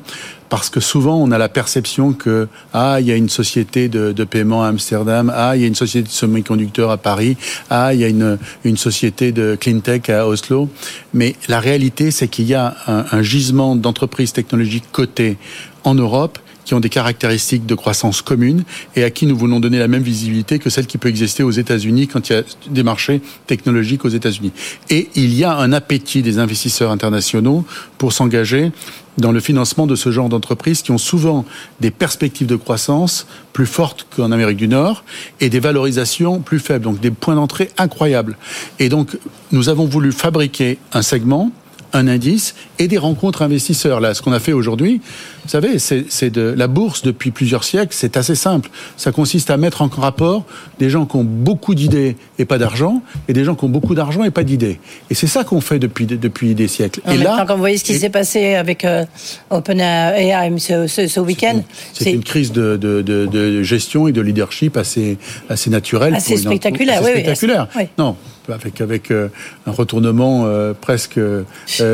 parce 0.49 0.69
que 0.69 0.79
souvent 0.79 1.15
on 1.15 1.31
a 1.31 1.37
la 1.37 1.49
perception 1.49 2.13
que 2.13 2.47
ah 2.73 2.97
il 2.99 3.07
y 3.07 3.11
a 3.11 3.15
une 3.15 3.29
société 3.29 3.89
de, 3.89 4.11
de 4.11 4.23
paiement 4.23 4.63
à 4.63 4.67
Amsterdam, 4.67 5.31
ah 5.35 5.55
il 5.55 5.61
y 5.61 5.65
a 5.65 5.67
une 5.67 5.75
société 5.75 6.07
de 6.07 6.13
semi-conducteurs 6.13 6.91
à 6.91 6.97
Paris, 6.97 7.37
ah 7.69 7.93
il 7.93 7.99
y 7.99 8.03
a 8.03 8.07
une, 8.07 8.37
une 8.63 8.77
société 8.77 9.31
de 9.31 9.57
clean 9.59 9.79
tech 9.79 10.09
à 10.09 10.27
Oslo, 10.27 10.69
mais 11.13 11.35
la 11.47 11.59
réalité 11.59 12.11
c'est 12.11 12.27
qu'il 12.27 12.45
y 12.45 12.53
a 12.53 12.75
un, 12.87 13.05
un 13.11 13.21
gisement 13.21 13.75
d'entreprises 13.75 14.33
technologiques 14.33 14.91
cotées 14.91 15.37
en 15.83 15.95
Europe 15.95 16.39
qui 16.65 16.73
ont 16.73 16.79
des 16.79 16.89
caractéristiques 16.89 17.65
de 17.65 17.75
croissance 17.75 18.21
communes 18.21 18.63
et 18.95 19.03
à 19.03 19.11
qui 19.11 19.25
nous 19.25 19.37
voulons 19.37 19.59
donner 19.59 19.79
la 19.79 19.87
même 19.87 20.03
visibilité 20.03 20.59
que 20.59 20.69
celle 20.69 20.87
qui 20.87 20.97
peut 20.97 21.09
exister 21.09 21.43
aux 21.43 21.51
États-Unis 21.51 22.07
quand 22.07 22.29
il 22.29 22.33
y 22.33 22.35
a 22.35 22.43
des 22.69 22.83
marchés 22.83 23.21
technologiques 23.47 24.03
aux 24.03 24.09
États-Unis. 24.09 24.51
Et 24.89 25.09
il 25.15 25.33
y 25.33 25.43
a 25.43 25.55
un 25.55 25.71
appétit 25.71 26.21
des 26.21 26.39
investisseurs 26.39 26.91
internationaux 26.91 27.65
pour 27.97 28.13
s'engager 28.13 28.71
dans 29.17 29.31
le 29.31 29.39
financement 29.39 29.87
de 29.87 29.95
ce 29.95 30.11
genre 30.11 30.29
d'entreprises 30.29 30.81
qui 30.81 30.91
ont 30.91 30.97
souvent 30.97 31.45
des 31.79 31.91
perspectives 31.91 32.47
de 32.47 32.55
croissance 32.55 33.27
plus 33.53 33.65
fortes 33.65 34.07
qu'en 34.15 34.31
Amérique 34.31 34.57
du 34.57 34.67
Nord 34.67 35.05
et 35.39 35.49
des 35.49 35.59
valorisations 35.59 36.41
plus 36.41 36.59
faibles, 36.59 36.83
donc 36.83 36.99
des 36.99 37.11
points 37.11 37.35
d'entrée 37.35 37.69
incroyables. 37.77 38.37
Et 38.79 38.89
donc, 38.89 39.17
nous 39.51 39.69
avons 39.69 39.85
voulu 39.85 40.11
fabriquer 40.11 40.77
un 40.91 41.01
segment 41.01 41.51
un 41.93 42.07
indice 42.07 42.55
et 42.79 42.87
des 42.87 42.97
rencontres 42.97 43.41
investisseurs. 43.41 43.99
Là, 43.99 44.13
ce 44.13 44.21
qu'on 44.21 44.33
a 44.33 44.39
fait 44.39 44.53
aujourd'hui, 44.53 45.01
vous 45.43 45.49
savez, 45.49 45.77
c'est 45.79 46.29
de 46.29 46.53
la 46.57 46.67
bourse 46.67 47.03
depuis 47.03 47.31
plusieurs 47.31 47.63
siècles. 47.63 47.91
C'est 47.91 48.17
assez 48.17 48.35
simple. 48.35 48.69
Ça 48.97 49.11
consiste 49.11 49.49
à 49.51 49.57
mettre 49.57 49.81
en 49.81 49.87
rapport 49.87 50.43
des 50.79 50.89
gens 50.89 51.05
qui 51.05 51.15
ont 51.17 51.23
beaucoup 51.23 51.75
d'idées 51.75 52.15
et 52.39 52.45
pas 52.45 52.57
d'argent, 52.57 53.01
et 53.27 53.33
des 53.33 53.43
gens 53.43 53.55
qui 53.55 53.65
ont 53.65 53.69
beaucoup 53.69 53.95
d'argent 53.95 54.23
et 54.23 54.31
pas 54.31 54.43
d'idées. 54.43 54.79
Et 55.09 55.15
c'est 55.15 55.27
ça 55.27 55.43
qu'on 55.43 55.61
fait 55.61 55.79
depuis 55.79 56.05
depuis 56.05 56.55
des 56.55 56.67
siècles. 56.67 57.01
et 57.09 57.17
là, 57.17 57.45
quand 57.47 57.53
vous 57.53 57.59
voyez 57.59 57.77
ce 57.77 57.83
qui 57.83 57.97
s'est 57.97 58.09
passé 58.09 58.55
avec 58.55 58.85
euh, 58.85 59.05
OpenAI 59.49 60.51
ce, 60.57 60.87
ce, 60.87 61.19
week-end, 61.19 61.61
c'est 61.93 62.11
une, 62.11 62.23
crise 62.23 62.51
de, 62.51 62.75
de, 62.77 63.01
de, 63.01 63.63
gestion 63.63 64.07
et 64.07 64.11
de 64.11 64.21
leadership 64.21 64.77
assez 64.77 65.17
assez 65.49 65.69
naturelle, 65.69 66.15
assez 66.15 66.37
spectaculaire. 66.37 67.01
oui, 67.03 67.11
spectaculaire. 67.11 67.67
Oui. 67.75 67.83
Non, 67.97 68.15
avec 68.53 68.81
avec 68.81 69.11
euh, 69.11 69.29
un 69.65 69.71
retournement 69.71 70.43
euh, 70.45 70.73
presque 70.79 71.17
euh, 71.17 71.43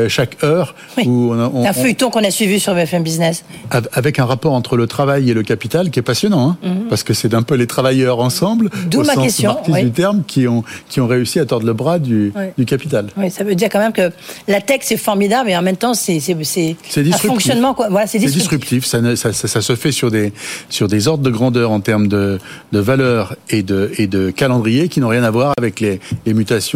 chaque 0.08 0.42
heure. 0.42 0.74
Où 1.04 1.32
on 1.32 1.64
un 1.66 1.72
feuilleton 1.72 2.10
qu'on 2.10 2.24
a 2.24 2.30
suivi 2.30 2.60
sur 2.60 2.74
BFM 2.74 3.02
Business. 3.02 3.44
Avec 3.92 4.18
un 4.18 4.24
rapport 4.24 4.52
entre 4.52 4.76
le 4.76 4.86
travail 4.86 5.30
et 5.30 5.34
le 5.34 5.42
capital 5.42 5.90
qui 5.90 5.98
est 5.98 6.02
passionnant, 6.02 6.50
hein, 6.50 6.56
mhm. 6.62 6.88
parce 6.88 7.02
que 7.02 7.14
c'est 7.14 7.34
un 7.34 7.42
peu 7.42 7.54
les 7.54 7.66
travailleurs 7.66 8.20
ensemble, 8.20 8.70
D'où 8.86 9.00
au 9.00 9.04
ma 9.04 9.14
sens 9.14 9.24
question, 9.24 9.56
du 9.66 9.90
terme, 9.90 10.22
qui 10.26 10.46
ont 10.46 10.64
qui 10.88 11.00
ont 11.00 11.06
réussi 11.06 11.38
à 11.40 11.46
tordre 11.46 11.66
le 11.66 11.72
bras 11.72 11.98
du, 11.98 12.32
du 12.58 12.64
capital. 12.64 13.06
Oui, 13.16 13.30
ça 13.30 13.44
veut 13.44 13.54
dire 13.54 13.68
quand 13.70 13.78
même 13.78 13.92
que 13.92 14.12
la 14.48 14.60
tech 14.60 14.80
c'est 14.82 14.96
formidable 14.96 15.50
et 15.50 15.56
en 15.56 15.62
même 15.62 15.76
temps 15.76 15.94
c'est 15.94 16.18
un 16.18 17.18
fonctionnement. 17.18 17.74
Voilà, 17.90 18.06
c'est 18.06 18.18
disruptif. 18.18 18.84
Ça, 18.84 19.00
ça, 19.16 19.32
ça, 19.32 19.48
ça, 19.48 19.60
se 19.60 19.74
fait 19.74 19.92
sur 19.92 20.10
des 20.10 20.32
sur 20.68 20.88
des 20.88 21.08
ordres 21.08 21.24
de 21.24 21.30
grandeur 21.30 21.70
en 21.70 21.80
termes 21.80 22.08
de 22.08 22.38
de 22.72 22.78
valeur 22.78 23.36
et 23.50 23.62
de 23.62 23.92
et 23.98 24.06
de 24.06 24.30
calendrier 24.30 24.88
qui 24.88 25.00
n'ont 25.00 25.08
rien 25.08 25.24
à 25.24 25.30
voir 25.30 25.52
avec 25.58 25.80
les, 25.80 26.00
les 26.26 26.34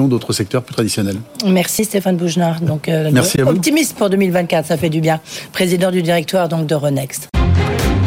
d'autres 0.08 0.32
secteurs 0.32 0.62
plus 0.62 0.74
traditionnels. 0.74 1.16
Merci 1.46 1.84
Stéphane 1.84 2.16
Bougenard. 2.16 2.60
Donc, 2.60 2.88
euh, 2.88 3.10
Merci 3.12 3.40
optimiste 3.42 3.96
pour 3.96 4.10
2024, 4.10 4.66
ça 4.66 4.76
fait 4.76 4.90
du 4.90 5.00
bien. 5.00 5.20
Président 5.52 5.90
du 5.90 6.02
directoire 6.02 6.48
donc 6.48 6.66
de 6.66 6.74
Renext. 6.74 7.28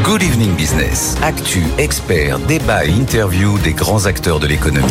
Good 0.03 0.23
Evening 0.23 0.55
Business. 0.55 1.15
Actu, 1.21 1.63
expert, 1.77 2.39
débat 2.39 2.85
et 2.85 2.89
interview 2.89 3.57
des 3.59 3.73
grands 3.73 4.05
acteurs 4.05 4.39
de 4.39 4.47
l'économie. 4.47 4.87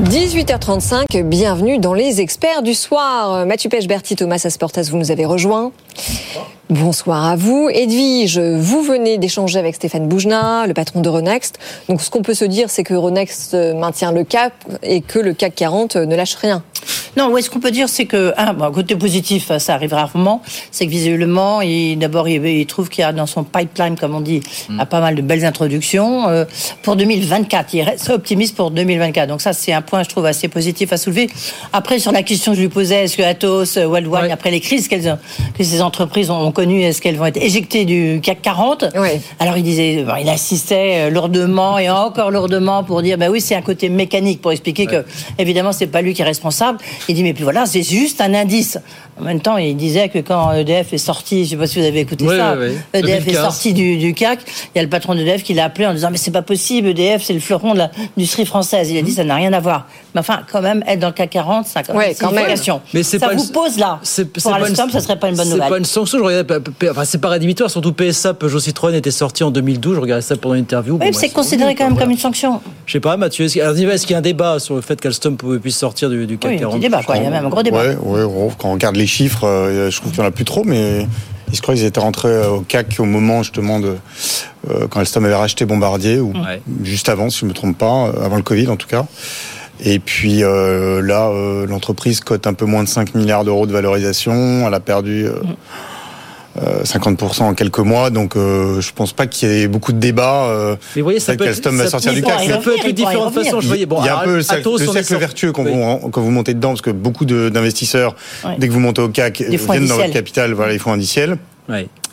18h35, 0.00 1.22
bienvenue 1.22 1.78
dans 1.78 1.92
les 1.92 2.22
experts 2.22 2.62
du 2.62 2.72
soir. 2.72 3.44
Mathieu 3.44 3.68
Pechberti, 3.68 4.16
Thomas 4.16 4.40
Asportas, 4.44 4.88
vous 4.90 4.96
nous 4.96 5.10
avez 5.10 5.26
rejoints. 5.26 5.70
Bonsoir 6.72 7.26
à 7.26 7.36
vous. 7.36 7.68
Edwige, 7.70 8.38
vous 8.38 8.80
venez 8.80 9.18
d'échanger 9.18 9.58
avec 9.58 9.74
Stéphane 9.74 10.08
Boujna, 10.08 10.66
le 10.66 10.72
patron 10.72 11.02
de 11.02 11.08
Renext. 11.10 11.58
Donc 11.90 12.00
ce 12.00 12.08
qu'on 12.08 12.22
peut 12.22 12.32
se 12.32 12.46
dire, 12.46 12.70
c'est 12.70 12.82
que 12.82 12.94
Renext 12.94 13.52
maintient 13.52 14.10
le 14.10 14.24
cap 14.24 14.54
et 14.82 15.02
que 15.02 15.18
le 15.18 15.34
CAC 15.34 15.54
40 15.54 15.96
ne 15.96 16.16
lâche 16.16 16.34
rien. 16.36 16.62
Non, 17.16 17.28
ouais, 17.30 17.42
ce 17.42 17.50
qu'on 17.50 17.60
peut 17.60 17.70
dire, 17.70 17.88
c'est 17.88 18.06
que, 18.06 18.32
un, 18.36 18.54
bon, 18.54 18.70
côté 18.72 18.96
positif, 18.96 19.56
ça 19.58 19.74
arrive 19.74 19.92
rarement, 19.92 20.42
c'est 20.70 20.86
que 20.86 20.90
visiblement, 20.90 21.60
d'abord, 21.96 22.28
il, 22.28 22.44
il, 22.44 22.66
trouve 22.66 22.88
qu'il 22.88 23.02
y 23.02 23.04
a 23.04 23.12
dans 23.12 23.26
son 23.26 23.44
pipeline, 23.44 23.96
comme 23.96 24.14
on 24.14 24.20
dit, 24.20 24.40
mm. 24.68 24.84
pas 24.86 25.00
mal 25.00 25.14
de 25.14 25.22
belles 25.22 25.44
introductions. 25.44 26.28
Euh, 26.28 26.44
pour 26.82 26.96
2024, 26.96 27.74
il 27.74 27.82
reste 27.82 28.08
optimiste 28.10 28.56
pour 28.56 28.70
2024. 28.70 29.28
Donc 29.28 29.40
ça, 29.40 29.52
c'est 29.52 29.72
un 29.72 29.82
point, 29.82 30.02
je 30.02 30.08
trouve, 30.08 30.26
assez 30.26 30.48
positif 30.48 30.92
à 30.92 30.96
soulever. 30.96 31.28
Après, 31.72 31.98
sur 31.98 32.12
la 32.12 32.22
question 32.22 32.52
que 32.52 32.56
je 32.56 32.62
lui 32.62 32.68
posais, 32.68 33.04
est-ce 33.04 33.16
que 33.16 33.22
Atos, 33.22 33.76
euh, 33.76 33.84
Worldwide, 33.86 34.30
après 34.30 34.50
les 34.50 34.60
crises 34.60 34.88
que 34.88 34.96
ces 35.60 35.82
entreprises 35.82 36.30
ont 36.30 36.52
connues, 36.52 36.82
est-ce 36.82 37.00
qu'elles 37.00 37.16
vont 37.16 37.26
être 37.26 37.42
éjectées 37.42 37.84
du 37.84 38.20
CAC 38.22 38.42
40 38.42 38.84
Alors 39.38 39.56
il 39.56 39.62
disait, 39.62 40.04
il 40.20 40.28
assistait 40.28 41.06
euh, 41.06 41.10
lourdement 41.10 41.78
et 41.78 41.90
encore 41.90 42.30
lourdement 42.30 42.84
pour 42.84 43.02
dire, 43.02 43.18
bah 43.18 43.28
oui, 43.30 43.40
c'est 43.40 43.54
un 43.54 43.62
côté 43.62 43.88
mécanique, 43.88 44.40
pour 44.40 44.52
expliquer 44.52 44.86
que, 44.86 45.04
évidemment, 45.38 45.72
c'est 45.72 45.86
pas 45.86 46.02
lui 46.02 46.14
qui 46.14 46.22
est 46.22 46.26
responsable. 46.26 46.78
Il 47.08 47.14
dit, 47.14 47.22
mais 47.22 47.34
puis 47.34 47.42
voilà, 47.44 47.66
c'est 47.66 47.82
juste 47.82 48.20
un 48.20 48.34
indice. 48.34 48.78
En 49.22 49.24
même 49.24 49.40
temps, 49.40 49.56
il 49.56 49.76
disait 49.76 50.08
que 50.08 50.18
quand 50.18 50.52
EDF 50.52 50.92
est 50.92 50.98
sorti, 50.98 51.36
je 51.36 51.42
ne 51.42 51.48
sais 51.50 51.56
pas 51.56 51.66
si 51.68 51.80
vous 51.80 51.86
avez 51.86 52.00
écouté 52.00 52.26
ça, 52.26 52.56
EDF 52.92 53.28
est 53.28 53.34
sorti 53.34 53.72
du, 53.72 54.14
CAC, 54.14 54.40
il 54.74 54.78
y 54.78 54.80
a 54.80 54.82
le 54.82 54.88
patron 54.88 55.14
d'EDF 55.14 55.44
qui 55.44 55.54
l'a 55.54 55.66
appelé 55.66 55.86
en 55.86 55.94
disant, 55.94 56.08
mais 56.10 56.16
c'est 56.18 56.32
pas 56.32 56.42
possible, 56.42 56.88
EDF, 56.88 57.22
c'est 57.22 57.32
le 57.32 57.38
fleuron 57.38 57.74
de 57.74 57.78
l'industrie 58.16 58.46
française. 58.46 58.90
Il 58.90 58.98
a 58.98 59.02
dit, 59.02 59.12
ça 59.12 59.22
n'a 59.22 59.36
rien 59.36 59.52
à 59.52 59.60
voir. 59.60 59.86
Mais 60.12 60.20
enfin, 60.20 60.40
quand 60.50 60.60
même, 60.60 60.82
être 60.88 60.98
dans 60.98 61.06
le 61.06 61.12
CAC 61.12 61.30
40, 61.30 61.66
ça 61.66 61.80
a 61.80 61.82
quand 61.84 61.94
même 61.94 62.10
une 62.10 62.80
Mais 62.92 63.02
ça 63.04 63.28
vous 63.32 63.46
pose 63.52 63.78
là. 63.78 64.00
Pour 64.42 64.54
Alstom, 64.54 64.90
ça 64.90 65.00
serait 65.00 65.18
pas 65.18 65.28
une 65.28 65.36
bonne 65.36 65.48
nouvelle. 65.48 65.62
C'est 65.62 65.70
pas 65.70 65.78
une 65.78 65.84
sanction, 65.84 66.18
je 66.18 66.24
regardais, 66.24 66.56
enfin, 66.90 67.04
c'est 67.04 67.20
pas 67.20 67.28
rédhibitoire, 67.28 67.70
surtout 67.70 67.92
PSA, 67.92 68.34
Peugeot 68.34 68.58
Citroën 68.58 68.94
était 68.94 69.12
sorti 69.12 69.44
en 69.44 69.52
2012, 69.52 69.94
je 69.94 70.00
regardais 70.00 70.22
ça 70.22 70.36
pendant 70.36 70.56
l'interview. 70.56 70.98
Oui, 71.00 71.10
c'est 71.12 71.28
considéré 71.28 71.76
quand 71.76 71.84
même 71.84 71.96
comme 71.96 72.10
une 72.10 72.18
sanction. 72.18 72.60
Je 72.86 72.94
sais 72.94 73.00
pas, 73.00 73.16
Mathieu, 73.16 73.44
est-ce 73.44 73.52
qu'il 73.54 74.10
y 74.10 74.14
a 74.14 74.18
un 74.18 74.20
débat 74.20 74.58
sur 74.58 74.74
le 74.74 74.80
fait 74.80 75.00
qu'Alstom 75.00 75.36
puisse 75.36 75.76
sortir 75.76 76.10
du, 76.10 76.26
CAC 76.38 76.58
40 76.58 76.76
il 76.76 77.22
y 77.22 77.26
a 77.26 77.30
même 77.30 77.46
un 77.46 77.48
gros 77.48 77.62
débat. 77.62 77.94
quand 78.58 78.68
on 78.68 78.72
regarde 78.72 78.96
les 78.96 79.06
chiffres, 79.12 79.46
euh, 79.46 79.90
je 79.90 79.96
trouve 79.98 80.12
qu'il 80.12 80.20
n'y 80.20 80.26
en 80.26 80.28
a 80.28 80.32
plus 80.32 80.44
trop, 80.44 80.64
mais 80.64 81.06
je 81.52 81.60
crois 81.60 81.74
qu'ils 81.74 81.84
étaient 81.84 82.00
rentrés 82.00 82.46
au 82.46 82.60
CAC 82.62 82.96
au 82.98 83.04
moment 83.04 83.42
justement 83.42 83.78
de 83.78 83.96
euh, 84.70 84.86
quand 84.88 85.00
Alstom 85.00 85.24
avait 85.24 85.34
racheté 85.34 85.66
Bombardier, 85.66 86.18
ou 86.18 86.32
juste 86.82 87.08
avant, 87.08 87.28
si 87.28 87.40
je 87.40 87.44
ne 87.44 87.50
me 87.50 87.54
trompe 87.54 87.76
pas, 87.76 88.06
euh, 88.06 88.24
avant 88.24 88.36
le 88.36 88.42
Covid 88.42 88.68
en 88.68 88.76
tout 88.76 88.88
cas. 88.88 89.04
Et 89.84 89.98
puis 89.98 90.42
là, 90.42 91.32
l'entreprise 91.66 92.20
cote 92.20 92.46
un 92.46 92.54
peu 92.54 92.66
moins 92.66 92.84
de 92.84 92.88
5 92.88 93.16
milliards 93.16 93.44
d'euros 93.44 93.66
de 93.66 93.72
valorisation. 93.72 94.64
Elle 94.64 94.74
a 94.74 94.78
perdu. 94.78 95.24
Mm. 95.24 95.54
50% 96.58 97.42
euh, 97.42 97.44
en 97.44 97.54
quelques 97.54 97.78
mois, 97.78 98.10
donc 98.10 98.36
euh, 98.36 98.80
je 98.80 98.92
pense 98.92 99.12
pas 99.12 99.26
qu'il 99.26 99.48
y 99.48 99.62
ait 99.62 99.68
beaucoup 99.68 99.92
de 99.92 99.98
débats. 99.98 100.44
Euh, 100.44 100.76
mais 100.94 101.02
vous 101.02 101.06
voyez, 101.06 101.20
ça 101.20 101.34
peut, 101.34 101.46
être, 101.46 101.68
va 101.70 101.88
sortir 101.88 102.12
du 102.12 102.22
CAC. 102.22 102.48
Ça 102.48 102.58
peut 102.58 102.76
être 102.76 102.86
de 102.86 102.90
différentes 102.90 103.34
façons. 103.34 103.60
Je 103.60 103.68
voyais, 103.68 103.86
bon, 103.86 104.00
il 104.00 104.06
y 104.06 104.08
a 104.08 104.20
un 104.20 104.24
peu 104.24 104.36
le 104.36 104.42
cercle, 104.42 105.16
vertueux 105.16 105.52
quand, 105.52 105.64
vous, 105.64 106.10
quand 106.10 106.20
vous 106.20 106.30
montez 106.30 106.54
dedans, 106.54 106.70
parce 106.70 106.82
que 106.82 106.90
beaucoup 106.90 107.24
d'investisseurs, 107.24 108.14
dès 108.58 108.68
que 108.68 108.72
vous 108.72 108.80
montez 108.80 109.02
au 109.02 109.08
CAC, 109.08 109.42
viennent 109.42 109.86
dans 109.86 109.96
votre 109.96 110.12
capital, 110.12 110.52
voilà, 110.52 110.72
ils 110.72 110.78
font 110.78 110.92
indiciel. 110.92 111.38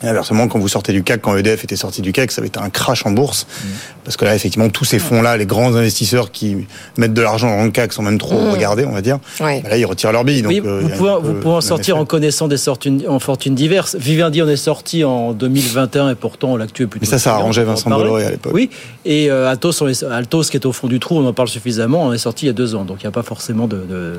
Et 0.02 0.08
inversement, 0.08 0.48
quand 0.48 0.58
vous 0.58 0.68
sortez 0.68 0.92
du 0.92 1.02
CAC, 1.02 1.20
quand 1.20 1.36
EDF 1.36 1.64
était 1.64 1.76
sorti 1.76 2.00
du 2.00 2.12
CAC, 2.12 2.30
ça 2.30 2.40
avait 2.40 2.48
été 2.48 2.58
un 2.58 2.70
crash 2.70 3.04
en 3.04 3.10
bourse. 3.10 3.46
Mm. 3.46 3.68
Parce 4.04 4.16
que 4.16 4.24
là, 4.24 4.34
effectivement, 4.34 4.68
tous 4.70 4.84
ces 4.84 4.98
fonds-là, 4.98 5.36
les 5.36 5.46
grands 5.46 5.74
investisseurs 5.74 6.30
qui 6.32 6.66
mettent 6.96 7.12
de 7.12 7.20
l'argent 7.20 7.54
dans 7.54 7.64
le 7.64 7.70
CAC 7.70 7.92
sans 7.92 8.02
même 8.02 8.18
trop 8.18 8.40
mm. 8.40 8.50
regarder, 8.50 8.84
on 8.86 8.92
va 8.92 9.02
dire, 9.02 9.18
bah 9.38 9.52
là, 9.68 9.76
ils 9.76 9.84
retirent 9.84 10.12
leur 10.12 10.24
bille. 10.24 10.42
Donc, 10.42 10.52
euh, 10.52 10.82
vous, 11.22 11.34
pouvez, 11.34 11.54
en 11.54 11.60
sortir 11.60 11.98
en 11.98 12.06
connaissant 12.06 12.48
des 12.48 12.56
sortes 12.56 12.88
en 13.06 13.18
fortunes 13.18 13.54
diverses. 13.54 13.96
Vivendi 13.96 14.40
en 14.40 14.48
est 14.48 14.56
sorti 14.56 15.04
en 15.04 15.32
2021 15.32 16.10
et 16.10 16.14
pourtant 16.14 16.56
l'actu 16.56 16.84
est 16.84 16.86
plutôt. 16.86 17.04
Mais 17.04 17.10
ça, 17.10 17.18
ça 17.18 17.34
arrangeait 17.34 17.64
Vincent 17.64 17.90
Bolloré 17.90 18.24
à 18.24 18.30
l'époque. 18.30 18.52
Oui. 18.54 18.70
Et 19.04 19.30
euh, 19.30 19.50
Atos, 19.50 19.82
Altos, 20.10 20.44
qui 20.44 20.56
est 20.56 20.66
au 20.66 20.72
fond 20.72 20.88
du 20.88 20.98
trou, 20.98 21.18
on 21.18 21.26
en 21.26 21.32
parle 21.32 21.48
suffisamment, 21.48 22.04
on 22.06 22.12
est 22.12 22.18
sorti 22.18 22.46
il 22.46 22.48
y 22.48 22.50
a 22.50 22.54
deux 22.54 22.74
ans. 22.74 22.84
Donc 22.84 22.98
il 23.02 23.06
n'y 23.06 23.08
a 23.08 23.12
pas 23.12 23.22
forcément 23.22 23.66
de 23.66 24.18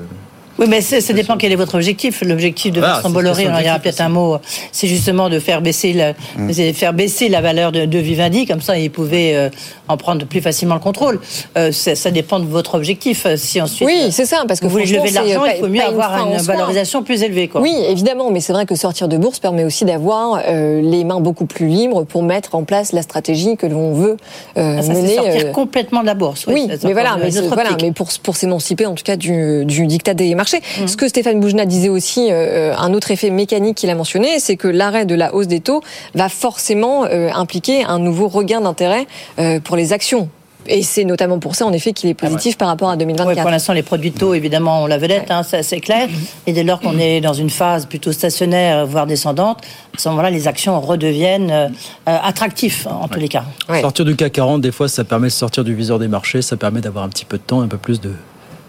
oui, 0.59 0.67
mais 0.69 0.81
ça 0.81 1.13
dépend 1.13 1.37
quel 1.37 1.51
est 1.51 1.55
votre 1.55 1.75
objectif. 1.75 2.21
L'objectif 2.21 2.71
de 2.71 2.81
Vincent 2.81 3.09
Bolloré, 3.09 3.47
on 3.47 3.53
en 3.53 3.61
dira 3.61 3.79
peut-être 3.79 4.01
un 4.01 4.09
mot, 4.09 4.37
c'est 4.71 4.87
justement 4.87 5.29
de 5.29 5.39
faire 5.39 5.61
baisser 5.61 5.93
la, 5.93 6.13
mm. 6.37 6.73
faire 6.73 6.93
baisser 6.93 7.29
la 7.29 7.41
valeur 7.41 7.71
de, 7.71 8.01
Vivendi, 8.01 8.45
comme 8.47 8.61
ça 8.61 8.77
il 8.77 8.89
pouvait 8.89 9.35
euh, 9.35 9.49
en 9.87 9.97
prendre 9.97 10.25
plus 10.25 10.41
facilement 10.41 10.75
le 10.75 10.81
contrôle. 10.81 11.19
Euh, 11.57 11.71
ça, 11.71 12.11
dépend 12.11 12.39
de 12.39 12.45
votre 12.45 12.75
objectif. 12.75 13.27
Si 13.35 13.61
ensuite 13.61 13.87
oui, 13.87 14.07
c'est 14.11 14.25
ça, 14.25 14.43
parce 14.47 14.59
que 14.59 14.65
vous 14.65 14.71
voulez 14.71 14.85
lever 14.85 15.09
de 15.09 15.15
l'argent, 15.15 15.45
il 15.45 15.59
faut 15.59 15.67
mieux 15.67 15.83
avoir 15.83 16.27
une, 16.27 16.37
valorisation 16.37 17.03
plus 17.03 17.23
élevée. 17.23 17.47
Quoi. 17.47 17.61
Oui, 17.61 17.73
évidemment, 17.87 18.31
mais 18.31 18.39
c'est 18.39 18.53
vrai 18.53 18.65
que 18.65 18.75
sortir 18.75 19.07
de 19.07 19.17
bourse 19.17 19.39
permet 19.39 19.63
aussi 19.63 19.85
d'avoir 19.85 20.41
euh, 20.47 20.81
les 20.81 21.03
mains 21.03 21.19
beaucoup 21.19 21.45
plus 21.45 21.67
libres 21.67 22.03
pour 22.03 22.23
mettre 22.23 22.55
en 22.55 22.63
place 22.63 22.91
la 22.91 23.01
stratégie 23.01 23.55
que 23.57 23.67
l'on 23.67 23.93
veut 23.93 24.17
ah, 24.55 24.81
ça, 24.81 24.93
mener. 24.93 25.15
Sortir 25.15 25.51
complètement 25.51 26.01
de 26.01 26.07
la 26.07 26.15
bourse. 26.15 26.45
Oui, 26.47 26.67
mais 26.83 26.93
voilà, 26.93 27.17
mais, 27.21 27.29
voilà, 27.29 27.71
mais 27.81 27.91
pour, 27.91 28.09
pour 28.23 28.35
s'émanciper 28.35 28.85
en 28.85 28.95
tout 28.95 29.03
cas 29.03 29.15
du, 29.15 29.65
du 29.65 29.87
dictat 29.87 30.13
des 30.13 30.35
marchés. 30.41 30.62
Mm. 30.80 30.88
Ce 30.88 30.97
que 30.97 31.08
Stéphane 31.08 31.39
Boujna 31.39 31.65
disait 31.65 31.89
aussi, 31.89 32.30
euh, 32.32 32.73
un 32.75 32.93
autre 32.93 33.12
effet 33.12 33.30
mécanique 33.30 33.77
qu'il 33.77 33.89
a 33.89 33.95
mentionné, 33.95 34.39
c'est 34.39 34.58
que 34.58 34.67
l'arrêt 34.67 35.06
de 35.06 35.15
la 35.15 35.36
hausse 35.36 35.47
des 35.47 35.60
taux 35.60 35.82
va 36.15 36.30
forcément 36.30 37.06
euh, 37.06 37.30
impliquer 37.34 37.84
un 37.84 37.99
nouveau 37.99 38.27
regain 38.27 38.62
d'intérêt 38.62 39.06
euh, 39.39 39.60
pour 39.60 39.75
les 39.75 39.93
actions. 39.93 40.30
Et 40.67 40.84
c'est 40.84 41.06
notamment 41.06 41.39
pour 41.39 41.56
ça, 41.56 41.65
en 41.65 41.73
effet, 41.73 41.91
qu'il 41.91 42.08
est 42.10 42.13
positif 42.13 42.56
par 42.56 42.67
rapport 42.67 42.91
à 42.91 42.95
2024. 42.95 43.41
pour 43.41 43.49
l'instant, 43.49 43.73
les 43.73 43.82
produits 43.82 44.12
de 44.12 44.17
taux, 44.19 44.36
évidemment, 44.36 44.84
on 44.84 44.86
la 44.86 44.99
vedette, 44.99 45.32
hein, 45.32 45.41
c'est 45.43 45.80
clair. 45.80 46.08
Et 46.45 46.54
dès 46.54 46.63
lors 46.63 46.80
qu'on 46.80 46.99
est 46.99 47.19
dans 47.19 47.34
une 47.34 47.49
phase 47.49 47.88
plutôt 47.88 48.12
stationnaire, 48.12 48.86
voire 48.86 49.08
descendante, 49.08 49.58
à 49.95 49.99
ce 49.99 50.08
moment-là, 50.10 50.30
les 50.30 50.47
actions 50.47 50.80
redeviennent 50.80 51.73
attractives, 52.06 52.88
en 52.88 53.08
tous 53.08 53.19
les 53.19 53.27
cas. 53.27 53.43
Sortir 53.82 54.06
du 54.06 54.15
CAC 54.15 54.34
40, 54.34 54.62
des 54.62 54.71
fois, 54.71 54.88
ça 54.88 55.04
permet 55.04 55.30
de 55.30 55.34
sortir 55.34 55.63
du 55.63 55.73
viseur 55.73 55.97
des 55.97 56.08
marchés, 56.08 56.43
ça 56.43 56.58
permet 56.58 56.80
d'avoir 56.80 57.06
un 57.06 57.10
petit 57.10 57.25
peu 57.25 57.38
de 57.38 57.43
temps, 57.43 57.62
un 57.62 57.67
peu 57.67 57.80
plus 57.80 57.99
de, 57.99 58.12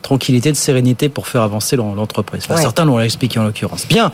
tranquillité, 0.03 0.51
de 0.51 0.57
sérénité 0.57 1.09
pour 1.09 1.27
faire 1.29 1.43
avancer 1.43 1.77
l'entreprise. 1.77 2.45
Certains 2.57 2.85
l'ont 2.85 3.01
expliqué 3.01 3.39
en 3.39 3.45
l'occurrence. 3.45 3.87
Bien. 3.89 4.13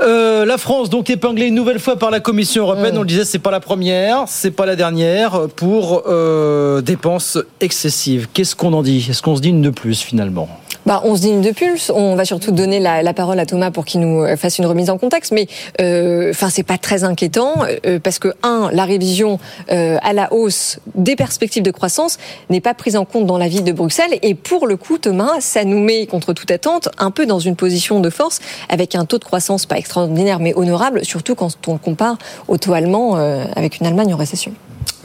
Euh, 0.00 0.44
la 0.44 0.58
France, 0.58 0.90
donc 0.90 1.08
épinglée 1.08 1.46
une 1.46 1.54
nouvelle 1.54 1.78
fois 1.78 1.96
par 1.96 2.10
la 2.10 2.20
Commission 2.20 2.64
européenne. 2.64 2.94
Mm. 2.94 2.98
On 2.98 3.02
le 3.02 3.06
disait, 3.06 3.24
c'est 3.24 3.38
pas 3.38 3.50
la 3.50 3.60
première, 3.60 4.24
c'est 4.26 4.50
pas 4.50 4.66
la 4.66 4.76
dernière 4.76 5.48
pour 5.54 6.02
euh, 6.06 6.80
dépenses 6.82 7.38
excessives. 7.60 8.28
Qu'est-ce 8.32 8.56
qu'on 8.56 8.72
en 8.72 8.82
dit? 8.82 9.06
Est-ce 9.08 9.22
qu'on 9.22 9.36
se 9.36 9.40
dit 9.40 9.50
une 9.50 9.62
de 9.62 9.70
plus 9.70 10.00
finalement? 10.00 10.48
Bah, 10.86 11.02
on 11.04 11.16
se 11.16 11.22
dit 11.22 11.30
une 11.30 11.42
de 11.42 11.50
pulse. 11.50 11.90
On 11.94 12.14
va 12.14 12.24
surtout 12.24 12.52
donner 12.52 12.78
la, 12.78 13.02
la, 13.02 13.12
parole 13.12 13.38
à 13.40 13.46
Thomas 13.46 13.70
pour 13.70 13.84
qu'il 13.84 14.00
nous 14.00 14.22
euh, 14.22 14.36
fasse 14.36 14.58
une 14.58 14.66
remise 14.66 14.88
en 14.88 14.98
contexte. 14.98 15.32
Mais 15.32 15.48
euh, 15.80 16.30
enfin, 16.30 16.48
c'est 16.48 16.62
pas 16.62 16.78
très 16.78 17.04
inquiétant 17.04 17.64
euh, 17.86 17.98
parce 17.98 18.18
que 18.18 18.32
un, 18.42 18.70
la 18.72 18.84
révision 18.84 19.38
euh, 19.72 19.98
à 20.02 20.12
la 20.12 20.32
hausse 20.32 20.78
des 20.94 21.16
perspectives 21.16 21.62
de 21.62 21.70
croissance 21.70 22.18
n'est 22.50 22.60
pas 22.60 22.74
prise 22.74 22.96
en 22.96 23.04
compte 23.04 23.26
dans 23.26 23.38
la 23.38 23.48
vie 23.48 23.62
de 23.62 23.72
Bruxelles. 23.72 24.18
Et 24.22 24.34
pour 24.34 24.66
le 24.66 24.76
coup, 24.76 24.98
Thomas, 24.98 25.40
ça 25.40 25.64
nous 25.64 25.80
met 25.80 26.06
contre 26.06 26.32
toute 26.32 26.50
attente 26.50 26.88
un 26.98 27.10
peu 27.10 27.26
dans 27.26 27.40
une 27.40 27.56
position 27.56 28.00
de 28.00 28.10
force 28.10 28.38
avec 28.68 28.94
un 28.94 29.04
taux 29.04 29.18
de 29.18 29.24
croissance 29.24 29.66
pas 29.66 29.78
extraordinaire 29.78 30.38
mais 30.38 30.54
honorable, 30.54 31.04
surtout 31.04 31.34
quand 31.34 31.50
on 31.66 31.78
compare 31.78 32.16
au 32.48 32.58
taux 32.58 32.72
allemand 32.72 33.16
avec 33.56 33.80
une 33.80 33.86
Allemagne 33.86 34.14
en 34.14 34.16
récession. 34.16 34.52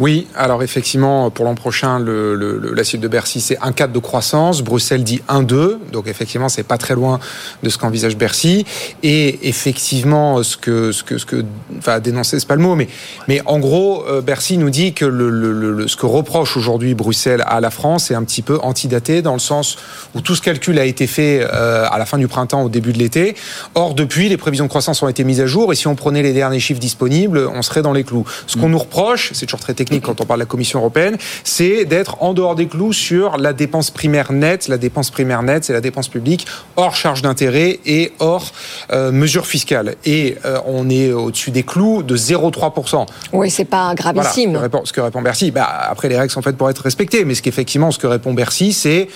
Oui, 0.01 0.25
alors 0.35 0.63
effectivement, 0.63 1.29
pour 1.29 1.45
l'an 1.45 1.53
prochain, 1.53 1.99
le, 1.99 2.33
le, 2.33 2.73
la 2.73 2.81
de 2.81 3.07
Bercy, 3.07 3.39
c'est 3.39 3.59
un 3.61 3.71
4 3.71 3.91
de 3.91 3.99
croissance. 3.99 4.63
Bruxelles 4.63 5.03
dit 5.03 5.21
1-2. 5.29 5.77
Donc 5.91 6.07
effectivement, 6.07 6.49
c'est 6.49 6.63
pas 6.63 6.79
très 6.79 6.95
loin 6.95 7.19
de 7.61 7.69
ce 7.69 7.77
qu'envisage 7.77 8.17
Bercy. 8.17 8.65
Et 9.03 9.47
effectivement, 9.47 10.41
ce 10.41 10.57
que, 10.57 10.91
ce 10.91 11.03
que, 11.03 11.19
ce 11.19 11.27
que, 11.27 11.45
enfin, 11.77 11.99
dénoncer, 11.99 12.39
c'est 12.39 12.47
pas 12.47 12.55
le 12.55 12.63
mot, 12.63 12.73
mais, 12.73 12.87
mais 13.27 13.43
en 13.45 13.59
gros, 13.59 14.03
euh, 14.07 14.21
Bercy 14.21 14.57
nous 14.57 14.71
dit 14.71 14.93
que 14.93 15.05
le, 15.05 15.29
le 15.29 15.87
ce 15.87 15.95
que 15.95 16.07
reproche 16.07 16.57
aujourd'hui 16.57 16.95
Bruxelles 16.95 17.43
à 17.45 17.61
la 17.61 17.69
France 17.69 18.09
est 18.09 18.15
un 18.15 18.23
petit 18.23 18.41
peu 18.41 18.57
antidaté 18.63 19.21
dans 19.21 19.33
le 19.33 19.39
sens 19.39 19.77
où 20.15 20.21
tout 20.21 20.33
ce 20.33 20.41
calcul 20.41 20.79
a 20.79 20.85
été 20.85 21.05
fait 21.05 21.41
euh, 21.43 21.85
à 21.87 21.99
la 21.99 22.07
fin 22.07 22.17
du 22.17 22.27
printemps, 22.27 22.63
au 22.63 22.69
début 22.69 22.91
de 22.91 22.97
l'été. 22.97 23.35
Or, 23.75 23.93
depuis, 23.93 24.29
les 24.29 24.37
prévisions 24.37 24.65
de 24.65 24.69
croissance 24.69 25.03
ont 25.03 25.07
été 25.07 25.23
mises 25.23 25.41
à 25.41 25.45
jour 25.45 25.71
et 25.71 25.75
si 25.75 25.85
on 25.85 25.93
prenait 25.93 26.23
les 26.23 26.33
derniers 26.33 26.59
chiffres 26.59 26.79
disponibles, 26.79 27.47
on 27.53 27.61
serait 27.61 27.83
dans 27.83 27.93
les 27.93 28.03
clous. 28.03 28.25
Ce 28.47 28.57
qu'on 28.57 28.69
nous 28.69 28.79
reproche, 28.79 29.29
c'est 29.33 29.45
toujours 29.45 29.59
très 29.59 29.75
technique 29.75 29.90
quand 29.99 30.21
on 30.21 30.25
parle 30.25 30.39
de 30.39 30.43
la 30.43 30.47
Commission 30.47 30.79
européenne, 30.79 31.17
c'est 31.43 31.85
d'être 31.85 32.21
en 32.21 32.33
dehors 32.33 32.55
des 32.55 32.67
clous 32.67 32.93
sur 32.93 33.37
la 33.37 33.53
dépense 33.53 33.91
primaire 33.91 34.31
nette. 34.31 34.67
La 34.67 34.77
dépense 34.77 35.09
primaire 35.09 35.43
nette, 35.43 35.65
c'est 35.65 35.73
la 35.73 35.81
dépense 35.81 36.07
publique 36.07 36.45
hors 36.75 36.95
charge 36.95 37.21
d'intérêt 37.21 37.79
et 37.85 38.13
hors 38.19 38.51
euh, 38.91 39.11
mesures 39.11 39.45
fiscales. 39.45 39.95
Et 40.05 40.37
euh, 40.45 40.59
on 40.65 40.89
est 40.89 41.11
au-dessus 41.11 41.51
des 41.51 41.63
clous 41.63 42.03
de 42.03 42.15
0,3%. 42.15 43.05
Oui, 43.33 43.49
c'est 43.49 43.65
pas 43.65 43.93
gravissime. 43.95 44.59
ce, 44.83 44.93
que 44.93 45.01
répond, 45.01 45.21
Bercy, 45.21 45.51
bah, 45.51 45.67
après 45.89 46.09
les 46.09 46.17
règles 46.17 46.31
sont 46.31 46.41
faites 46.41 46.57
pour 46.57 46.69
être 46.69 46.79
respectées, 46.83 47.25
mais 47.25 47.35
ce 47.35 47.41
qu'effectivement, 47.41 47.91
ce 47.91 47.99
que 47.99 48.07
répond 48.07 48.33
Bercy, 48.33 48.73
c'est 48.73 49.07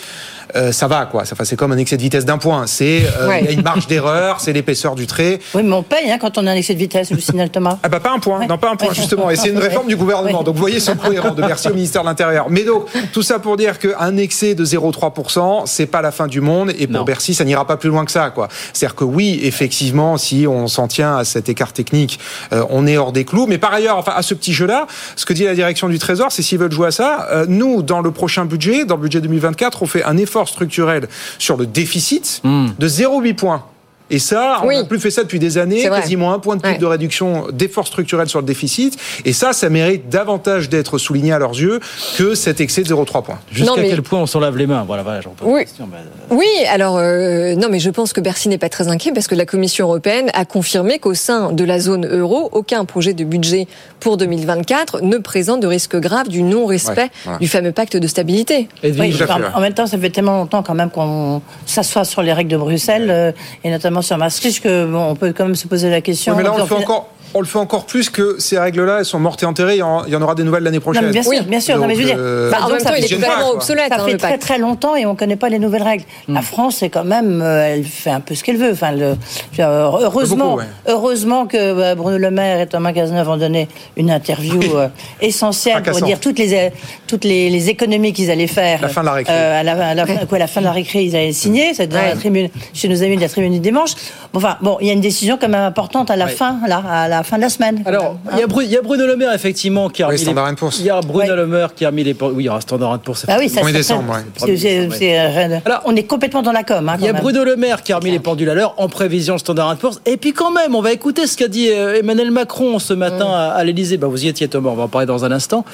euh, 0.56 0.72
ça 0.72 0.88
va 0.88 1.06
quoi. 1.06 1.24
c'est 1.26 1.56
comme 1.56 1.72
un 1.72 1.78
excès 1.78 1.98
de 1.98 2.02
vitesse 2.02 2.26
d'un 2.26 2.38
point. 2.38 2.68
C'est 2.68 3.04
euh, 3.20 3.38
il 3.40 3.46
y 3.46 3.50
a 3.50 3.52
une 3.52 3.64
marge 3.64 3.88
d'erreur, 3.88 4.40
c'est 4.40 4.54
l'épaisseur 4.54 4.96
du 4.96 5.08
trait. 5.08 5.40
Oui, 5.54 5.64
mais 5.64 5.74
on 5.74 5.84
paye 5.84 6.12
hein, 6.12 6.18
quand 6.20 6.38
on 6.38 6.48
a 6.48 6.52
un 6.52 6.56
excès 6.56 6.74
de 6.74 6.80
vitesse, 6.80 7.12
le 7.12 7.20
signal 7.20 7.50
Thomas. 7.50 7.80
Ah 7.84 7.90
bah 7.90 8.00
pas 8.00 8.12
un 8.12 8.20
point, 8.20 8.46
non 8.48 8.58
pas 8.58 8.72
un 8.72 8.76
point 8.76 8.94
justement. 8.94 9.30
Et 9.30 9.36
c'est 9.36 9.50
une 9.50 9.58
réforme 9.58 9.88
du 9.88 9.96
gouvernement. 9.96 10.44
Donc 10.44 10.56
vous 10.56 10.62
voyez 10.62 10.80
ce 10.80 10.92
cohérent 10.92 11.32
de 11.32 11.42
Bercy 11.42 11.70
au 11.70 11.74
ministère 11.74 12.02
de 12.02 12.08
l'Intérieur. 12.08 12.48
Mais 12.50 12.64
donc, 12.64 12.88
tout 13.14 13.22
ça 13.22 13.40
pour 13.40 13.58
dire 13.58 13.80
qu'un 13.80 14.18
excès 14.18 14.56
de 14.56 14.66
0,3%, 14.66 15.64
c'est 15.66 15.86
pas 15.86 16.02
la 16.02 16.12
fin 16.12 16.28
du 16.28 16.42
monde. 16.42 16.72
Et 16.78 16.88
pour 16.88 17.06
Bercy, 17.06 17.34
ça 17.34 17.44
n'ira 17.44 17.66
pas 17.66 17.78
plus 17.78 17.90
loin 17.90 18.06
que 18.06 18.12
ça, 18.12 18.30
quoi. 18.30 18.48
C'est-à-dire 18.74 18.96
que 18.96 19.04
oui, 19.04 19.40
effectivement, 19.44 20.18
si 20.18 20.46
on 20.48 20.68
s'en 20.68 20.88
tient 20.88 21.18
à 21.18 21.24
cet 21.24 21.50
écart 21.50 21.74
technique, 21.74 22.20
euh, 22.54 22.64
on 22.70 22.88
est 22.88 22.98
hors 22.98 23.12
des 23.12 23.26
clous. 23.26 23.48
Mais 23.48 23.58
par 23.58 23.74
ailleurs, 23.74 23.98
enfin, 23.98 24.14
à 24.16 24.22
ce 24.22 24.34
petit 24.34 24.54
jeu-là, 24.54 24.88
ce 25.16 25.26
que 25.26 25.34
dit 25.34 25.44
la 25.44 25.56
direction 25.56 25.90
du 25.90 26.00
Trésor, 26.00 26.32
c'est 26.32 26.42
s'ils 26.42 26.60
veulent 26.60 26.72
jouer 26.72 26.88
à 26.88 26.92
ça, 26.92 27.28
euh, 27.32 27.46
nous, 27.48 27.82
dans 27.82 28.02
le 28.02 28.12
prochain 28.12 28.46
budget, 28.46 28.86
dans 28.86 28.96
le 28.96 29.02
budget 29.02 29.22
2024, 29.22 29.84
on 29.84 29.86
fait 29.86 30.04
un 30.04 30.18
effort 30.18 30.35
structurel 30.44 31.08
sur 31.38 31.56
le 31.56 31.66
déficit 31.66 32.42
de 32.44 32.88
0,8 32.88 33.36
points. 33.36 33.66
Et 34.12 34.20
ça, 34.20 34.62
on 34.64 34.68
n'a 34.72 34.84
plus 34.84 35.00
fait 35.00 35.10
ça 35.10 35.24
depuis 35.24 35.40
des 35.40 35.58
années, 35.58 35.82
quasiment 35.84 36.32
un 36.34 36.40
point 36.40 36.56
de 36.58 36.62
plus 36.62 36.78
de 36.78 36.86
réduction 36.86 37.48
d'efforts 37.52 37.88
structurels 37.88 38.30
sur 38.30 38.40
le 38.40 38.46
déficit. 38.46 38.98
Et 39.26 39.34
ça, 39.34 39.52
ça 39.52 39.70
mérite 39.70 40.10
davantage 40.10 40.70
d'être 40.70 40.98
souligné 41.00 41.32
à 41.34 41.40
leurs 41.40 41.54
yeux 41.60 41.80
que 42.18 42.36
cet 42.36 42.62
excès 42.62 42.84
de 42.84 42.88
0,3 42.94 43.24
points. 43.24 43.40
Jusqu'à 43.52 43.82
mais- 43.82 43.90
quel 43.90 44.04
point 44.04 44.20
on 44.20 44.26
s'en 44.28 44.40
lave 44.40 44.58
les 44.58 44.68
mains? 44.68 44.84
Voilà, 44.86 45.02
voilà, 45.02 45.22
j'en 45.22 45.32
pose 45.32 45.48
Oui. 45.52 45.62
question. 45.62 45.88
bah, 45.88 45.98
Oui, 46.30 46.46
alors 46.72 46.98
euh, 46.98 47.56
non, 47.56 47.68
mais 47.72 47.80
je 47.80 47.90
pense 47.90 48.14
que 48.14 48.22
Bercy 48.22 48.48
n'est 48.48 48.60
pas 48.60 48.70
très 48.70 48.90
inquiet 48.90 49.12
parce 49.12 49.28
que 49.28 49.34
la 49.36 49.46
Commission 49.48 49.86
européenne 49.88 50.30
a 50.36 50.46
confirmé 50.46 51.00
qu'au 51.00 51.16
sein 51.16 51.52
de 51.52 51.64
la 51.64 51.80
zone 51.80 52.06
euro, 52.06 52.50
aucun 52.52 52.86
projet 52.86 53.14
de 53.14 53.24
budget 53.24 53.68
pour 54.00 54.18
2024 54.18 55.02
ne 55.02 55.18
présente 55.18 55.62
de 55.62 55.68
risque 55.68 55.96
grave 56.00 56.28
du 56.30 56.44
non-respect 56.44 57.10
Ouais, 57.26 57.32
ouais. 57.34 57.38
du 57.42 57.48
fameux 57.48 57.72
pacte 57.72 57.98
de 57.98 58.08
stabilité. 58.08 58.68
Oui, 58.84 59.16
en, 59.28 59.58
en 59.58 59.62
même 59.62 59.74
temps, 59.74 59.88
ça 59.88 59.98
fait 59.98 60.12
tellement 60.12 60.38
longtemps 60.38 60.62
quand 60.62 60.76
même 60.76 60.92
qu'on 60.92 61.42
s'assoit 61.66 62.06
sur 62.06 62.22
les 62.22 62.34
règles 62.34 62.52
de 62.52 62.58
Bruxelles 62.58 63.08
euh, 63.10 63.32
et 63.64 63.72
notamment 63.72 63.95
sur 64.02 64.18
Maastricht 64.18 64.62
que 64.62 64.86
bon, 64.86 65.12
on 65.12 65.16
peut 65.16 65.34
quand 65.36 65.46
même 65.46 65.56
se 65.56 65.68
poser 65.68 65.90
la 65.90 66.02
question. 66.02 66.34
Oui, 66.34 66.38
mais 66.38 66.44
là, 66.44 66.54
on 66.54 66.58
le 66.58 66.64
en 66.64 66.66
fait 66.66 66.76
encore. 66.76 67.10
On 67.38 67.42
le 67.42 67.46
fait 67.46 67.60
encore 67.60 67.86
plus 67.86 68.10
que 68.10 68.38
ces 68.40 68.58
règles-là, 68.58 69.00
elles 69.00 69.06
sont 69.06 69.20
mortes 69.20 69.44
et 69.44 69.46
enterrées. 69.46 69.76
Il 69.76 69.80
y 69.80 69.84
en, 69.84 70.22
aura 70.22 70.36
des 70.36 70.44
nouvelles 70.44 70.64
l'année 70.64 70.80
prochaine. 70.80 71.06
Non, 71.06 71.12
bien 71.12 71.22
sûr, 71.22 71.44
bien 71.44 71.60
sûr. 71.60 71.78
non, 71.78 71.86
mais 71.86 71.96
je 71.96 72.00
veux 72.00 72.06
dire, 72.06 72.16
euh, 72.18 72.50
bah, 72.50 72.58
en 72.60 72.62
donc 72.64 72.72
même 72.72 72.80
ça 72.80 72.90
temps, 72.92 72.96
il 72.98 73.04
est 73.04 73.08
fait- 73.08 73.16
complètement 73.16 73.50
obsolète, 73.52 73.90
Ça 73.90 74.02
hein, 74.02 74.06
fait 74.08 74.18
très 74.18 74.38
très 74.38 74.58
longtemps 74.58 74.96
et 74.96 75.06
on 75.06 75.12
ne 75.12 75.18
connaît 75.18 75.36
pas 75.36 75.50
les 75.50 75.60
nouvelles 75.60 75.84
règles. 75.84 76.06
La 76.30 76.42
France, 76.42 76.78
c'est 76.80 76.90
quand 76.90 77.04
même, 77.04 77.42
euh, 77.44 77.74
elle 77.74 77.84
fait 77.84 78.10
un 78.10 78.22
peu 78.22 78.36
ce 78.36 78.44
qu'elle 78.44 78.58
veut. 78.58 78.72
Enfin, 78.72 78.92
le, 78.94 79.16
heureusement, 79.60 80.46
Beaucoup, 80.52 80.60
ouais. 80.60 80.66
heureusement 80.88 81.46
que 81.46 81.58
euh, 81.58 81.96
Bruno 81.96 82.18
Le 82.18 82.32
Maire 82.32 82.62
et 82.62 82.68
Thomas 82.68 82.94
Cazeneuve 82.94 83.30
ont 83.30 83.38
donné 83.38 83.68
une 83.98 84.12
interview 84.12 84.60
euh, 84.76 84.88
essentielle 85.22 85.84
pour 85.84 86.02
dire 86.02 86.20
toutes 86.20 86.40
les 86.40 86.72
toutes 87.08 87.24
les, 87.24 87.50
les 87.50 87.70
économies 87.70 88.14
qu'ils 88.14 88.32
allaient 88.32 88.48
faire. 88.48 88.82
La 88.82 88.88
fin 88.90 89.02
de 89.02 89.06
la 89.08 89.14
récré. 89.14 89.34
euh, 89.36 89.60
à, 89.60 89.64
la, 89.64 89.90
à 89.90 89.94
la 89.94 90.06
fin- 90.06 90.26
quoi, 90.26 90.38
à 90.38 90.40
la 90.40 90.48
fin 90.48 90.62
de 90.62 90.66
la 90.66 90.72
récré, 90.72 91.04
ils 91.04 91.16
allaient 91.16 91.34
signer. 91.34 91.74
C'est 91.74 91.88
dans 91.88 91.98
la 92.02 92.16
tribune, 92.16 92.50
chez 92.74 92.88
nos 92.88 93.02
amis 93.04 93.16
de 93.18 93.22
la 93.22 93.30
tribune 93.30 93.54
du 93.54 93.60
dimanche. 93.60 93.92
Bon, 94.34 94.40
Enfin, 94.40 94.58
bon, 94.62 94.78
il 94.82 94.88
y 94.88 94.90
a 94.90 94.94
une 94.94 95.02
décision 95.02 95.38
quand 95.40 95.48
même 95.50 95.62
importante 95.64 96.12
à 96.12 96.16
la 96.16 96.28
fin, 96.28 96.60
là, 96.68 96.84
à 96.90 97.08
la 97.08 97.24
fin 97.26 97.38
de 97.38 97.42
la 97.42 97.50
semaine. 97.50 97.84
Alors, 97.86 98.18
il 98.34 98.40
y, 98.40 98.44
a 98.44 98.48
Bru- 98.48 98.64
il 98.64 98.72
y 98.72 98.78
a 98.78 98.82
Bruno 98.82 99.06
Le 99.06 99.16
Maire, 99.16 99.34
effectivement, 99.34 99.90
qui 99.90 100.02
a 100.04 100.06
Oui, 100.08 100.14
remis 100.16 100.20
les- 100.20 100.26
Standard 100.32 100.56
Poor's. 100.56 100.80
Il 100.80 100.86
y 100.86 100.90
a 100.90 101.02
Bruno 101.02 101.36
Le 101.36 101.46
Maire 101.48 101.74
qui 101.74 101.84
a 101.86 101.90
remis 101.90 102.04
les... 102.04 102.14
Oui, 102.20 102.34
il 102.40 102.46
y 102.46 102.50
aura 102.50 102.62
Standard 102.62 102.98
Poor's. 103.00 103.26
Bah 103.26 103.36
oui, 103.40 103.50
ça, 103.50 103.62
Premier 103.62 103.74
ça- 103.74 103.78
décembre, 103.80 104.14
euh, 104.16 105.74
on 105.86 105.96
est 105.96 106.04
complètement 106.04 106.42
dans 106.42 106.52
la 106.52 106.64
com. 106.64 106.88
Hein, 106.90 106.96
Il 107.00 107.06
y 107.06 107.08
a 107.10 107.14
même. 107.14 107.22
Bruno 107.22 107.44
Le 107.44 107.56
Maire 107.56 107.84
qui 107.84 107.94
a 107.94 107.98
remis 107.98 108.12
les 108.12 108.20
pendules 108.20 108.50
à 108.50 108.54
l'heure 108.54 108.74
en 108.78 108.88
prévision 108.90 109.38
Standard 109.38 109.76
Poor's. 109.78 110.00
Et 110.06 110.18
puis 110.18 110.34
quand 110.34 110.52
même, 110.52 110.76
on 110.76 110.82
va 110.82 110.92
écouter 110.92 111.28
ce 111.28 111.36
qu'a 111.38 111.48
dit 111.48 111.70
euh, 111.70 112.00
Emmanuel 112.00 112.32
Macron 112.32 112.80
ce 112.80 112.94
matin 112.94 113.28
à, 113.30 113.52
à 113.56 113.64
l'Elysée. 113.64 113.98
Bah, 113.98 114.08
vous 114.08 114.24
y 114.24 114.28
étiez 114.28 114.48
Thomas, 114.48 114.70
on 114.72 114.76
va 114.76 114.84
en 114.84 114.88
parler 114.88 115.08
dans 115.08 115.26
un 115.26 115.32
instant. 115.32 115.66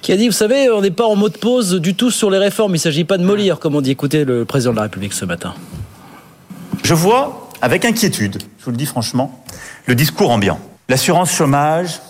Qui 0.00 0.12
a 0.12 0.16
dit, 0.16 0.26
vous 0.28 0.32
savez, 0.32 0.70
on 0.70 0.80
n'est 0.80 0.92
pas 0.92 1.06
en 1.06 1.16
mode 1.16 1.36
pause 1.38 1.74
du 1.74 1.94
tout 1.94 2.10
sur 2.12 2.30
les 2.30 2.38
réformes. 2.38 2.70
Il 2.72 2.74
ne 2.74 2.78
s'agit 2.78 3.04
pas 3.04 3.18
de 3.18 3.24
mollir, 3.24 3.58
comme 3.58 3.74
on 3.74 3.80
dit. 3.80 3.90
Écoutez 3.90 4.24
le 4.24 4.44
président 4.44 4.70
de 4.70 4.76
la 4.76 4.82
République 4.82 5.12
ce 5.12 5.24
matin. 5.24 5.54
Je 6.84 6.94
vois 6.94 7.47
avec 7.60 7.84
inquiétude, 7.84 8.42
je 8.58 8.64
vous 8.64 8.70
le 8.70 8.76
dis 8.76 8.86
franchement, 8.86 9.44
le 9.86 9.94
discours 9.94 10.30
ambiant. 10.30 10.60
L'assurance 10.88 11.32
chômage, 11.32 12.00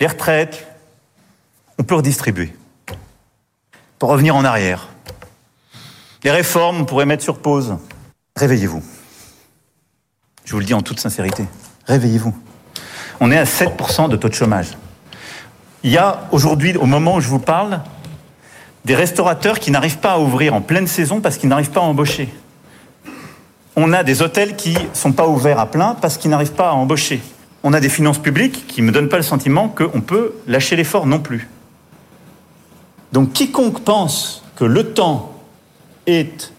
les 0.00 0.06
retraites, 0.06 0.66
on 1.78 1.82
peut 1.82 1.94
redistribuer. 1.94 2.54
Pour 3.98 4.08
revenir 4.10 4.36
en 4.36 4.44
arrière. 4.44 4.88
Les 6.22 6.30
réformes, 6.30 6.80
on 6.80 6.84
pourrait 6.84 7.06
mettre 7.06 7.22
sur 7.22 7.38
pause. 7.38 7.76
Réveillez-vous. 8.36 8.82
Je 10.44 10.52
vous 10.52 10.58
le 10.58 10.64
dis 10.64 10.74
en 10.74 10.82
toute 10.82 11.00
sincérité. 11.00 11.44
Réveillez-vous. 11.86 12.34
On 13.20 13.30
est 13.30 13.38
à 13.38 13.44
7% 13.44 14.08
de 14.08 14.16
taux 14.16 14.28
de 14.28 14.34
chômage. 14.34 14.76
Il 15.82 15.90
y 15.90 15.98
a 15.98 16.28
aujourd'hui, 16.32 16.76
au 16.76 16.86
moment 16.86 17.16
où 17.16 17.20
je 17.20 17.28
vous 17.28 17.38
parle, 17.38 17.80
des 18.84 18.94
restaurateurs 18.94 19.58
qui 19.58 19.70
n'arrivent 19.70 19.98
pas 19.98 20.12
à 20.12 20.18
ouvrir 20.18 20.54
en 20.54 20.60
pleine 20.60 20.86
saison 20.86 21.20
parce 21.20 21.38
qu'ils 21.38 21.48
n'arrivent 21.48 21.70
pas 21.70 21.80
à 21.80 21.84
embaucher. 21.84 22.32
On 23.76 23.92
a 23.92 24.04
des 24.04 24.22
hôtels 24.22 24.54
qui 24.56 24.76
sont 24.92 25.12
pas 25.12 25.26
ouverts 25.26 25.58
à 25.58 25.66
plein 25.66 25.96
parce 26.00 26.16
qu'ils 26.16 26.30
n'arrivent 26.30 26.52
pas 26.52 26.70
à 26.70 26.72
embaucher. 26.72 27.20
On 27.62 27.72
a 27.72 27.80
des 27.80 27.88
finances 27.88 28.18
publiques 28.18 28.66
qui 28.68 28.82
ne 28.82 28.86
me 28.86 28.92
donnent 28.92 29.08
pas 29.08 29.16
le 29.16 29.22
sentiment 29.22 29.68
qu'on 29.68 30.00
peut 30.00 30.34
lâcher 30.46 30.76
l'effort 30.76 31.06
non 31.06 31.18
plus. 31.18 31.48
Donc 33.12 33.32
quiconque 33.32 33.80
pense 33.80 34.44
que 34.56 34.64
le 34.64 34.92
temps 34.92 35.32
est 36.06 36.52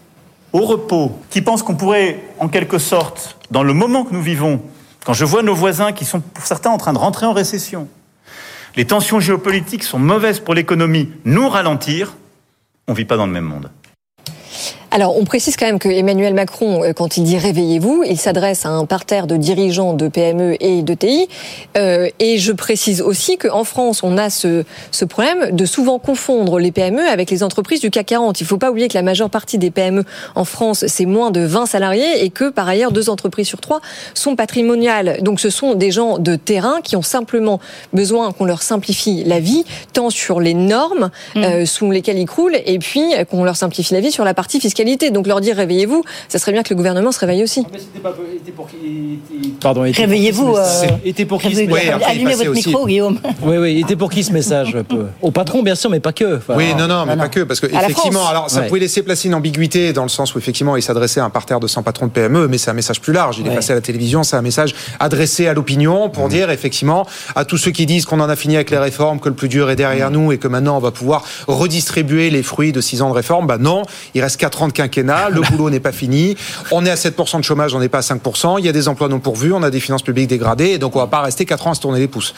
au 0.52 0.60
repos, 0.60 1.18
qui 1.30 1.42
pense 1.42 1.62
qu'on 1.62 1.74
pourrait, 1.74 2.22
en 2.38 2.48
quelque 2.48 2.78
sorte, 2.78 3.36
dans 3.50 3.62
le 3.62 3.72
moment 3.72 4.04
que 4.04 4.12
nous 4.12 4.22
vivons, 4.22 4.62
quand 5.04 5.12
je 5.12 5.24
vois 5.24 5.42
nos 5.42 5.54
voisins 5.54 5.92
qui 5.92 6.04
sont 6.04 6.20
pour 6.20 6.44
certains 6.44 6.70
en 6.70 6.78
train 6.78 6.92
de 6.92 6.98
rentrer 6.98 7.26
en 7.26 7.32
récession, 7.32 7.88
les 8.74 8.86
tensions 8.86 9.20
géopolitiques 9.20 9.84
sont 9.84 9.98
mauvaises 9.98 10.40
pour 10.40 10.54
l'économie, 10.54 11.10
nous 11.24 11.48
ralentir, 11.48 12.16
on 12.88 12.92
vit 12.92 13.04
pas 13.04 13.16
dans 13.16 13.26
le 13.26 13.32
même 13.32 13.44
monde. 13.44 13.70
Alors, 14.96 15.18
on 15.18 15.24
précise 15.24 15.58
quand 15.58 15.66
même 15.66 15.78
que 15.78 15.90
Emmanuel 15.90 16.32
Macron, 16.32 16.82
euh, 16.82 16.94
quand 16.94 17.18
il 17.18 17.24
dit 17.24 17.36
réveillez-vous, 17.36 18.04
il 18.08 18.16
s'adresse 18.16 18.64
à 18.64 18.70
un 18.70 18.86
parterre 18.86 19.26
de 19.26 19.36
dirigeants 19.36 19.92
de 19.92 20.08
PME 20.08 20.56
et 20.58 20.80
de 20.80 20.94
TI. 20.94 21.28
Euh, 21.76 22.08
et 22.18 22.38
je 22.38 22.50
précise 22.50 23.02
aussi 23.02 23.36
qu'en 23.36 23.64
France, 23.64 24.02
on 24.02 24.16
a 24.16 24.30
ce, 24.30 24.64
ce 24.92 25.04
problème 25.04 25.54
de 25.54 25.66
souvent 25.66 25.98
confondre 25.98 26.58
les 26.58 26.72
PME 26.72 27.06
avec 27.06 27.30
les 27.30 27.42
entreprises 27.42 27.80
du 27.80 27.90
CAC 27.90 28.06
40. 28.06 28.40
Il 28.40 28.44
ne 28.44 28.48
faut 28.48 28.56
pas 28.56 28.70
oublier 28.70 28.88
que 28.88 28.94
la 28.94 29.02
majeure 29.02 29.28
partie 29.28 29.58
des 29.58 29.70
PME 29.70 30.02
en 30.34 30.46
France, 30.46 30.86
c'est 30.88 31.04
moins 31.04 31.30
de 31.30 31.40
20 31.40 31.66
salariés 31.66 32.24
et 32.24 32.30
que 32.30 32.48
par 32.48 32.66
ailleurs, 32.66 32.90
deux 32.90 33.10
entreprises 33.10 33.48
sur 33.48 33.60
trois 33.60 33.82
sont 34.14 34.34
patrimoniales. 34.34 35.18
Donc, 35.20 35.40
ce 35.40 35.50
sont 35.50 35.74
des 35.74 35.90
gens 35.90 36.16
de 36.16 36.36
terrain 36.36 36.80
qui 36.82 36.96
ont 36.96 37.02
simplement 37.02 37.60
besoin 37.92 38.32
qu'on 38.32 38.46
leur 38.46 38.62
simplifie 38.62 39.24
la 39.24 39.40
vie, 39.40 39.66
tant 39.92 40.08
sur 40.08 40.40
les 40.40 40.54
normes 40.54 41.10
euh, 41.36 41.66
sous 41.66 41.90
lesquelles 41.90 42.18
ils 42.18 42.24
croulent, 42.24 42.56
et 42.64 42.78
puis 42.78 43.14
euh, 43.14 43.24
qu'on 43.24 43.44
leur 43.44 43.56
simplifie 43.56 43.92
la 43.92 44.00
vie 44.00 44.10
sur 44.10 44.24
la 44.24 44.32
partie 44.32 44.58
fiscalité. 44.86 45.10
Donc, 45.10 45.26
leur 45.26 45.40
dire 45.40 45.56
réveillez-vous, 45.56 46.02
ça 46.28 46.38
serait 46.38 46.52
bien 46.52 46.62
que 46.62 46.70
le 46.70 46.76
gouvernement 46.76 47.12
se 47.12 47.18
réveille 47.20 47.42
aussi. 47.42 47.66
Pardon, 49.60 49.84
était 49.84 50.02
pour 50.02 50.10
Réveillez-vous, 50.10 50.56
euh, 50.56 50.86
était 51.04 51.24
pour 51.24 51.40
qui 51.40 51.48
il 51.48 51.70
Allumez 52.04 52.34
votre 52.34 52.50
aussi. 52.50 52.68
micro, 52.68 52.86
Guillaume. 52.86 53.18
Oui, 53.42 53.56
oui, 53.58 53.80
était 53.80 53.96
pour 53.96 54.10
qui 54.10 54.22
ce 54.24 54.32
message 54.32 54.76
Au 55.22 55.30
patron, 55.30 55.62
bien 55.62 55.74
sûr, 55.74 55.90
mais 55.90 56.00
pas 56.00 56.12
que. 56.12 56.36
Enfin, 56.36 56.54
Oui, 56.56 56.74
non, 56.78 56.86
non, 56.86 57.04
mais 57.06 57.16
pas 57.16 57.28
que, 57.28 57.40
parce 57.40 57.60
que 57.60 57.66
effectivement, 57.66 58.26
alors 58.28 58.50
ça 58.50 58.60
Ouais. 58.60 58.68
pouvait 58.68 58.80
laisser 58.80 59.02
placer 59.02 59.28
une 59.28 59.34
ambiguïté 59.34 59.92
dans 59.92 60.02
le 60.02 60.08
sens 60.08 60.34
où 60.34 60.38
effectivement 60.38 60.76
il 60.76 60.82
s'adressait 60.82 61.20
à 61.20 61.24
un 61.24 61.30
parterre 61.30 61.60
de 61.60 61.66
100 61.66 61.82
patrons 61.82 62.06
de 62.06 62.10
PME, 62.12 62.48
mais 62.48 62.58
c'est 62.58 62.70
un 62.70 62.74
message 62.74 63.00
plus 63.00 63.12
large. 63.12 63.38
Il 63.38 63.46
est 63.46 63.54
passé 63.54 63.72
à 63.72 63.74
la 63.74 63.80
télévision, 63.80 64.22
c'est 64.22 64.36
un 64.36 64.42
message 64.42 64.74
adressé 65.00 65.46
à 65.46 65.54
l'opinion 65.54 66.08
pour 66.08 66.28
dire 66.28 66.50
effectivement 66.50 67.06
à 67.34 67.44
tous 67.44 67.58
ceux 67.58 67.70
qui 67.70 67.86
disent 67.86 68.04
qu'on 68.06 68.20
en 68.20 68.28
a 68.28 68.36
fini 68.36 68.54
avec 68.56 68.70
les 68.70 68.78
réformes, 68.78 69.20
que 69.20 69.28
le 69.28 69.34
plus 69.34 69.48
dur 69.48 69.70
est 69.70 69.76
derrière 69.76 70.10
nous 70.10 70.32
et 70.32 70.38
que 70.38 70.48
maintenant 70.48 70.76
on 70.76 70.80
va 70.80 70.90
pouvoir 70.90 71.24
redistribuer 71.46 72.30
les 72.30 72.42
fruits 72.42 72.72
de 72.72 72.80
six 72.80 73.02
ans 73.02 73.08
de 73.10 73.14
réformes. 73.14 73.46
Bah 73.46 73.58
non, 73.58 73.82
il 74.14 74.22
reste 74.22 74.38
quatre 74.38 74.62
ans 74.62 74.65
de 74.68 74.72
quinquennat, 74.72 75.30
le 75.30 75.40
boulot 75.50 75.70
n'est 75.70 75.80
pas 75.80 75.92
fini, 75.92 76.36
on 76.70 76.84
est 76.84 76.90
à 76.90 76.94
7% 76.94 77.38
de 77.38 77.44
chômage, 77.44 77.74
on 77.74 77.80
n'est 77.80 77.88
pas 77.88 77.98
à 77.98 78.14
5%, 78.14 78.56
il 78.58 78.64
y 78.64 78.68
a 78.68 78.72
des 78.72 78.88
emplois 78.88 79.08
non 79.08 79.20
pourvus, 79.20 79.52
on 79.52 79.62
a 79.62 79.70
des 79.70 79.80
finances 79.80 80.02
publiques 80.02 80.28
dégradées, 80.28 80.70
et 80.70 80.78
donc 80.78 80.96
on 80.96 80.98
va 80.98 81.06
pas 81.06 81.22
rester 81.22 81.44
quatre 81.44 81.66
ans 81.66 81.72
à 81.72 81.74
se 81.74 81.80
tourner 81.80 81.98
les 81.98 82.08
pouces. 82.08 82.34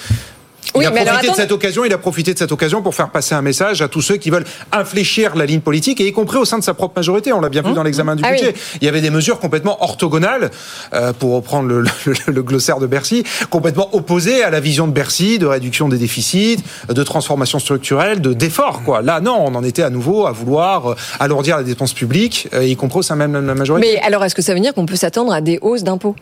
Oui, 0.74 0.84
il 0.84 0.86
a 0.86 1.04
profité 1.04 1.30
de 1.30 1.34
cette 1.36 1.50
occasion, 1.52 1.84
il 1.84 1.92
a 1.94 1.98
profité 1.98 2.34
de 2.34 2.38
cette 2.38 2.52
occasion 2.52 2.82
pour 2.82 2.94
faire 2.94 3.09
passer 3.09 3.34
un 3.34 3.40
message 3.42 3.80
à 3.80 3.88
tous 3.88 4.02
ceux 4.02 4.16
qui 4.16 4.28
veulent 4.30 4.44
infléchir 4.70 5.34
la 5.34 5.46
ligne 5.46 5.61
politique, 5.61 5.98
et 6.00 6.06
y 6.06 6.12
compris 6.12 6.36
au 6.36 6.44
sein 6.44 6.59
de 6.59 6.62
sa 6.64 6.74
propre 6.74 6.92
majorité. 6.96 7.32
On 7.32 7.40
l'a 7.40 7.48
bien 7.48 7.62
vu 7.62 7.72
dans 7.72 7.82
l'examen 7.82 8.14
du 8.16 8.22
Ah 8.24 8.32
budget. 8.32 8.52
oui. 8.54 8.78
Il 8.82 8.84
y 8.84 8.88
avait 8.88 9.00
des 9.00 9.09
mesures 9.11 9.40
complètement 9.40 9.82
orthogonales, 9.82 10.50
euh, 10.92 11.12
pour 11.14 11.34
reprendre 11.34 11.68
le, 11.68 11.80
le- 11.82 12.14
le 12.26 12.42
glossaire 12.42 12.78
de 12.80 12.86
Bercy, 12.86 13.24
complètement 13.50 13.88
opposées 13.94 14.42
à 14.44 14.50
la 14.50 14.61
vision 14.61 14.86
de 14.86 14.92
Bercy 14.92 15.38
de 15.38 15.46
réduction 15.46 15.88
des 15.88 15.96
déficits, 15.98 16.59
de 16.88 17.02
transformation 17.02 17.59
structurelle, 17.59 18.20
de 18.20 18.34
d'efforts. 18.34 18.82
Quoi. 18.84 19.00
Là, 19.00 19.20
non, 19.20 19.36
on 19.40 19.54
en 19.54 19.64
était 19.64 19.82
à 19.82 19.90
nouveau 19.90 20.26
à 20.26 20.32
vouloir 20.32 20.90
euh, 20.90 20.94
alourdir 21.18 21.56
la 21.56 21.62
dépense 21.62 21.94
publique, 21.94 22.48
euh, 22.52 22.62
y 22.64 22.76
compris 22.76 22.98
au 22.98 23.02
sein 23.02 23.16
même 23.16 23.32
de 23.32 23.38
la 23.38 23.54
majorité. 23.54 23.94
Mais 23.94 24.00
alors, 24.02 24.22
est-ce 24.24 24.34
que 24.34 24.42
ça 24.42 24.52
veut 24.54 24.61
dire 24.61 24.74
qu'on 24.74 24.86
peut 24.86 24.96
s'attendre 24.96 25.32
à 25.32 25.40
des 25.40 25.59
hausses 25.62 25.82
d'impôts? 25.82 26.14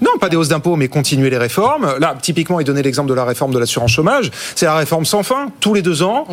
Non, 0.00 0.18
pas 0.20 0.28
des 0.28 0.36
hausses 0.36 0.48
d'impôts, 0.48 0.76
mais 0.76 0.88
continuer 0.88 1.30
les 1.30 1.38
réformes. 1.38 1.94
Là, 1.98 2.16
typiquement, 2.20 2.60
il 2.60 2.64
donnait 2.64 2.82
l'exemple 2.82 3.08
de 3.08 3.14
la 3.14 3.24
réforme 3.24 3.52
de 3.52 3.58
l'assurance 3.58 3.92
chômage. 3.92 4.30
C'est 4.54 4.66
la 4.66 4.76
réforme 4.76 5.04
sans 5.04 5.22
fin. 5.22 5.48
Tous 5.60 5.74
les 5.74 5.82
deux 5.82 6.02
ans, 6.02 6.26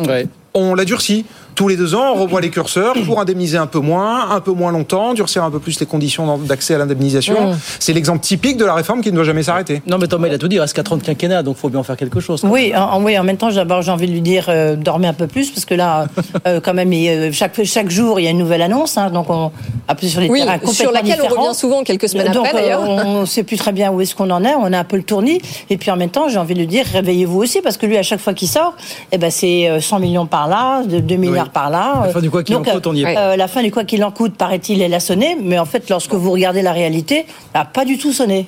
on 0.56 0.74
la 0.74 0.84
durcit. 0.84 1.24
Tous 1.54 1.68
les 1.68 1.76
deux 1.76 1.94
ans, 1.94 2.12
on 2.14 2.20
revoit 2.20 2.42
les 2.42 2.50
curseurs 2.50 2.92
pour 3.06 3.18
indemniser 3.18 3.56
un 3.56 3.66
peu 3.66 3.78
moins, 3.78 4.30
un 4.30 4.40
peu 4.40 4.52
moins 4.52 4.72
longtemps, 4.72 5.14
durcir 5.14 5.42
un 5.42 5.50
peu 5.50 5.58
plus 5.58 5.80
les 5.80 5.86
conditions 5.86 6.36
d'accès 6.36 6.74
à 6.74 6.78
l'indemnisation. 6.78 7.54
C'est 7.80 7.94
l'exemple 7.94 8.20
typique 8.20 8.58
de 8.58 8.66
la 8.66 8.74
réforme 8.74 9.00
qui 9.00 9.08
ne 9.10 9.14
doit 9.14 9.24
jamais 9.24 9.42
s'arrêter. 9.42 9.80
Non, 9.86 9.96
mais 9.96 10.06
Thomas, 10.06 10.28
il 10.28 10.34
a 10.34 10.38
tout 10.38 10.48
dit, 10.48 10.56
il 10.56 10.60
reste 10.60 10.74
4 10.76 10.92
ans 10.92 10.96
de 10.98 11.02
quinquennat, 11.02 11.42
donc 11.42 11.56
il 11.56 11.60
faut 11.60 11.70
bien 11.70 11.80
en 11.80 11.82
faire 11.82 11.96
quelque 11.96 12.20
chose. 12.20 12.42
Oui, 12.44 12.74
en, 12.76 13.02
oui, 13.02 13.18
en 13.18 13.24
même 13.24 13.38
temps, 13.38 13.50
d'abord, 13.50 13.80
j'ai 13.80 13.90
envie 13.90 14.06
de 14.06 14.12
lui 14.12 14.20
dire 14.20 14.44
euh, 14.50 14.76
dormez 14.76 15.06
un 15.08 15.14
peu 15.14 15.28
plus, 15.28 15.50
parce 15.50 15.64
que 15.64 15.72
là, 15.72 16.08
euh, 16.46 16.60
quand 16.60 16.74
même, 16.74 16.92
il, 16.92 17.08
euh, 17.08 17.32
chaque, 17.32 17.64
chaque 17.64 17.88
jour, 17.88 18.20
il 18.20 18.24
y 18.24 18.26
a 18.26 18.30
une 18.32 18.38
nouvelle 18.38 18.60
annonce, 18.60 18.98
hein, 18.98 19.08
donc 19.08 19.30
on 19.30 19.50
appuie 19.88 20.10
sur 20.10 20.20
les 20.20 20.28
Oui, 20.28 20.40
terrains 20.40 20.58
sur 20.58 20.88
complètement 20.88 20.92
laquelle 20.92 21.20
on 21.24 21.40
revient 21.40 21.54
souvent 21.58 21.82
quelques 21.84 22.10
semaines 22.10 22.32
donc, 22.32 22.46
après, 22.48 22.60
d'ailleurs. 22.60 22.82
euh, 22.82 23.02
on 23.06 23.20
ne 23.22 23.24
sait 23.26 23.44
plus 23.44 23.56
très 23.56 23.72
bien 23.72 23.90
où 23.92 24.02
est-ce 24.02 24.14
qu'on 24.14 24.30
en 24.30 24.44
est, 24.44 24.54
on 24.54 24.70
a 24.74 24.78
un 24.78 24.84
peu 24.84 24.98
le 24.98 25.04
tournis. 25.04 25.40
Et 25.70 25.78
puis 25.78 25.90
en 25.90 25.96
même 25.96 26.10
temps, 26.10 26.28
j'ai 26.28 26.36
envie 26.38 26.52
de 26.52 26.58
lui 26.58 26.66
dire 26.66 26.84
réveillez-vous 26.92 27.40
aussi, 27.40 27.62
parce 27.62 27.78
que 27.78 27.86
lui, 27.86 27.96
à 27.96 28.02
chaque 28.02 28.20
fois 28.20 28.34
qu'il 28.34 28.48
sort, 28.48 28.74
eh 29.10 29.16
ben, 29.16 29.30
c'est 29.30 29.70
euh, 29.70 29.80
100 29.80 30.00
millions 30.00 30.26
par 30.26 30.45
là, 30.48 30.82
de 30.84 30.98
2 31.00 31.16
milliards 31.16 31.50
par 31.50 31.70
là. 31.70 32.02
La 32.06 32.12
fin 32.12 32.20
du 32.20 32.30
quoi 32.30 32.42
qu'il 32.42 32.54
en 32.56 32.60
Donc, 32.60 32.72
coûte, 32.72 32.86
on 32.86 32.94
y 32.94 33.02
est. 33.02 33.16
euh, 33.16 33.36
la 33.36 33.48
fin 33.48 33.62
du 33.62 33.70
quoi 33.70 33.84
qu'il 33.84 34.02
en 34.04 34.10
coûte, 34.10 34.34
paraît-il, 34.36 34.80
elle 34.82 34.94
a 34.94 35.00
sonné, 35.00 35.36
mais 35.40 35.58
en 35.58 35.64
fait, 35.64 35.88
lorsque 35.90 36.14
vous 36.14 36.30
regardez 36.30 36.62
la 36.62 36.72
réalité, 36.72 37.26
elle 37.54 37.60
n'a 37.60 37.64
pas 37.64 37.84
du 37.84 37.98
tout 37.98 38.12
sonné. 38.12 38.46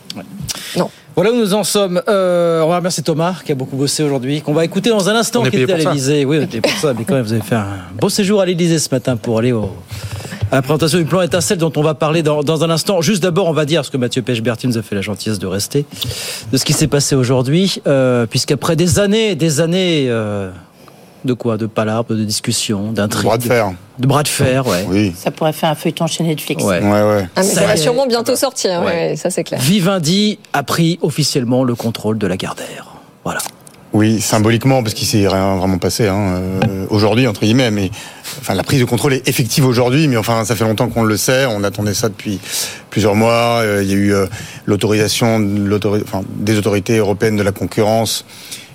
Voilà 1.17 1.33
où 1.33 1.37
nous 1.37 1.53
en 1.55 1.65
sommes. 1.65 2.01
Euh, 2.09 2.63
on 2.63 2.69
va 2.69 2.77
remercier 2.77 3.03
Thomas 3.03 3.35
qui 3.45 3.51
a 3.51 3.57
beaucoup 3.57 3.75
bossé 3.77 4.05
aujourd'hui, 4.05 4.41
qu'on 4.41 4.53
va 4.53 4.65
écouter 4.65 4.91
dans 4.91 5.09
un 5.09 5.17
instant, 5.17 5.41
On 5.45 5.51
qui 5.51 5.57
était 5.61 5.73
à 5.73 5.77
l'Elysée. 5.77 6.25
Oui, 6.25 6.39
on 6.41 6.45
était 6.45 6.61
pour 6.61 6.71
ça, 6.73 6.95
mais 6.97 7.05
quand 7.05 7.15
même, 7.15 7.25
vous 7.25 7.33
avez 7.33 7.43
fait 7.43 7.57
un 7.57 7.67
beau 8.01 8.09
séjour 8.09 8.41
à 8.41 8.47
l'Elysée 8.47 8.79
ce 8.79 8.89
matin 8.93 9.17
pour 9.17 9.37
aller 9.41 9.51
au, 9.51 9.69
à 10.53 10.57
la 10.57 10.63
présentation 10.63 10.97
du 10.99 11.07
plan 11.07 11.21
étincelle 11.23 11.59
dont 11.59 11.73
on 11.75 11.83
va 11.83 11.95
parler 11.95 12.23
dans, 12.23 12.45
dans 12.45 12.63
un 12.63 12.71
instant. 12.71 13.01
Juste 13.01 13.21
d'abord, 13.25 13.49
on 13.49 13.53
va 13.53 13.65
dire, 13.65 13.85
ce 13.85 13.91
que 13.91 13.97
Mathieu 13.97 14.23
Pechberti 14.23 14.69
nous 14.69 14.79
a 14.79 14.83
fait 14.83 14.95
la 14.95 15.01
gentillesse 15.01 15.41
de 15.41 15.49
rester, 15.49 15.87
de 16.53 16.57
ce 16.57 16.65
qui 16.65 16.73
s'est 16.73 16.87
passé 16.87 17.17
aujourd'hui, 17.17 17.83
euh, 17.89 18.27
puisqu'après 18.27 18.77
des 18.77 19.01
années, 19.01 19.35
des 19.35 19.61
années 19.61 20.07
euh, 20.09 20.51
de 21.25 21.33
quoi 21.33 21.57
De 21.57 21.67
palabres, 21.67 22.15
de 22.15 22.25
discussions, 22.25 22.93
d'intrigues. 22.93 23.25
Bras 23.27 23.39
de 23.39 23.43
fer. 23.43 23.73
De 23.99 24.07
bras 24.07 24.23
de 24.23 24.29
fer, 24.29 24.67
ouais. 24.67 24.85
Oui. 24.89 25.13
Ça 25.17 25.31
pourrait 25.31 25.53
faire 25.53 25.71
un 25.71 25.75
feuilleton 25.75 26.07
chez 26.07 26.25
Netflix. 26.25 26.63
Ouais. 26.63 26.81
Ouais, 26.81 27.03
ouais. 27.03 27.27
Ah, 27.37 27.41
mais 27.41 27.43
Ça 27.43 27.61
ça 27.63 27.67
va 27.67 27.77
sûrement 27.77 28.07
bientôt 28.07 28.37
sortir, 28.37 28.81
Ouais. 28.81 29.11
ouais, 29.11 29.17
ça 29.17 29.31
c'est 29.31 29.45
clair. 29.45 29.61
Vivendi 29.61 30.39
a 30.53 30.63
pris 30.63 30.99
officiellement 31.03 31.65
le 31.65 31.75
contrôle 31.75 32.19
de 32.19 32.27
la 32.27 32.37
Gardère. 32.37 32.95
Voilà. 33.25 33.41
Oui, 33.95 34.21
symboliquement, 34.21 34.83
parce 34.83 34.95
qu'il 34.95 35.07
s'est 35.07 35.27
rien 35.27 35.57
vraiment 35.57 35.79
passé 35.79 36.07
hein, 36.09 36.41
euh, 36.69 36.87
aujourd'hui, 36.91 37.27
entre 37.27 37.41
guillemets. 37.41 37.71
Mais 37.71 37.91
enfin, 38.41 38.53
la 38.55 38.63
prise 38.63 38.81
de 38.81 38.85
contrôle 38.85 39.15
est 39.15 39.27
effective 39.27 39.65
aujourd'hui, 39.65 40.09
mais 40.09 40.19
enfin, 40.19 40.45
ça 40.45 40.55
fait 40.55 40.65
longtemps 40.65 40.89
qu'on 40.89 41.05
le 41.05 41.17
sait. 41.17 41.47
On 41.47 41.65
attendait 41.65 41.95
ça 41.95 42.11
depuis 42.11 42.39
plusieurs 42.91 43.15
mois. 43.15 43.61
Euh, 43.63 43.83
il 43.83 43.89
y 43.89 43.93
a 43.93 43.97
eu 43.97 44.13
euh, 44.13 44.27
l'autorisation 44.67 45.41
de 45.41 45.81
enfin, 46.03 46.21
des 46.37 46.59
autorités 46.59 46.99
européennes 46.99 47.37
de 47.37 47.43
la 47.43 47.53
concurrence 47.53 48.27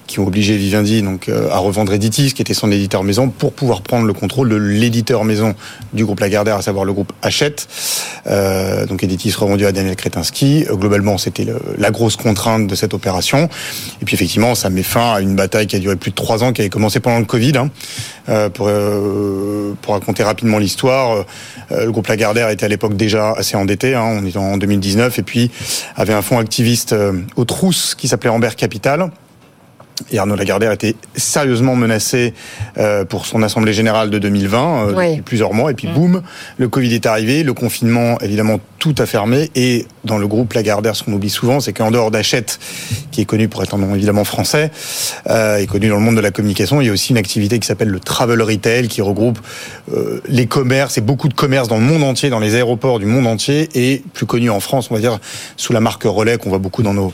qui 0.07 0.19
ont 0.19 0.27
obligé 0.27 0.57
Vivendi 0.57 1.01
donc 1.01 1.29
euh, 1.29 1.49
à 1.49 1.57
revendre 1.57 1.93
Editis, 1.93 2.33
qui 2.33 2.41
était 2.41 2.53
son 2.53 2.71
éditeur 2.71 3.03
maison, 3.03 3.29
pour 3.29 3.53
pouvoir 3.53 3.81
prendre 3.81 4.05
le 4.05 4.13
contrôle 4.13 4.49
de 4.49 4.55
l'éditeur 4.55 5.23
maison 5.23 5.55
du 5.93 6.05
groupe 6.05 6.19
Lagardère, 6.19 6.57
à 6.57 6.61
savoir 6.61 6.85
le 6.85 6.93
groupe 6.93 7.13
Hachette. 7.21 7.67
Euh, 8.27 8.85
donc 8.85 9.03
Editis 9.03 9.33
revendu 9.37 9.65
à 9.65 9.71
Daniel 9.71 9.95
Kretinsky. 9.95 10.65
Euh, 10.69 10.75
globalement, 10.75 11.17
c'était 11.17 11.47
la 11.77 11.91
grosse 11.91 12.15
contrainte 12.15 12.67
de 12.67 12.75
cette 12.75 12.93
opération. 12.93 13.49
Et 14.01 14.05
puis 14.05 14.15
effectivement, 14.15 14.55
ça 14.55 14.69
met 14.69 14.83
fin 14.83 15.13
à 15.13 15.21
une 15.21 15.35
bataille 15.35 15.67
qui 15.67 15.75
a 15.75 15.79
duré 15.79 15.95
plus 15.95 16.11
de 16.11 16.15
trois 16.15 16.43
ans, 16.43 16.53
qui 16.53 16.61
avait 16.61 16.69
commencé 16.69 16.99
pendant 16.99 17.19
le 17.19 17.25
Covid. 17.25 17.57
hein. 17.57 17.69
Euh, 18.29 18.49
pour, 18.49 18.67
euh, 18.69 19.75
pour 19.81 19.95
raconter 19.95 20.23
rapidement 20.23 20.57
l'histoire, 20.57 21.25
euh, 21.71 21.85
le 21.85 21.91
groupe 21.91 22.07
Lagardère 22.07 22.49
était 22.49 22.65
à 22.65 22.69
l'époque 22.69 22.95
déjà 22.95 23.33
assez 23.33 23.57
endetté. 23.57 23.95
Hein, 23.95 24.21
on 24.21 24.25
est 24.25 24.37
en 24.37 24.55
2019, 24.57 25.19
et 25.19 25.23
puis 25.23 25.51
avait 25.97 26.13
un 26.13 26.21
fonds 26.21 26.39
activiste 26.39 26.95
aux 27.35 27.45
trousses 27.45 27.95
qui 27.95 28.07
s'appelait 28.07 28.29
Amber 28.29 28.51
Capital. 28.55 29.09
Et 30.11 30.17
Arnaud 30.17 30.35
Lagardère 30.35 30.71
était 30.71 30.95
sérieusement 31.15 31.75
menacé 31.75 32.33
euh, 32.77 33.05
pour 33.05 33.25
son 33.25 33.43
assemblée 33.43 33.73
générale 33.73 34.09
de 34.09 34.19
2020 34.19 34.87
euh, 34.89 34.93
Oui. 34.95 35.09
depuis 35.11 35.21
plusieurs 35.21 35.53
mois. 35.53 35.71
Et 35.71 35.73
puis 35.75 35.87
boum, 35.87 36.21
le 36.57 36.67
Covid 36.67 36.93
est 36.93 37.05
arrivé, 37.05 37.43
le 37.43 37.53
confinement 37.53 38.19
évidemment 38.19 38.59
tout 38.79 38.95
a 38.97 39.05
fermé. 39.05 39.51
Et 39.55 39.85
dans 40.03 40.17
le 40.17 40.27
groupe 40.27 40.53
Lagardère, 40.53 40.95
ce 40.95 41.03
qu'on 41.03 41.13
oublie 41.13 41.29
souvent, 41.29 41.59
c'est 41.59 41.73
qu'en 41.73 41.91
dehors 41.91 42.11
d'Hachette, 42.11 42.59
qui 43.11 43.21
est 43.21 43.25
connu 43.25 43.47
pour 43.47 43.63
être 43.63 43.73
un 43.73 43.77
nom 43.77 43.95
évidemment 43.95 44.23
français, 44.23 44.71
euh, 45.29 45.57
est 45.57 45.67
connu 45.67 45.89
dans 45.89 45.95
le 45.95 46.01
monde 46.01 46.15
de 46.15 46.21
la 46.21 46.31
communication, 46.31 46.81
il 46.81 46.87
y 46.87 46.89
a 46.89 46.93
aussi 46.93 47.11
une 47.11 47.17
activité 47.17 47.59
qui 47.59 47.67
s'appelle 47.67 47.89
le 47.89 47.99
travel 47.99 48.41
retail, 48.41 48.87
qui 48.87 49.01
regroupe 49.01 49.39
euh, 49.93 50.21
les 50.27 50.45
commerces 50.45 50.97
et 50.97 51.01
beaucoup 51.01 51.27
de 51.27 51.33
commerces 51.33 51.67
dans 51.67 51.77
le 51.77 51.83
monde 51.83 52.03
entier, 52.03 52.29
dans 52.29 52.39
les 52.39 52.55
aéroports 52.55 52.99
du 52.99 53.05
monde 53.05 53.27
entier, 53.27 53.69
et 53.75 54.03
plus 54.13 54.25
connu 54.25 54.49
en 54.49 54.59
France, 54.59 54.87
on 54.91 54.93
va 54.93 54.99
dire 54.99 55.19
sous 55.57 55.73
la 55.73 55.79
marque 55.79 56.03
Relais 56.03 56.37
qu'on 56.37 56.49
voit 56.49 56.59
beaucoup 56.59 56.83
dans 56.83 56.93
nos 56.93 57.13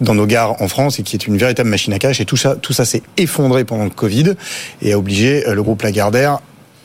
dans 0.00 0.14
nos 0.14 0.26
gares 0.26 0.60
en 0.62 0.68
France 0.68 0.98
et 0.98 1.02
qui 1.02 1.16
est 1.16 1.26
une 1.26 1.36
véritable 1.36 1.68
machine 1.68 1.92
à 1.92 1.98
cash. 1.98 2.20
Et 2.20 2.24
tout 2.24 2.36
ça, 2.36 2.56
tout 2.56 2.72
ça 2.72 2.84
s'est 2.84 3.02
effondré 3.16 3.64
pendant 3.64 3.84
le 3.84 3.90
Covid 3.90 4.34
et 4.82 4.92
a 4.92 4.98
obligé 4.98 5.46
euh, 5.46 5.54
le 5.54 5.62
groupe 5.62 5.82
Lagardère 5.82 6.40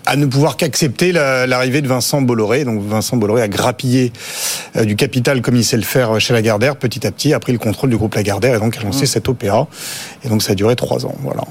à 0.06 0.16
ne 0.16 0.26
pouvoir 0.26 0.58
qu'accepter 0.58 1.12
la- 1.12 1.48
l'arrivée 1.48 1.82
de 1.82 1.88
Vincent 1.88 2.22
Bolloré. 2.22 2.64
Donc 2.66 2.82
Vincent 2.82 3.18
Bolloré 3.18 3.42
a 3.42 3.48
grappillé 3.48 4.12
euh, 4.76 4.86
du 4.86 4.96
capital 4.96 5.42
comme 5.42 5.56
il 5.56 5.64
sait 5.64 5.78
le 5.78 5.84
faire 5.84 6.20
chez 6.20 6.34
Lagardère 6.34 6.76
petit 6.76 7.06
à 7.08 7.12
petit, 7.12 7.34
a 7.34 7.40
pris 7.40 7.52
le 7.52 7.58
contrôle 7.58 7.90
du 7.90 7.98
groupe 7.98 8.16
Lagardère 8.16 8.56
et 8.56 8.60
donc 8.60 8.78
a 8.78 8.82
lancé 8.84 9.06
cette 9.06 9.28
opéra. 9.30 9.68
Et 10.24 10.30
donc 10.30 10.42
ça 10.44 10.52
a 10.54 10.56
duré 10.56 10.76
trois 10.76 11.06
ans. 11.06 11.16
Voilà. 11.22 11.42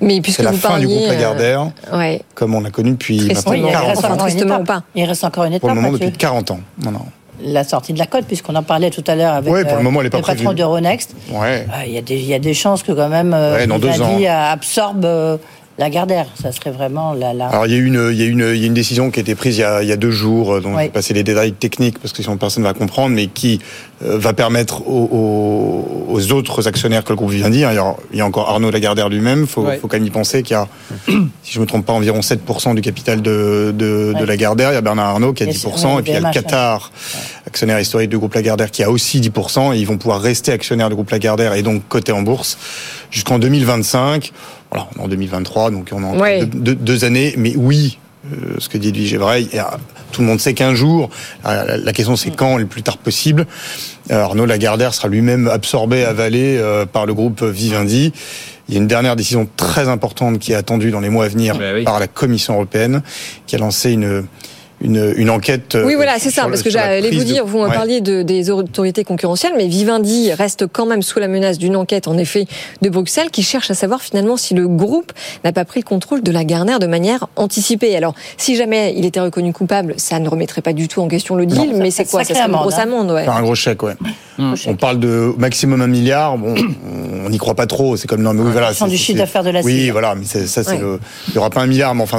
Mais 0.00 0.20
puisque 0.20 0.36
C'est 0.38 0.42
la 0.44 0.52
vous 0.52 0.56
fin 0.58 0.68
parliez, 0.70 0.86
du 0.86 0.92
groupe 0.92 1.04
euh, 1.06 1.12
Lagardère, 1.12 1.70
ouais, 1.92 2.22
comme 2.34 2.54
on 2.54 2.60
l'a 2.60 2.70
connu 2.70 2.90
depuis 2.92 3.26
maintenant 3.26 3.42
Oui, 3.52 3.62
il 3.64 3.70
40 3.72 3.88
reste 3.88 4.04
ans. 4.04 4.06
encore 4.08 4.12
une 4.26 4.32
Tristement 4.32 4.54
étape. 4.54 4.60
ou 4.60 4.64
pas 4.64 4.82
Il 4.94 5.04
reste 5.04 5.24
encore 5.24 5.44
une 5.44 5.52
étape, 5.52 5.60
Pour 5.60 5.68
le 5.70 5.74
moment, 5.76 5.90
Mathieu. 5.90 6.06
depuis 6.06 6.18
40 6.18 6.50
ans. 6.52 6.60
Non, 6.84 6.90
non. 6.92 7.00
La 7.42 7.64
sortie 7.64 7.92
de 7.92 7.98
la 7.98 8.06
cote, 8.06 8.26
puisqu'on 8.26 8.54
en 8.54 8.62
parlait 8.62 8.90
tout 8.90 9.02
à 9.08 9.16
l'heure 9.16 9.34
avec 9.34 9.52
Ouais, 9.52 9.64
pour 9.64 9.76
le 9.76 9.82
moment, 9.82 10.00
elle 10.00 10.06
est 10.06 10.10
pas 10.10 10.18
le 10.18 10.22
patron 10.22 10.52
d'Euronext. 10.52 11.16
Ouais. 11.32 11.66
Euh, 11.68 11.82
Il 11.84 11.92
y, 11.92 11.98
a 11.98 12.00
des- 12.02 12.14
il 12.14 12.24
y 12.26 12.32
a 12.32 12.38
des 12.38 12.54
chances 12.54 12.84
que 12.84 12.92
quand 12.92 13.08
même 13.08 13.34
euh, 13.34 13.56
Ouais, 13.56 13.66
dans 13.66 13.80
deux 13.80 13.88
Vivendi 13.88 14.28
ans. 14.28 14.32
absorbe 14.52 15.04
euh, 15.04 15.36
la 15.78 15.90
Gardère. 15.90 16.26
Ça 16.40 16.52
serait 16.52 16.70
vraiment 16.70 17.14
la... 17.14 17.34
la... 17.34 17.48
Alors 17.48 17.66
il 17.66 17.72
y 17.72 17.74
a 17.74 17.78
eu 17.78 17.86
une, 17.86 18.08
il 18.12 18.16
y 18.16 18.22
a 18.22 18.26
une, 18.26 18.48
il 18.54 18.60
y 18.60 18.64
a 18.64 18.66
une 18.66 18.74
décision 18.74 19.10
qui 19.10 19.18
a 19.18 19.22
été 19.22 19.34
prise 19.34 19.56
il 19.56 19.60
y 19.60 19.64
a, 19.64 19.82
il 19.82 19.88
y 19.88 19.92
a 19.92 19.96
deux 19.96 20.10
jours, 20.12 20.54
euh, 20.54 20.62
Oui. 20.64 20.84
vais 20.84 20.88
passer 20.88 21.14
les 21.14 21.24
détails 21.24 21.52
techniques 21.52 21.98
parce 21.98 22.12
que 22.12 22.22
sinon 22.22 22.36
personne 22.36 22.62
ne 22.62 22.68
va 22.68 22.74
comprendre, 22.74 23.14
mais 23.14 23.26
qui 23.26 23.60
euh, 24.04 24.16
va 24.18 24.32
permettre 24.34 24.86
aux, 24.88 25.08
aux- 25.10 26.12
aux 26.14 26.32
autres 26.32 26.68
actionnaires 26.68 27.02
que 27.02 27.10
le 27.10 27.16
groupe 27.16 27.32
il 27.32 27.40
y 27.40 27.64
a, 27.64 27.84
il 28.12 28.18
y 28.18 28.20
a 28.20 28.26
encore 28.26 28.48
Arnaud 28.50 28.70
Lagardère 28.70 29.08
lui-même, 29.08 29.46
faut, 29.48 29.62
Ouais. 29.62 29.78
faut 29.78 29.88
quand 29.88 29.96
même 29.96 30.06
y 30.06 30.10
penser 30.10 30.42
qu'il 30.44 30.54
y 30.54 30.56
a, 30.56 30.68
si 31.42 31.52
je 31.52 31.60
me 31.60 31.66
trompe 31.66 31.86
pas, 31.86 31.92
environ 31.92 32.20
7% 32.20 32.74
du 32.74 32.80
capital 32.80 33.20
de, 33.22 33.72
de, 33.76 34.12
de 34.12 34.20
Ouais. 34.20 34.26
Lagardère, 34.26 34.70
il 34.70 34.74
y 34.74 34.78
a 34.78 34.80
Bernard 34.80 35.08
Arnault 35.10 35.32
qui 35.32 35.42
a 35.42 35.46
Et 35.46 35.50
10%, 35.50 35.76
c'est- 35.76 35.86
ouais, 35.86 35.98
et 35.98 36.02
puis 36.02 36.12
il 36.12 36.14
y 36.14 36.16
a 36.24 36.28
le 36.28 36.32
Qatar, 36.32 36.92
actionnaire 37.46 37.80
historique 37.80 38.10
du 38.10 38.18
groupe 38.18 38.34
Lagardère, 38.34 38.70
qui 38.70 38.82
a 38.84 38.90
aussi 38.90 39.20
10%, 39.20 39.74
et 39.74 39.78
ils 39.78 39.86
vont 39.86 39.96
pouvoir 39.98 40.20
rester 40.20 40.52
actionnaires 40.52 40.88
du 40.88 40.94
groupe 40.94 41.10
Lagardère 41.10 41.54
et 41.54 41.62
donc 41.62 41.82
cotés 41.88 42.12
en 42.12 42.22
bourse 42.22 42.58
jusqu'en 43.10 43.38
2025. 43.40 44.32
Voilà, 44.74 44.88
on 44.96 45.02
est 45.02 45.04
en 45.04 45.08
2023, 45.08 45.70
donc 45.70 45.90
on 45.92 46.02
a 46.02 46.16
Ouais. 46.16 46.44
deux, 46.46 46.58
deux- 46.60 46.74
deux 46.74 47.04
années. 47.04 47.34
Mais 47.38 47.54
oui, 47.56 47.98
euh, 48.32 48.56
ce 48.58 48.68
que 48.68 48.76
dit 48.76 48.88
Edwige 48.88 49.14
est 49.14 49.18
vrai. 49.18 49.42
il 49.42 49.54
y 49.54 49.58
a- 49.58 49.78
tout 50.10 50.20
le 50.20 50.26
monde 50.26 50.40
sait 50.40 50.52
qu'un 50.54 50.74
jour. 50.74 51.10
euh, 51.46 51.64
La, 51.66 51.76
la 51.76 51.92
question, 51.92 52.16
c'est 52.16 52.30
quand, 52.34 52.56
le 52.56 52.66
plus 52.66 52.82
tard 52.82 52.98
possible. 52.98 53.46
Euh, 54.10 54.20
Arnaud 54.20 54.46
Lagardère 54.46 54.92
sera 54.94 55.08
lui-même 55.08 55.46
absorbé, 55.48 56.04
avalé 56.04 56.56
euh, 56.58 56.86
par 56.86 57.06
le 57.06 57.14
groupe 57.14 57.42
Vivendi. 57.44 58.12
Il 58.68 58.74
y 58.74 58.78
a 58.78 58.80
une 58.80 58.86
dernière 58.88 59.14
décision 59.14 59.46
très 59.56 59.88
importante 59.88 60.38
qui 60.40 60.52
est 60.52 60.56
attendue 60.56 60.90
dans 60.90 61.00
les 61.00 61.10
mois 61.10 61.26
à 61.26 61.28
venir 61.28 61.56
oui. 61.60 61.84
par 61.84 62.00
la 62.00 62.06
Commission 62.08 62.54
européenne, 62.54 63.02
qui 63.46 63.54
a 63.56 63.58
lancé 63.58 63.92
une 63.92 64.24
une, 64.84 65.14
une 65.16 65.30
enquête. 65.30 65.74
euh, 65.74 65.84
Oui, 65.86 65.94
voilà, 65.94 66.18
c'est 66.18 66.30
ça, 66.30 66.44
le- 66.44 66.50
parce 66.50 66.62
que 66.62 66.70
j'allais 66.70 67.10
vous 67.10 67.18
de- 67.20 67.24
dire, 67.24 67.46
vous 67.46 67.58
me 67.58 67.64
Ouais. 67.68 67.74
parliez 67.74 68.00
de, 68.00 68.22
des 68.22 68.50
autorités 68.50 69.02
concurrentielles, 69.02 69.54
mais 69.56 69.66
Vivendi 69.66 70.32
reste 70.32 70.66
quand 70.66 70.84
même 70.86 71.00
sous 71.02 71.18
la 71.18 71.26
menace 71.28 71.58
d'une 71.58 71.74
enquête, 71.74 72.06
en 72.06 72.18
effet, 72.18 72.46
de 72.82 72.88
Bruxelles, 72.90 73.30
qui 73.30 73.42
cherche 73.42 73.70
à 73.70 73.74
savoir 73.74 74.02
finalement 74.02 74.36
si 74.36 74.52
le 74.54 74.68
groupe 74.68 75.12
n'a 75.42 75.52
pas 75.52 75.64
pris 75.64 75.80
le 75.80 75.84
contrôle 75.84 76.22
de 76.22 76.30
la 76.30 76.44
Garner 76.44 76.78
de 76.80 76.86
manière 76.86 77.26
anticipée. 77.36 77.96
Alors, 77.96 78.14
si 78.36 78.56
jamais 78.56 78.94
il 78.96 79.04
était 79.06 79.20
reconnu 79.20 79.52
coupable, 79.52 79.94
ça 79.96 80.18
ne 80.20 80.28
remettrait 80.28 80.60
pas 80.62 80.72
du 80.74 80.86
tout 80.86 81.00
en 81.00 81.08
question 81.08 81.34
le 81.34 81.46
deal, 81.46 81.72
Non, 81.72 81.78
mais 81.78 81.90
c'est 81.90 82.04
quoi? 82.04 82.22
Ça 82.22 82.34
serait 82.34 82.40
une 82.40 82.44
amende, 82.50 82.60
grosse 82.62 82.74
hein. 82.74 82.82
amende, 82.82 83.10
ouais. 83.10 83.24
Faire 83.24 83.36
un 83.36 83.42
gros 83.42 83.54
chèque, 83.54 83.82
ouais. 83.82 83.94
On 84.38 84.76
parle 84.76 84.98
de 85.00 85.32
maximum 85.38 85.80
un 85.80 85.86
milliard. 85.86 86.36
Bon, 86.36 86.54
on 87.24 87.30
n'y 87.30 87.38
croit 87.38 87.54
pas 87.54 87.66
trop. 87.66 87.96
C'est 87.96 88.06
comme 88.06 88.20
non, 88.22 88.34
mais 88.34 88.42
oui, 88.42 88.50
voilà. 88.52 88.68
fonction 88.68 88.86
c'est- 88.86 88.90
du 88.92 88.98
chiffre 88.98 89.18
d'affaires 89.18 89.44
de 89.44 89.50
la 89.50 89.62
Oui, 89.62 89.88
voilà. 89.90 90.14
Mais 90.14 90.24
ça, 90.24 90.46
c'est 90.46 90.68
Ouais. 90.72 90.78
le. 90.78 90.98
Il 91.28 91.32
n'y 91.32 91.38
aura 91.38 91.50
pas 91.50 91.62
un 91.62 91.66
milliard, 91.66 91.94
mais 91.94 92.02
enfin. 92.02 92.18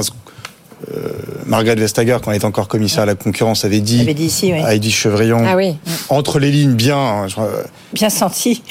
Euh, 0.94 1.10
Margaret 1.46 1.76
Vestager, 1.76 2.16
quand 2.22 2.30
elle 2.30 2.36
était 2.36 2.46
encore 2.46 2.68
commissaire 2.68 3.02
à 3.02 3.06
la 3.06 3.14
concurrence, 3.14 3.64
avait 3.64 3.80
dit, 3.80 3.98
J'avais 3.98 4.14
dit 4.14 4.26
ici, 4.26 4.52
oui. 4.52 4.60
à 4.62 4.74
Edith 4.74 4.94
Chevrillon, 4.94 5.42
Ah 5.46 5.56
oui. 5.56 5.76
entre 6.08 6.38
les 6.38 6.50
lignes, 6.50 6.74
bien, 6.74 6.96
hein, 6.98 7.26
euh, 7.38 7.62
Bien 7.92 8.08
senti. 8.10 8.62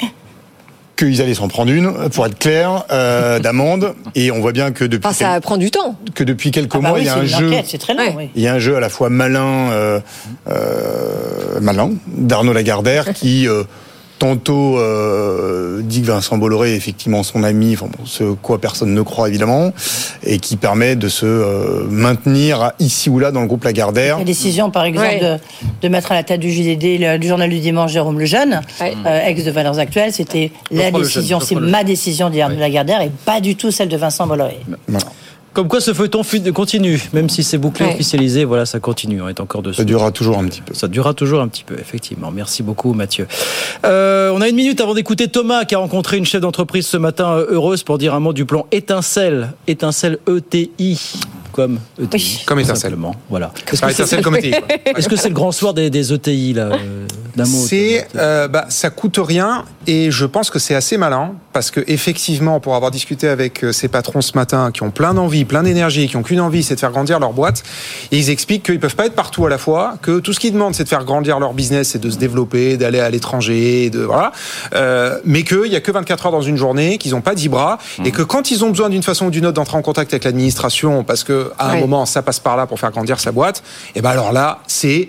qu'ils 0.96 1.20
allaient 1.20 1.34
s'en 1.34 1.48
prendre 1.48 1.70
une, 1.72 1.92
pour 2.10 2.24
être 2.26 2.38
clair, 2.38 2.84
euh, 2.90 3.38
d'amende. 3.38 3.94
Et 4.14 4.30
on 4.30 4.40
voit 4.40 4.52
bien 4.52 4.72
que 4.72 4.84
depuis, 4.84 5.06
Enfin, 5.06 5.14
ça 5.34 5.40
prend 5.42 5.58
du 5.58 5.70
temps. 5.70 5.94
que 6.14 6.24
depuis 6.24 6.50
quelques 6.50 6.74
Ah 6.76 6.78
bah 6.80 6.88
mois, 6.88 6.98
oui, 6.98 7.04
il 7.04 7.06
y 7.06 7.10
a 7.10 7.16
un 7.18 7.24
jeu. 7.26 7.50
très 7.78 7.92
long, 7.94 8.16
Ouais. 8.16 8.30
Il 8.34 8.40
y 8.42 8.48
a 8.48 8.54
un 8.54 8.58
jeu 8.58 8.76
à 8.76 8.80
la 8.80 8.88
fois 8.88 9.10
malin, 9.10 9.70
euh, 9.72 10.00
euh, 10.48 11.60
malin 11.60 11.90
d'Arnaud 12.06 12.52
Lagardère 12.52 13.12
qui 13.14 13.46
tantôt 14.18 14.78
euh, 14.78 15.80
dit 15.82 16.00
que 16.02 16.06
Vincent 16.06 16.38
Bolloré 16.38 16.72
est 16.72 16.76
effectivement 16.76 17.22
son 17.22 17.42
ami, 17.42 17.74
enfin, 17.74 17.86
bon, 17.86 18.04
ce 18.06 18.24
quoi 18.34 18.58
personne 18.60 18.94
ne 18.94 19.02
croit 19.02 19.28
évidemment, 19.28 19.72
et 20.24 20.38
qui 20.38 20.56
permet 20.56 20.96
de 20.96 21.08
se 21.08 21.26
euh, 21.26 21.84
maintenir 21.90 22.72
ici 22.78 23.10
ou 23.10 23.18
là 23.18 23.30
dans 23.30 23.40
le 23.42 23.46
groupe 23.46 23.64
Lagardère. 23.64 24.18
La 24.18 24.24
décision, 24.24 24.70
par 24.70 24.84
exemple, 24.84 25.06
Ouais. 25.06 25.20
de, 25.20 25.36
de 25.82 25.88
mettre 25.88 26.12
à 26.12 26.14
la 26.14 26.22
tête 26.22 26.40
du 26.40 26.50
JDD, 26.50 26.98
le- 26.98 27.18
du 27.18 27.28
journal 27.28 27.50
du 27.50 27.60
dimanche, 27.60 27.92
Jérôme 27.92 28.18
Lejeune, 28.18 28.60
Ouais. 28.80 28.94
euh, 29.06 29.26
ex 29.26 29.44
de 29.44 29.50
Valeurs 29.50 29.78
Actuelles, 29.78 30.12
c'était 30.12 30.50
la 30.70 30.90
décision, 30.90 31.38
c'est 31.40 31.54
ma 31.56 31.84
décision 31.84 32.30
d'Arnaud 32.30 32.58
Lagardère 32.58 33.02
et 33.02 33.10
pas 33.24 33.40
du 33.40 33.54
tout 33.56 33.70
celle 33.70 33.88
de 33.88 33.96
Vincent 33.96 34.26
Bolloré. 34.26 34.58
Voilà. 34.88 35.06
Comme 35.56 35.68
quoi 35.68 35.80
ce 35.80 35.94
feuilleton 35.94 36.20
continue, 36.52 37.00
même 37.14 37.30
si 37.30 37.42
c'est 37.42 37.56
bouclé, 37.56 37.86
Ouais. 37.86 37.94
officialisé, 37.94 38.44
voilà, 38.44 38.66
ça 38.66 38.78
continue, 38.78 39.22
on 39.22 39.28
est 39.30 39.40
encore 39.40 39.62
dessus. 39.62 39.78
Ça 39.78 39.84
durera 39.84 40.10
toujours 40.10 40.38
un 40.38 40.44
petit 40.44 40.60
peu. 40.60 40.74
Ça 40.74 40.86
durera 40.86 41.14
toujours 41.14 41.40
un 41.40 41.48
petit 41.48 41.64
peu, 41.64 41.76
effectivement. 41.80 42.30
Merci 42.30 42.62
beaucoup, 42.62 42.92
Mathieu. 42.92 43.26
Euh, 43.86 44.30
on 44.34 44.42
a 44.42 44.48
une 44.50 44.56
minute 44.56 44.82
avant 44.82 44.92
d'écouter 44.92 45.28
Thomas, 45.28 45.64
qui 45.64 45.74
a 45.74 45.78
rencontré 45.78 46.18
une 46.18 46.26
chef 46.26 46.42
d'entreprise 46.42 46.86
ce 46.86 46.98
matin, 46.98 47.32
euh, 47.38 47.46
heureuse, 47.48 47.84
pour 47.84 47.96
dire 47.96 48.12
un 48.12 48.20
mot 48.20 48.34
du 48.34 48.44
plan 48.44 48.66
Étincelle. 48.70 49.54
Étincelle 49.66 50.18
ETI. 50.28 51.00
Comme 51.52 51.78
ETI. 51.98 52.42
Comme 52.44 52.58
tout 52.58 52.64
Étincelle. 52.66 52.94
Voilà. 53.30 53.50
Est-ce 53.72 53.80
Ah, 53.82 53.88
que 53.94 54.04
c'est 54.04 54.20
comme 54.20 54.36
quoi. 54.36 54.42
est-ce 54.98 55.08
que 55.08 55.16
c'est 55.16 55.28
le 55.30 55.34
grand 55.34 55.52
soir 55.52 55.72
des, 55.72 55.88
des 55.88 56.12
ETI, 56.12 56.52
là 56.52 56.64
euh, 56.72 57.06
D'un 57.34 57.46
mot 57.46 57.64
C'est, 57.66 58.06
euh, 58.16 58.46
bah, 58.46 58.66
ça 58.68 58.90
coûte 58.90 59.18
rien 59.22 59.64
et 59.86 60.10
je 60.10 60.26
pense 60.26 60.50
que 60.50 60.58
c'est 60.58 60.74
assez 60.74 60.98
malin 60.98 61.32
parce 61.54 61.70
que 61.70 61.80
effectivement, 61.86 62.60
pour 62.60 62.74
avoir 62.74 62.90
discuté 62.90 63.26
avec 63.26 63.64
ces 63.72 63.88
patrons 63.88 64.20
ce 64.20 64.32
matin, 64.34 64.70
qui 64.70 64.82
ont 64.82 64.90
plein 64.90 65.14
d'envie, 65.14 65.45
plein 65.46 65.62
d'énergie, 65.62 66.08
qui 66.08 66.16
ont 66.16 66.22
qu'une 66.22 66.40
envie, 66.40 66.62
c'est 66.62 66.74
de 66.74 66.80
faire 66.80 66.90
grandir 66.90 67.18
leur 67.18 67.32
boîte, 67.32 67.62
et 68.12 68.18
ils 68.18 68.30
expliquent 68.30 68.64
qu'ils 68.64 68.80
peuvent 68.80 68.96
pas 68.96 69.06
être 69.06 69.14
partout 69.14 69.46
à 69.46 69.48
la 69.48 69.58
fois, 69.58 69.94
que 70.02 70.18
tout 70.18 70.32
ce 70.32 70.40
qu'ils 70.40 70.52
demandent, 70.52 70.74
c'est 70.74 70.84
de 70.84 70.88
faire 70.88 71.04
grandir 71.04 71.38
leur 71.38 71.54
business, 71.54 71.90
c'est 71.90 72.00
de 72.00 72.10
se 72.10 72.18
développer, 72.18 72.76
d'aller 72.76 73.00
à 73.00 73.10
l'étranger, 73.10 73.90
de 73.90 74.00
voilà, 74.00 74.32
euh, 74.74 75.18
mais 75.24 75.42
qu'il 75.42 75.66
y 75.66 75.76
a 75.76 75.80
que 75.80 75.90
24 75.90 76.26
heures 76.26 76.32
dans 76.32 76.42
une 76.42 76.56
journée, 76.56 76.98
qu'ils 76.98 77.12
n'ont 77.12 77.20
pas 77.20 77.34
10 77.34 77.48
bras, 77.48 77.78
et 78.04 78.10
que 78.10 78.22
quand 78.22 78.50
ils 78.50 78.64
ont 78.64 78.70
besoin 78.70 78.88
d'une 78.88 79.02
façon 79.02 79.26
ou 79.26 79.30
d'une 79.30 79.46
autre 79.46 79.54
d'entrer 79.54 79.76
en 79.76 79.82
contact 79.82 80.12
avec 80.12 80.24
l'administration, 80.24 81.04
parce 81.04 81.24
que 81.24 81.52
à 81.58 81.70
un 81.70 81.80
moment 81.80 82.06
ça 82.06 82.22
passe 82.22 82.40
par 82.40 82.56
là 82.56 82.66
pour 82.66 82.78
faire 82.78 82.90
grandir 82.90 83.20
sa 83.20 83.32
boîte, 83.32 83.62
et 83.94 84.02
ben 84.02 84.10
alors 84.10 84.32
là, 84.32 84.60
c'est 84.66 85.08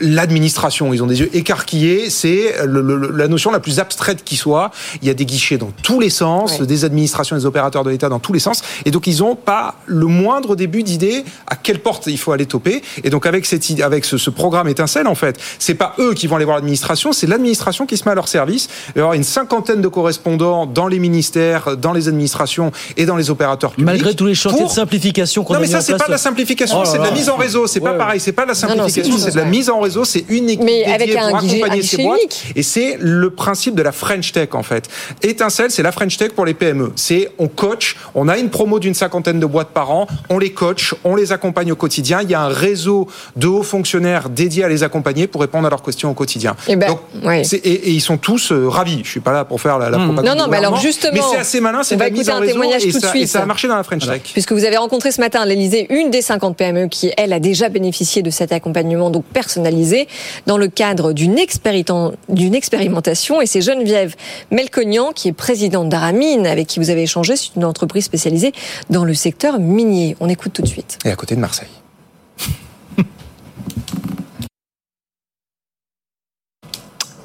l'administration. 0.00 0.92
Ils 0.92 1.02
ont 1.02 1.06
des 1.06 1.20
yeux 1.20 1.30
écarquillés. 1.34 2.10
C'est 2.10 2.54
le- 2.64 2.80
le- 2.82 3.10
la 3.16 3.28
notion 3.28 3.50
la 3.50 3.60
plus 3.60 3.78
abstraite 3.78 4.24
qui 4.24 4.36
soit. 4.36 4.70
Il 5.02 5.08
y 5.08 5.10
a 5.10 5.14
des 5.14 5.24
guichets 5.26 5.58
dans 5.58 5.70
tous 5.82 6.00
les 6.00 6.10
sens, 6.10 6.58
Ouais. 6.60 6.66
des 6.66 6.84
administrations, 6.84 7.36
des 7.36 7.46
opérateurs 7.46 7.84
de 7.84 7.90
l'État 7.90 8.08
dans 8.08 8.18
tous 8.18 8.32
les 8.32 8.38
sens. 8.38 8.62
Et 8.84 8.90
donc, 8.90 9.06
ils 9.06 9.18
n'ont 9.18 9.36
pas 9.36 9.74
le 9.86 10.06
moindre 10.06 10.56
début 10.56 10.82
d'idée 10.82 11.24
à 11.46 11.56
quelle 11.56 11.80
porte 11.80 12.06
il 12.06 12.18
faut 12.18 12.32
aller 12.32 12.46
toper. 12.46 12.82
Et 13.04 13.10
donc, 13.10 13.26
avec, 13.26 13.46
cette, 13.46 13.68
idée- 13.70 13.82
avec 13.82 14.04
ce, 14.04 14.18
ce 14.18 14.30
programme 14.30 14.68
étincelle, 14.68 15.06
en 15.06 15.14
fait, 15.14 15.36
c'est 15.58 15.74
pas 15.74 15.94
eux 15.98 16.14
qui 16.14 16.26
vont 16.26 16.36
aller 16.36 16.44
voir 16.44 16.56
l'administration, 16.56 17.12
c'est 17.12 17.26
l'administration 17.26 17.86
qui 17.86 17.96
se 17.96 18.04
met 18.04 18.12
à 18.12 18.14
leur 18.14 18.28
service. 18.28 18.68
Il 18.88 18.92
va 18.94 18.98
y 18.98 19.02
avoir 19.02 19.14
une 19.14 19.24
cinquantaine 19.24 19.80
de 19.80 19.88
correspondants 19.88 20.66
dans 20.66 20.88
les 20.88 20.98
ministères, 20.98 21.76
dans 21.76 21.92
les 21.92 22.08
administrations 22.08 22.72
et 22.96 23.06
dans 23.06 23.16
les 23.16 23.30
opérateurs 23.30 23.70
publics. 23.72 23.86
Malgré 23.86 24.14
tous 24.14 24.26
les 24.26 24.34
chantiers 24.34 24.60
pour- 24.60 24.68
de 24.68 24.74
simplification 24.74 25.44
qu'on 25.44 25.54
non 25.54 25.58
a 25.58 25.62
mais 25.62 25.66
mis 25.66 25.72
ça 25.72 25.80
c'est 25.80 25.96
pas 25.96 26.06
de 26.06 26.10
la 26.10 26.18
simplification, 26.18 26.78
Oh 26.82 26.84
c'est 26.84 26.98
de 26.98 27.02
la 27.02 27.10
mise 27.10 27.28
en 27.28 27.36
réseau, 27.36 27.66
c'est 27.66 27.80
pas 27.80 27.92
Ouais. 27.92 27.98
pareil, 27.98 28.20
c'est 28.20 28.32
pas 28.32 28.42
de 28.42 28.48
la 28.48 28.54
non, 28.54 28.58
simplification, 28.60 29.18
c'est 29.18 29.30
de 29.32 29.36
la 29.36 29.44
mise 29.50 29.70
en 29.70 29.80
réseau, 29.80 30.04
c'est 30.04 30.24
une 30.28 30.48
équipe 30.48 30.64
Mais 30.64 30.78
dédiée 30.84 30.92
avec 30.94 31.16
un 31.16 31.28
pour 31.28 31.38
accompagner 31.38 31.82
ces 31.82 32.02
boîtes. 32.02 32.18
unique. 32.20 32.52
Et 32.56 32.62
c'est 32.62 32.96
le 33.00 33.30
principe 33.30 33.74
de 33.74 33.82
la 33.82 33.92
French 33.92 34.32
Tech 34.32 34.48
en 34.52 34.62
fait. 34.62 34.84
Étincelle, 35.22 35.70
c'est 35.70 35.82
la 35.82 35.92
French 35.92 36.16
Tech 36.16 36.32
pour 36.32 36.44
les 36.44 36.54
PME. 36.54 36.92
C'est 36.96 37.30
on 37.38 37.48
coach, 37.48 37.96
on 38.14 38.28
a 38.28 38.38
une 38.38 38.50
promo 38.50 38.78
d'une 38.78 38.94
cinquantaine 38.94 39.40
de 39.40 39.46
boîtes 39.46 39.68
par 39.70 39.90
an, 39.90 40.06
on 40.28 40.38
les 40.38 40.52
coach, 40.52 40.94
on 41.04 41.16
les 41.16 41.32
accompagne 41.32 41.72
au 41.72 41.76
quotidien. 41.76 42.20
Il 42.22 42.30
y 42.30 42.34
a 42.34 42.40
un 42.42 42.48
réseau 42.48 43.08
de 43.36 43.46
hauts 43.46 43.62
fonctionnaires 43.62 44.28
dédiés 44.30 44.64
à 44.64 44.68
les 44.68 44.82
accompagner 44.82 45.26
pour 45.26 45.40
répondre 45.40 45.66
à 45.66 45.70
leurs 45.70 45.82
questions 45.82 46.10
au 46.10 46.14
quotidien. 46.14 46.56
Eh 46.68 46.76
ben, 46.76 46.88
Donc, 46.88 47.00
ouais. 47.24 47.44
c'est- 47.44 47.56
et, 47.58 47.88
et 47.88 47.90
ils 47.90 48.00
sont 48.00 48.16
tous 48.16 48.52
euh, 48.52 48.68
ravis. 48.68 49.00
Je 49.04 49.10
suis 49.10 49.20
pas 49.20 49.32
là 49.32 49.44
pour 49.44 49.60
faire 49.60 49.78
la, 49.78 49.90
la 49.90 49.98
propagande. 49.98 50.24
Non, 50.24 50.34
non, 50.44 50.48
mais 50.50 50.56
alors 50.58 50.76
justement, 50.76 51.12
mais 51.14 51.20
c'est 51.30 51.36
assez 51.38 51.60
malin, 51.60 51.82
c'est 51.82 51.96
la 51.96 52.10
mise 52.10 52.30
en 52.30 52.34
un 52.36 52.40
réseau 52.40 52.52
témoignage 52.52 52.84
et 52.84 52.90
tout 52.92 52.98
de 52.98 53.02
ça, 53.02 53.08
et 53.14 53.18
suite. 53.18 53.28
ça 53.28 53.42
a 53.42 53.46
marché 53.46 53.68
dans 53.68 53.76
la 53.76 53.82
French 53.82 54.06
Tech. 54.06 54.22
Puisque 54.32 54.52
vous 54.52 54.64
avez 54.64 54.76
rencontré 54.76 55.10
ce 55.12 55.20
matin 55.20 55.40
à 55.40 55.46
l'Elysée 55.46 55.86
une 55.90 56.10
des 56.10 56.22
50 56.22 56.56
PME 56.56 56.88
qui, 56.88 57.12
elle, 57.16 57.32
a 57.32 57.40
déjà 57.40 57.68
bénéficié 57.68 58.22
de 58.22 58.30
cet 58.30 58.52
accompagnement 58.52 59.10
donc 59.10 59.24
personnalisé 59.40 60.06
dans 60.46 60.58
le 60.58 60.68
cadre 60.68 61.14
d'une 61.14 61.38
expérimentation. 61.38 63.40
Et 63.40 63.46
c'est 63.46 63.62
Geneviève 63.62 64.14
Melcognan, 64.50 65.12
qui 65.12 65.28
est 65.28 65.32
présidente 65.32 65.88
d'Aramine, 65.88 66.46
avec 66.46 66.66
qui 66.66 66.78
vous 66.78 66.90
avez 66.90 67.04
échangé. 67.04 67.36
C'est 67.36 67.56
une 67.56 67.64
entreprise 67.64 68.04
spécialisée 68.04 68.52
dans 68.90 69.04
le 69.04 69.14
secteur 69.14 69.58
minier. 69.58 70.14
On 70.20 70.28
écoute 70.28 70.52
tout 70.52 70.60
de 70.60 70.68
suite. 70.68 70.98
Et 71.06 71.10
à 71.10 71.16
côté 71.16 71.36
de 71.36 71.40
Marseille. 71.40 71.79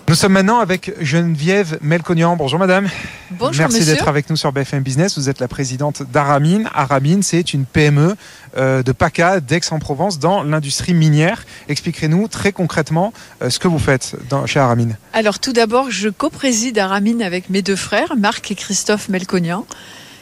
Nous 0.07 0.13
sommes 0.13 0.33
maintenant 0.33 0.59
avec 0.59 0.93
Geneviève 1.01 1.79
Melcognan. 1.81 2.35
Bonjour 2.35 2.59
madame. 2.59 2.87
Bonjour 3.31 3.55
Merci 3.63 3.79
monsieur. 3.79 3.93
d'être 3.95 4.07
avec 4.07 4.29
nous 4.29 4.35
sur 4.35 4.51
BFM 4.51 4.83
Business. 4.83 5.17
Vous 5.17 5.29
êtes 5.29 5.39
la 5.39 5.47
présidente 5.47 6.03
d'Aramine. 6.11 6.69
Aramine, 6.75 7.23
c'est 7.23 7.53
une 7.55 7.65
PME 7.65 8.15
euh, 8.55 8.83
de 8.83 8.91
PACA, 8.91 9.39
d'Aix-en-Provence, 9.39 10.19
dans 10.19 10.43
l'industrie 10.43 10.93
minière. 10.93 11.43
Expliquez-nous 11.69 12.27
très 12.27 12.51
concrètement 12.51 13.13
euh, 13.41 13.49
ce 13.49 13.57
que 13.57 13.67
vous 13.67 13.79
faites 13.79 14.15
dans- 14.29 14.45
chez 14.45 14.59
Aramine. 14.59 14.95
Alors 15.11 15.39
tout 15.39 15.53
d'abord, 15.53 15.89
je 15.89 16.09
co-préside 16.09 16.77
Aramine 16.77 17.23
avec 17.23 17.49
mes 17.49 17.63
deux 17.63 17.75
frères, 17.75 18.15
Marc 18.15 18.51
et 18.51 18.55
Christophe 18.55 19.09
Melconian. 19.09 19.65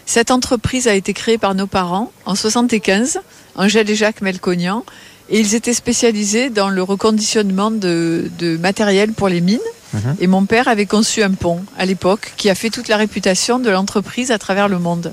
Cette 0.06 0.32
entreprise 0.32 0.88
a 0.88 0.94
été 0.94 1.14
créée 1.14 1.38
par 1.38 1.56
nos 1.56 1.68
parents 1.68 2.12
en 2.26 2.36
75, 2.36 3.20
Angèle 3.56 3.90
et 3.90 3.96
Jacques 3.96 4.22
Melconian, 4.22 4.86
et 5.34 5.40
ils 5.40 5.56
étaient 5.56 5.74
spécialisés 5.74 6.52
dans 6.52 6.70
le 6.70 6.84
reconditionnement 6.84 7.72
de, 7.72 8.30
de 8.38 8.56
matériel 8.58 9.14
pour 9.14 9.30
les 9.30 9.42
mines. 9.42 9.60
Mhm. 9.94 10.16
Et 10.20 10.28
mon 10.28 10.46
père 10.46 10.68
avait 10.68 10.86
conçu 10.86 11.24
un 11.24 11.32
pont 11.32 11.64
à 11.76 11.86
l'époque 11.86 12.34
qui 12.38 12.52
a 12.52 12.56
fait 12.56 12.70
toute 12.70 12.88
la 12.88 12.98
réputation 12.98 13.58
de 13.58 13.72
l'entreprise 13.72 14.30
à 14.30 14.38
travers 14.38 14.68
le 14.70 14.78
monde. 14.78 15.12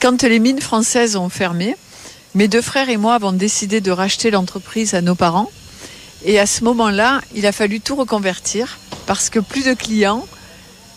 Quand 0.00 0.22
les 0.22 0.38
mines 0.38 0.60
françaises 0.60 1.16
ont 1.16 1.28
fermé, 1.28 1.74
mes 2.36 2.46
deux 2.46 2.62
frères 2.62 2.88
et 2.88 2.96
moi 2.96 3.14
avons 3.16 3.32
décidé 3.32 3.80
de 3.80 3.90
racheter 3.90 4.30
l'entreprise 4.30 4.94
à 4.94 5.00
nos 5.02 5.16
parents. 5.16 5.50
Et 6.24 6.38
à 6.38 6.46
ce 6.46 6.62
moment-là, 6.62 7.20
il 7.34 7.44
a 7.44 7.52
fallu 7.52 7.80
tout 7.80 7.96
reconvertir 7.96 8.78
parce 9.06 9.28
que 9.28 9.40
plus 9.40 9.64
de 9.64 9.74
clients. 9.74 10.24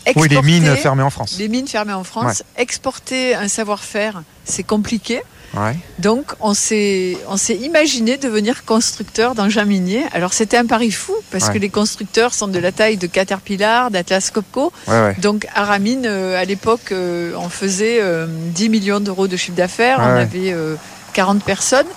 Oui, 0.06 0.14
les 0.30 0.36
exporter- 0.38 0.42
mines 0.44 0.76
fermées 0.76 1.02
en 1.02 1.10
France. 1.10 1.38
Les 1.40 1.48
mines 1.48 1.68
fermées 1.68 1.94
en 1.94 2.04
France. 2.04 2.44
Exporter 2.58 3.34
un 3.34 3.48
savoir-faire, 3.48 4.22
c'est 4.44 4.62
compliqué. 4.62 5.24
Ouais. 5.56 5.78
Donc, 6.00 6.34
on 6.40 6.54
s'est, 6.54 7.18
imaginé 7.62 8.18
devenir 8.18 8.66
constructeur 8.66 9.36
d'engins 9.36 9.66
miniers. 9.66 10.04
Alors, 10.14 10.34
c'était 10.34 10.58
un 10.58 10.66
pari 10.66 10.92
fou, 10.92 11.14
parce 11.32 11.46
Ouais. 11.48 11.54
que 11.54 11.58
les 11.60 11.70
constructeurs 11.70 12.34
sont 12.34 12.48
de 12.48 12.60
la 12.60 12.72
taille 12.72 12.98
de 12.98 13.08
Caterpillar, 13.08 13.92
d'Atlas 13.92 14.32
Copco. 14.32 14.72
Ouais. 14.88 15.16
Donc, 15.22 15.48
Aramine, 15.56 16.06
euh, 16.06 16.40
à 16.42 16.46
l'époque, 16.46 16.92
euh, 16.92 17.34
on 17.38 17.50
faisait 17.50 18.00
euh, 18.02 18.28
10 18.30 18.70
millions 18.70 19.00
d'euros 19.00 19.28
de 19.28 19.38
chiffre 19.38 19.56
d'affaires, 19.58 20.00
on 20.00 20.04
avait 20.18 20.52
euh, 20.54 20.76
40 21.14 21.44
personnes. 21.44 21.88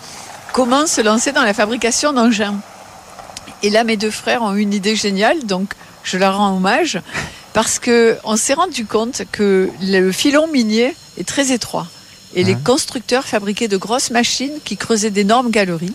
Comment 0.53 0.87
se 0.87 1.01
lancer 1.01 1.33
dans 1.33 1.43
la 1.45 1.55
fabrication 1.55 2.13
d'engins? 2.13 2.57
Et 3.63 3.71
là, 3.71 3.85
mes 3.85 3.97
deux 3.97 4.11
frères 4.11 4.43
ont 4.43 4.55
eu 4.55 4.61
une 4.61 4.73
idée 4.73 4.95
géniale, 4.95 5.45
donc 5.45 5.75
je 6.05 6.17
leur 6.17 6.39
rends 6.39 6.57
hommage, 6.57 7.01
parce 7.55 7.81
qu'on 7.81 8.37
s'est 8.37 8.55
rendu 8.55 8.87
compte 8.87 9.23
que 9.33 9.69
le 9.83 10.13
filon 10.13 10.47
minier 10.47 10.95
est 11.19 11.27
très 11.27 11.51
étroit. 11.53 11.89
Et 12.35 12.45
les 12.45 12.55
Mhm. 12.55 12.62
constructeurs 12.62 13.24
fabriquaient 13.24 13.68
de 13.68 13.76
grosses 13.76 14.11
machines 14.11 14.53
qui 14.64 14.76
creusaient 14.76 15.11
d'énormes 15.11 15.51
galeries. 15.51 15.95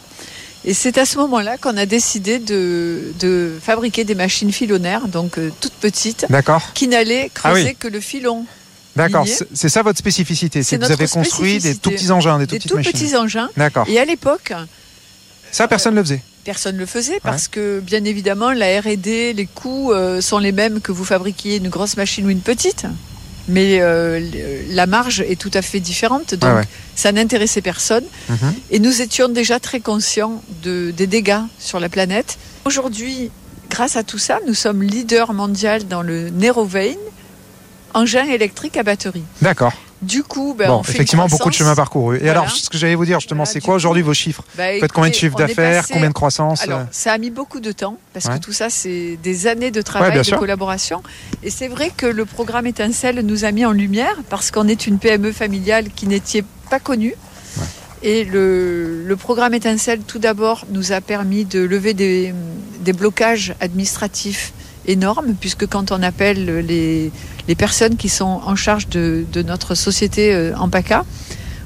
Et 0.65 0.73
c'est 0.73 0.97
à 0.97 1.05
ce 1.05 1.17
moment-là 1.17 1.57
qu'on 1.57 1.75
a 1.77 1.85
décidé 1.85 2.39
de, 2.39 3.13
de 3.19 3.51
fabriquer 3.61 4.03
des 4.05 4.15
machines 4.15 4.51
filonnaires, 4.51 5.07
donc 5.09 5.37
euh, 5.37 5.51
toutes 5.59 5.73
petites, 5.73 6.25
qui 6.73 6.87
n'allaient 6.87 7.29
creuser 7.33 7.61
Ah 7.65 7.69
oui. 7.69 7.75
que 7.77 7.87
le 7.89 7.99
filon. 7.99 8.45
D'accord. 8.95 9.25
C'est 9.53 9.69
ça 9.69 9.81
votre 9.81 9.97
spécificité. 9.99 10.63
C'est 10.63 10.77
que 10.79 10.85
vous 10.85 10.91
avez 10.91 11.07
construit 11.07 11.59
des 11.59 11.75
tout 11.75 11.89
petits 11.91 12.11
engins, 12.11 12.37
des, 12.39 12.45
tout 12.47 12.51
Des 12.53 12.57
petites 12.59 12.71
tout 12.71 12.77
machines. 12.77 12.91
petits 12.93 13.15
engins. 13.15 13.49
D'accord. 13.57 13.85
Et 13.89 13.99
à 13.99 14.05
l'époque, 14.05 14.53
Ça, 15.51 15.67
personne 15.67 15.95
ne 15.95 15.99
le 15.99 16.03
faisait. 16.05 16.21
Personne 16.45 16.75
ne 16.75 16.79
le 16.81 16.85
faisait 16.85 17.19
parce 17.21 17.47
que, 17.47 17.79
bien 17.79 18.03
évidemment, 18.05 18.51
la 18.51 18.79
R&D, 18.81 19.33
les 19.33 19.45
coûts 19.45 19.91
euh, 19.93 20.19
sont 20.21 20.39
les 20.39 20.51
mêmes 20.51 20.79
que 20.81 20.91
vous 20.91 21.05
fabriquiez 21.05 21.57
une 21.57 21.69
grosse 21.69 21.95
machine 21.97 22.25
ou 22.25 22.29
une 22.29 22.41
petite. 22.41 22.85
Mais 23.47 23.79
euh, 23.81 24.19
la 24.69 24.85
marge 24.85 25.21
est 25.21 25.39
tout 25.39 25.51
à 25.53 25.61
fait 25.61 25.79
différente, 25.79 26.33
donc 26.35 26.55
ouais. 26.55 26.63
ça 26.95 27.11
n'intéressait 27.11 27.61
personne. 27.61 28.05
Mhm. 28.29 28.53
Et 28.71 28.79
nous 28.79 29.01
étions 29.01 29.27
déjà 29.27 29.59
très 29.59 29.81
conscients 29.81 30.41
de, 30.63 30.91
des 30.91 31.07
dégâts 31.07 31.41
sur 31.59 31.79
la 31.79 31.89
planète. 31.89 32.37
Aujourd'hui, 32.65 33.31
grâce 33.69 33.97
à 33.97 34.03
tout 34.03 34.17
ça, 34.17 34.39
nous 34.47 34.53
sommes 34.53 34.81
leader 34.81 35.33
mondial 35.33 35.87
dans 35.87 36.01
le 36.01 36.29
Nerovein, 36.29 36.95
engin 37.93 38.25
électrique 38.25 38.77
à 38.77 38.83
batterie. 38.83 39.23
D'accord. 39.41 39.73
Du 40.03 40.23
coup, 40.23 40.53
ben, 40.57 40.67
bon, 40.67 40.75
on 40.79 40.83
fait 40.83 40.91
une 40.91 40.95
effectivement, 40.97 41.27
beaucoup 41.27 41.49
de 41.49 41.53
chemin 41.55 41.75
parcouru. 41.75 42.17
Et 42.17 42.19
Voilà. 42.19 42.31
alors, 42.41 42.51
ce 42.51 42.69
que 42.69 42.77
j'allais 42.77 42.95
vous 42.95 43.05
dire 43.05 43.19
justement, 43.19 43.45
c'est 43.45 43.61
quoi 43.61 43.75
aujourd'hui 43.75 44.03
vos 44.03 44.13
chiffres 44.13 44.43
Bah, 44.57 44.63
faites 44.79 44.91
combien 44.91 45.09
de 45.09 45.15
chiffres 45.15 45.37
d'affaires 45.37 45.81
passé- 45.83 45.93
Combien 45.93 46.09
de 46.09 46.13
croissance 46.13 46.61
Alors, 46.63 46.81
ça 46.91 47.13
a 47.13 47.17
mis 47.17 47.29
beaucoup 47.29 47.59
de 47.59 47.71
temps 47.71 47.97
parce 48.13 48.25
Ouais. 48.25 48.33
que 48.35 48.39
tout 48.39 48.53
ça, 48.53 48.69
c'est 48.69 49.17
des 49.23 49.47
années 49.47 49.71
de 49.71 49.81
travail, 49.81 50.11
bien 50.11 50.21
de 50.21 50.25
sûr. 50.25 50.37
collaboration. 50.39 51.01
Et 51.43 51.49
c'est 51.49 51.67
vrai 51.67 51.91
que 51.95 52.05
le 52.05 52.25
programme 52.25 52.67
Étincelle 52.67 53.19
nous 53.25 53.45
a 53.45 53.51
mis 53.51 53.65
en 53.65 53.71
lumière 53.71 54.15
parce 54.29 54.51
qu'on 54.51 54.67
est 54.67 54.87
une 54.87 54.99
PME 54.99 55.31
familiale 55.31 55.85
qui 55.95 56.07
n'était 56.07 56.43
pas 56.69 56.79
connue. 56.79 57.15
Et 58.05 58.25
le, 58.25 59.05
le 59.05 59.15
programme 59.15 59.53
Étincelle, 59.53 60.01
tout 60.05 60.19
d'abord, 60.19 60.65
nous 60.69 60.91
a 60.91 60.99
permis 60.99 61.45
de 61.45 61.59
lever 61.61 61.93
des, 61.93 62.33
des 62.81 62.91
blocages 62.91 63.55
administratifs 63.61 64.51
énormes, 64.87 65.35
puisque 65.39 65.65
quand 65.67 65.93
on 65.93 66.03
appelle 66.03 66.57
les, 66.67 67.11
les 67.47 67.55
personnes 67.55 67.97
qui 67.97 68.09
sont 68.09 68.41
en 68.45 68.55
charge 68.55 68.87
de, 68.89 69.25
de 69.31 69.41
notre 69.41 69.75
société 69.75 70.33
euh, 70.33 70.55
en 70.57 70.69
PACA, 70.69 71.05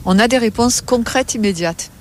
on 0.05 0.17
a 0.19 0.27
des 0.27 0.37
réponses 0.37 0.81
concrètes 0.81 1.35
immédiates. 1.35 1.91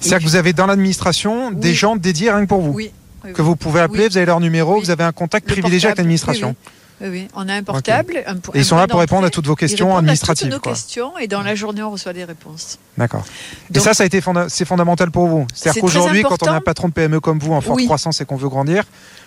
C'est-à-dire 0.00 0.18
que 0.18 0.30
vous 0.30 0.36
avez 0.36 0.52
dans 0.52 0.66
l'administration 0.66 1.50
des 1.50 1.74
gens 1.74 1.96
dédiés 1.96 2.30
rien 2.30 2.42
que 2.42 2.48
pour 2.48 2.60
vous 2.60 2.72
Oui. 2.72 2.92
oui, 3.24 3.32
Que 3.32 3.42
vous 3.42 3.56
pouvez 3.56 3.80
appeler, 3.80 4.04
Oui. 4.04 4.08
vous 4.10 4.16
avez 4.16 4.26
leur 4.26 4.40
numéro, 4.40 4.78
vous 4.80 4.90
avez 4.90 5.04
un 5.04 5.12
contact 5.12 5.48
Le 5.48 5.54
privilégié 5.54 5.88
avec 5.88 5.98
l'administration. 5.98 6.54
oui. 7.00 7.26
On 7.34 7.48
a 7.48 7.54
un 7.54 7.62
portable. 7.64 8.22
un- 8.26 8.36
Et 8.54 8.60
ils 8.60 8.64
sont 8.64 8.76
là 8.76 8.86
pour 8.86 9.00
répondre 9.00 9.26
à 9.26 9.30
toutes 9.30 9.46
vos 9.46 9.54
Ils 9.54 9.56
questions 9.56 9.96
à 9.96 9.98
administratives, 9.98 10.46
toutes 10.46 10.54
nos 10.54 10.60
quoi. 10.60 10.72
questions 10.72 11.18
et 11.18 11.26
dans 11.26 11.42
la 11.42 11.56
journée, 11.56 11.82
on 11.82 11.90
reçoit 11.90 12.12
des 12.12 12.24
réponses. 12.24 12.78
D'accord. 12.96 13.24
Et 13.74 13.80
ça, 13.80 13.92
ça 13.94 14.04
a 14.04 14.06
été 14.06 14.20
fonda- 14.20 14.48
c'est 14.48 14.64
fondamental 14.64 15.10
pour 15.10 15.26
vous. 15.26 15.46
C'est 15.52 15.64
C'est-à-dire 15.64 15.82
qu'aujourd'hui, 15.82 16.22
quand 16.22 16.42
on 16.44 16.46
a 16.46 16.52
un 16.54 16.60
patron 16.60 16.88
de 16.88 16.92
PME 16.92 17.18
comme 17.20 17.38
vous 17.40 17.52
en 17.52 17.60
forte 17.60 17.84
croissance 17.86 18.20
et 18.20 18.24
qu'on 18.24 18.36
veut 18.36 18.48
grandir, 18.48 18.84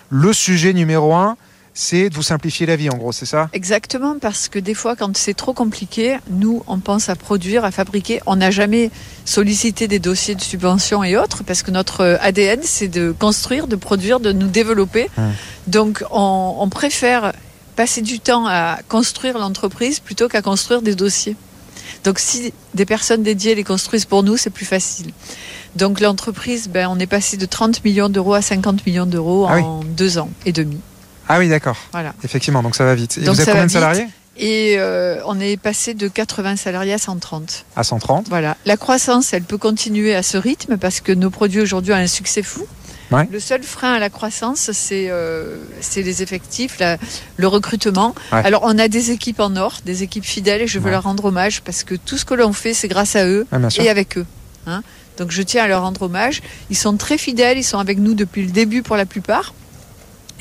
le 0.08 0.32
sujet 0.32 0.72
numéro 0.72 1.14
un, 1.14 1.36
c'est 1.74 2.10
de 2.10 2.14
vous 2.14 2.22
simplifier 2.22 2.66
la 2.66 2.76
vie, 2.76 2.90
en 2.90 2.96
gros, 2.96 3.12
c'est 3.12 3.26
ça? 3.26 3.48
Exactement, 3.52 4.16
parce 4.20 4.48
que 4.48 4.58
des 4.58 4.74
fois, 4.74 4.94
quand 4.96 5.16
c'est 5.16 5.34
trop 5.34 5.52
compliqué, 5.54 6.18
nous, 6.30 6.62
on 6.66 6.78
pense 6.78 7.08
à 7.08 7.16
produire, 7.16 7.64
à 7.64 7.70
fabriquer. 7.70 8.20
On 8.26 8.36
n'a 8.36 8.50
jamais 8.50 8.90
sollicité 9.24 9.88
des 9.88 9.98
dossiers 9.98 10.34
de 10.34 10.40
subvention 10.42 11.02
et 11.02 11.16
autres, 11.16 11.44
parce 11.44 11.62
que 11.62 11.70
notre 11.70 12.02
euh, 12.02 12.16
ADN, 12.20 12.60
c'est 12.62 12.88
de 12.88 13.14
construire, 13.18 13.66
de 13.68 13.76
produire, 13.76 14.20
de 14.20 14.32
nous 14.32 14.48
développer. 14.48 15.08
Donc, 15.66 16.04
on, 16.10 16.56
on 16.58 16.68
préfère 16.68 17.32
passer 17.76 18.02
du 18.02 18.20
temps 18.20 18.46
à 18.46 18.78
construire 18.88 19.38
l'entreprise 19.38 19.98
plutôt 19.98 20.28
qu'à 20.28 20.42
construire 20.42 20.82
des 20.82 20.94
dossiers. 20.94 21.36
Donc, 22.04 22.18
si 22.18 22.52
des 22.74 22.84
personnes 22.84 23.22
dédiées 23.22 23.54
les 23.54 23.64
construisent 23.64 24.04
pour 24.04 24.22
nous, 24.22 24.36
c'est 24.36 24.50
plus 24.50 24.66
facile. 24.66 25.12
Donc, 25.76 26.00
l'entreprise, 26.00 26.68
ben, 26.68 26.88
on 26.90 26.98
est 26.98 27.06
passé 27.06 27.36
de 27.36 27.46
30 27.46 27.82
millions 27.84 28.08
d'euros 28.10 28.34
à 28.34 28.42
50 28.42 28.84
millions 28.86 29.06
d'euros 29.06 29.46
Ah 29.48 29.56
oui. 29.56 29.62
en 29.62 29.80
deux 29.84 30.18
ans 30.18 30.28
et 30.44 30.52
demi. 30.52 30.78
Ah 31.34 31.38
oui, 31.38 31.48
d'accord. 31.48 31.76
Voilà. 31.92 32.14
Effectivement, 32.24 32.62
donc 32.62 32.74
ça 32.76 32.84
va 32.84 32.94
vite. 32.94 33.16
Et 33.18 33.22
Donc 33.22 33.34
vous 33.36 33.40
êtes 33.40 33.46
ça 33.46 33.52
combien 33.52 33.66
de 33.66 33.70
salariés. 33.70 34.06
Et 34.36 34.74
euh, 34.78 35.20
on 35.26 35.38
est 35.40 35.56
passé 35.56 35.94
de 35.94 36.08
80 36.08 36.56
salariés 36.56 36.92
à 36.94 36.98
130. 36.98 37.64
À 37.76 37.84
130. 37.84 38.28
Voilà. 38.28 38.56
La 38.66 38.76
croissance, 38.76 39.32
elle 39.32 39.42
peut 39.42 39.58
continuer 39.58 40.14
à 40.14 40.22
ce 40.22 40.36
rythme 40.36 40.76
parce 40.76 41.00
que 41.00 41.12
nos 41.12 41.30
produits 41.30 41.60
aujourd'hui 41.60 41.92
ont 41.92 41.96
un 41.96 42.06
succès 42.06 42.42
fou. 42.42 42.66
Ouais. 43.10 43.28
Le 43.30 43.40
seul 43.40 43.62
frein 43.62 43.92
à 43.92 43.98
la 43.98 44.08
croissance, 44.08 44.70
c'est 44.72 45.08
euh, 45.10 45.56
les 45.96 46.22
effectifs, 46.22 46.78
la- 46.78 46.96
le 47.36 47.46
recrutement. 47.46 48.14
Ouais. 48.32 48.40
Alors, 48.44 48.62
on 48.64 48.78
a 48.78 48.88
des 48.88 49.10
équipes 49.10 49.40
en 49.40 49.54
or, 49.56 49.78
des 49.84 50.02
équipes 50.02 50.24
fidèles, 50.24 50.62
et 50.62 50.66
je 50.66 50.78
veux 50.78 50.86
Ouais. 50.86 50.90
leur 50.92 51.02
rendre 51.04 51.26
hommage 51.26 51.60
parce 51.60 51.84
que 51.84 51.94
tout 51.94 52.16
ce 52.16 52.24
que 52.24 52.32
l'on 52.34 52.54
fait, 52.54 52.72
c'est 52.72 52.88
grâce 52.88 53.16
à 53.16 53.26
eux 53.26 53.46
et 53.78 53.90
avec 53.90 54.16
eux. 54.18 54.26
hein. 54.66 54.82
Donc, 55.18 55.30
je 55.30 55.42
tiens 55.42 55.64
à 55.64 55.68
leur 55.68 55.82
rendre 55.82 56.00
hommage. 56.02 56.40
Ils 56.70 56.76
sont 56.76 56.96
très 56.96 57.18
fidèles, 57.18 57.58
ils 57.58 57.64
sont 57.64 57.78
avec 57.78 57.98
nous 57.98 58.14
depuis 58.14 58.44
le 58.46 58.50
début 58.50 58.82
pour 58.82 58.96
la 58.96 59.04
plupart. 59.04 59.52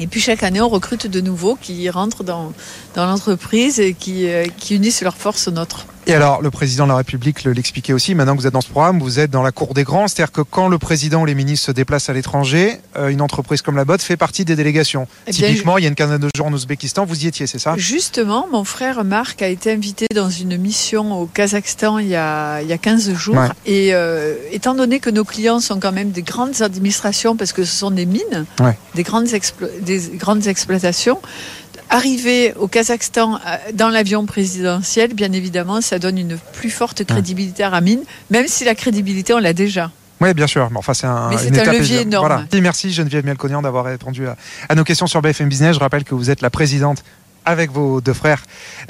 Et 0.02 0.08
puis 0.08 0.20
chaque 0.20 0.41
année, 0.41 0.60
on 0.60 0.68
recrute 0.68 1.06
de 1.06 1.22
nouveaux 1.22 1.56
qui 1.56 1.88
rentrent 1.91 2.24
dans, 2.24 2.54
dans 2.96 3.06
l'entreprise 3.06 3.80
et 3.80 3.94
qui, 3.94 4.28
euh, 4.28 4.46
qui 4.58 4.76
unissent 4.76 5.02
leurs 5.02 5.16
forces 5.18 5.48
aux 5.48 5.52
nôtres. 5.52 5.86
Et 6.08 6.14
alors, 6.16 6.42
le 6.42 6.50
président 6.50 6.86
de 6.86 6.89
la 6.89 6.98
République 6.98 7.44
le- 7.44 7.52
l'expliquait 7.52 7.94
aussi, 7.94 8.16
maintenant 8.16 8.36
que 8.36 8.42
vous 8.42 8.48
êtes 8.48 8.54
dans 8.54 8.62
ce 8.62 8.70
programme, 8.70 9.00
vous 9.00 9.20
êtes 9.20 9.30
dans 9.30 9.44
la 9.44 9.52
cour 9.52 9.76
des 9.76 9.84
grands, 9.84 10.08
c'est-à-dire 10.08 10.32
que 10.32 10.42
quand 10.42 10.68
le 10.68 10.80
président 10.80 11.22
ou 11.22 11.26
les 11.28 11.36
ministres 11.36 11.68
se 11.68 11.72
déplacent 11.72 12.10
à 12.10 12.14
l'étranger, 12.14 12.80
euh, 12.98 13.10
une 13.10 13.22
entreprise 13.22 13.62
comme 13.62 13.76
la 13.76 13.86
BOT 13.86 14.00
fait 14.00 14.18
partie 14.18 14.44
des 14.44 14.56
délégations. 14.56 15.08
Eh 15.28 15.32
bien, 15.32 15.50
Typiquement, 15.50 15.78
il 15.78 15.84
y 15.84 15.86
a 15.86 15.89
une 15.89 15.96
quinzaine 15.96 16.18
de 16.20 16.28
jours 16.36 16.48
en 16.48 16.54
Ouzbékistan, 16.54 17.06
vous 17.06 17.24
y 17.24 17.28
étiez, 17.28 17.46
c'est 17.46 17.60
ça? 17.60 17.76
Justement, 17.78 18.48
mon 18.52 18.64
frère 18.64 19.04
Marc 19.04 19.44
a 19.44 19.48
été 19.48 19.72
invité 19.72 20.08
dans 20.16 20.32
une 20.32 20.58
mission 20.58 21.22
au 21.22 21.28
Kazakhstan 21.28 22.00
il 22.00 22.08
y 22.08 22.16
a, 22.16 22.62
il 22.64 22.68
y 22.68 22.74
a 22.74 22.80
15 22.80 23.14
jours. 23.14 23.36
Ouais. 23.36 23.48
Et 23.68 23.94
euh, 23.94 24.34
étant 24.52 24.74
donné 24.74 25.00
que 25.00 25.12
nos 25.12 25.24
clients 25.24 25.60
sont 25.60 25.80
quand 25.80 25.92
même 25.92 26.10
des 26.10 26.24
grandes 26.24 26.64
administrations, 26.64 27.36
parce 27.36 27.54
que 27.54 27.64
ce 27.64 27.76
sont 27.78 27.92
des 27.92 28.08
mines, 28.08 28.46
Ouais. 28.60 28.76
des, 28.96 29.04
grandes 29.04 29.28
des 29.82 30.00
grandes 30.16 30.48
exploitations, 30.48 31.20
arriver 31.92 32.54
au 32.60 32.68
Kazakhstan 32.68 33.36
euh, 33.36 33.58
dans 33.74 33.89
l'avion 33.89 34.26
présidentiel, 34.26 35.14
bien 35.14 35.32
évidemment, 35.32 35.82
ça 35.82 36.00
donne 36.00 36.18
une 36.18 36.38
plus 36.54 36.72
forte 36.72 37.04
crédibilité 37.06 37.64
à 37.64 37.70
Ramine, 37.70 38.02
même 38.32 38.48
si 38.48 38.64
la 38.64 38.74
crédibilité, 38.74 39.34
on 39.34 39.38
l'a 39.39 39.54
déjà. 39.54 39.92
Oui, 40.22 40.34
bien 40.34 40.48
sûr. 40.48 40.70
Enfin, 40.76 40.94
c'est 40.94 41.08
un, 41.08 41.30
Mais 41.30 41.38
c'est 41.38 41.68
un 41.68 41.72
levier 41.72 42.02
énorme. 42.02 42.28
Voilà. 42.28 42.46
Et 42.54 42.62
merci 42.62 42.92
Geneviève 42.92 43.26
Melconian 43.26 43.62
d'avoir 43.62 43.86
répondu 43.86 44.28
à, 44.28 44.36
à 44.70 44.76
nos 44.76 44.84
questions 44.84 45.08
sur 45.08 45.22
BFM 45.22 45.50
Business. 45.50 45.76
Je 45.76 45.80
rappelle 45.80 46.04
que 46.04 46.14
vous 46.14 46.30
êtes 46.30 46.42
la 46.42 46.50
présidente 46.52 47.04
avec 47.44 47.72
vos 47.72 48.02
deux 48.02 48.14
frères 48.14 48.44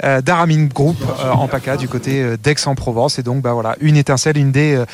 euh, 0.04 0.20
d'Aramine 0.20 0.68
Group 0.68 0.96
euh, 1.02 1.30
en 1.30 1.48
PACA 1.48 1.78
du 1.78 1.88
côté 1.88 2.22
euh, 2.22 2.36
d'Aix-en-Provence. 2.36 3.18
Et 3.18 3.22
donc, 3.22 3.42
bah, 3.42 3.54
voilà, 3.54 3.76
une 3.80 3.96
étincelle, 3.96 4.36
une 4.36 4.52
des 4.52 4.74
euh, 4.74 4.84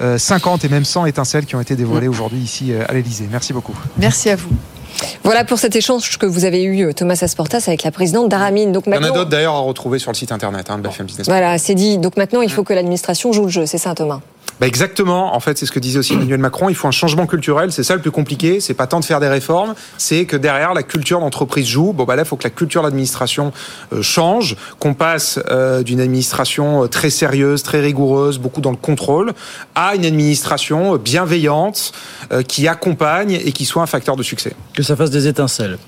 euh, 0.00 0.18
50 0.18 0.64
et 0.64 0.68
même 0.68 0.84
100 0.84 1.06
étincelles 1.06 1.46
qui 1.46 1.56
ont 1.56 1.60
été 1.60 1.74
dévoilées 1.74 2.08
aujourd'hui 2.08 2.38
ici 2.38 2.72
à 2.74 2.92
l'Elysée. 2.92 3.26
Merci 3.30 3.52
beaucoup. 3.52 3.74
Merci 3.96 4.30
à 4.30 4.36
vous. 4.36 4.50
Voilà 5.24 5.44
pour 5.44 5.58
cet 5.58 5.76
échange 5.76 6.18
que 6.18 6.26
vous 6.26 6.44
avez 6.44 6.62
eu, 6.62 6.86
euh, 6.86 6.92
Thomas 6.92 7.18
Asportas, 7.22 7.64
avec 7.66 7.82
la 7.82 7.90
présidente 7.90 8.28
d'Aramine. 8.28 8.72
Donc 8.72 8.84
Il 8.86 8.90
y 8.90 8.92
en 8.94 8.96
a 8.96 9.00
maintenant, 9.00 9.14
d'autres 9.16 9.30
d'ailleurs 9.30 9.54
à 9.54 9.60
retrouver 9.60 9.98
sur 9.98 10.10
le 10.10 10.16
site 10.16 10.32
internet 10.32 10.70
hein, 10.70 10.78
de 10.78 10.82
BFM 10.82 11.06
Business. 11.06 11.26
voilà, 11.28 11.58
c'est 11.58 11.74
dit. 11.74 11.98
Donc 11.98 12.16
maintenant, 12.16 12.40
il 12.42 12.50
faut 12.50 12.64
que 12.64 12.72
l'administration 12.72 13.32
joue 13.32 13.44
le 13.44 13.50
jeu. 13.50 13.66
C'est 13.66 13.78
ça, 13.78 13.94
Thomas? 13.94 14.20
Bah 14.60 14.66
exactement. 14.66 15.34
En 15.36 15.40
fait, 15.40 15.56
c'est 15.56 15.66
ce 15.66 15.72
que 15.72 15.78
disait 15.78 15.98
aussi 15.98 16.14
Emmanuel 16.14 16.40
Macron. 16.40 16.68
Il 16.68 16.74
faut 16.74 16.88
un 16.88 16.92
changement 16.92 17.26
culturel. 17.26 17.70
C'est 17.70 17.84
ça 17.84 17.94
le 17.94 18.00
plus 18.00 18.10
compliqué. 18.10 18.60
C'est 18.60 18.74
pas 18.74 18.86
tant 18.86 18.98
de 18.98 19.04
faire 19.04 19.20
des 19.20 19.28
réformes. 19.28 19.74
C'est 19.98 20.24
que 20.24 20.36
derrière, 20.36 20.74
la 20.74 20.82
culture 20.82 21.20
d'entreprise 21.20 21.66
joue. 21.66 21.92
Bon, 21.92 22.04
bah 22.04 22.16
là, 22.16 22.22
il 22.22 22.28
faut 22.28 22.36
que 22.36 22.44
la 22.44 22.50
culture 22.50 22.82
d'administration 22.82 23.52
euh, 23.92 24.02
change. 24.02 24.56
Qu'on 24.80 24.94
passe 24.94 25.38
euh, 25.48 25.82
d'une 25.82 26.00
administration 26.00 26.84
euh, 26.84 26.88
très 26.88 27.10
sérieuse, 27.10 27.62
très 27.62 27.80
rigoureuse, 27.80 28.38
beaucoup 28.38 28.60
dans 28.60 28.70
le 28.70 28.76
contrôle, 28.76 29.32
à 29.74 29.94
une 29.94 30.04
administration 30.04 30.96
bienveillante, 30.96 31.92
qui 32.46 32.68
accompagne 32.68 33.32
et 33.32 33.52
qui 33.52 33.64
soit 33.64 33.82
un 33.82 33.86
facteur 33.86 34.16
de 34.16 34.22
succès. 34.22 34.54
Que 34.74 34.82
ça 34.82 34.96
fasse 34.96 35.10
des 35.10 35.28
étincelles. 35.28 35.78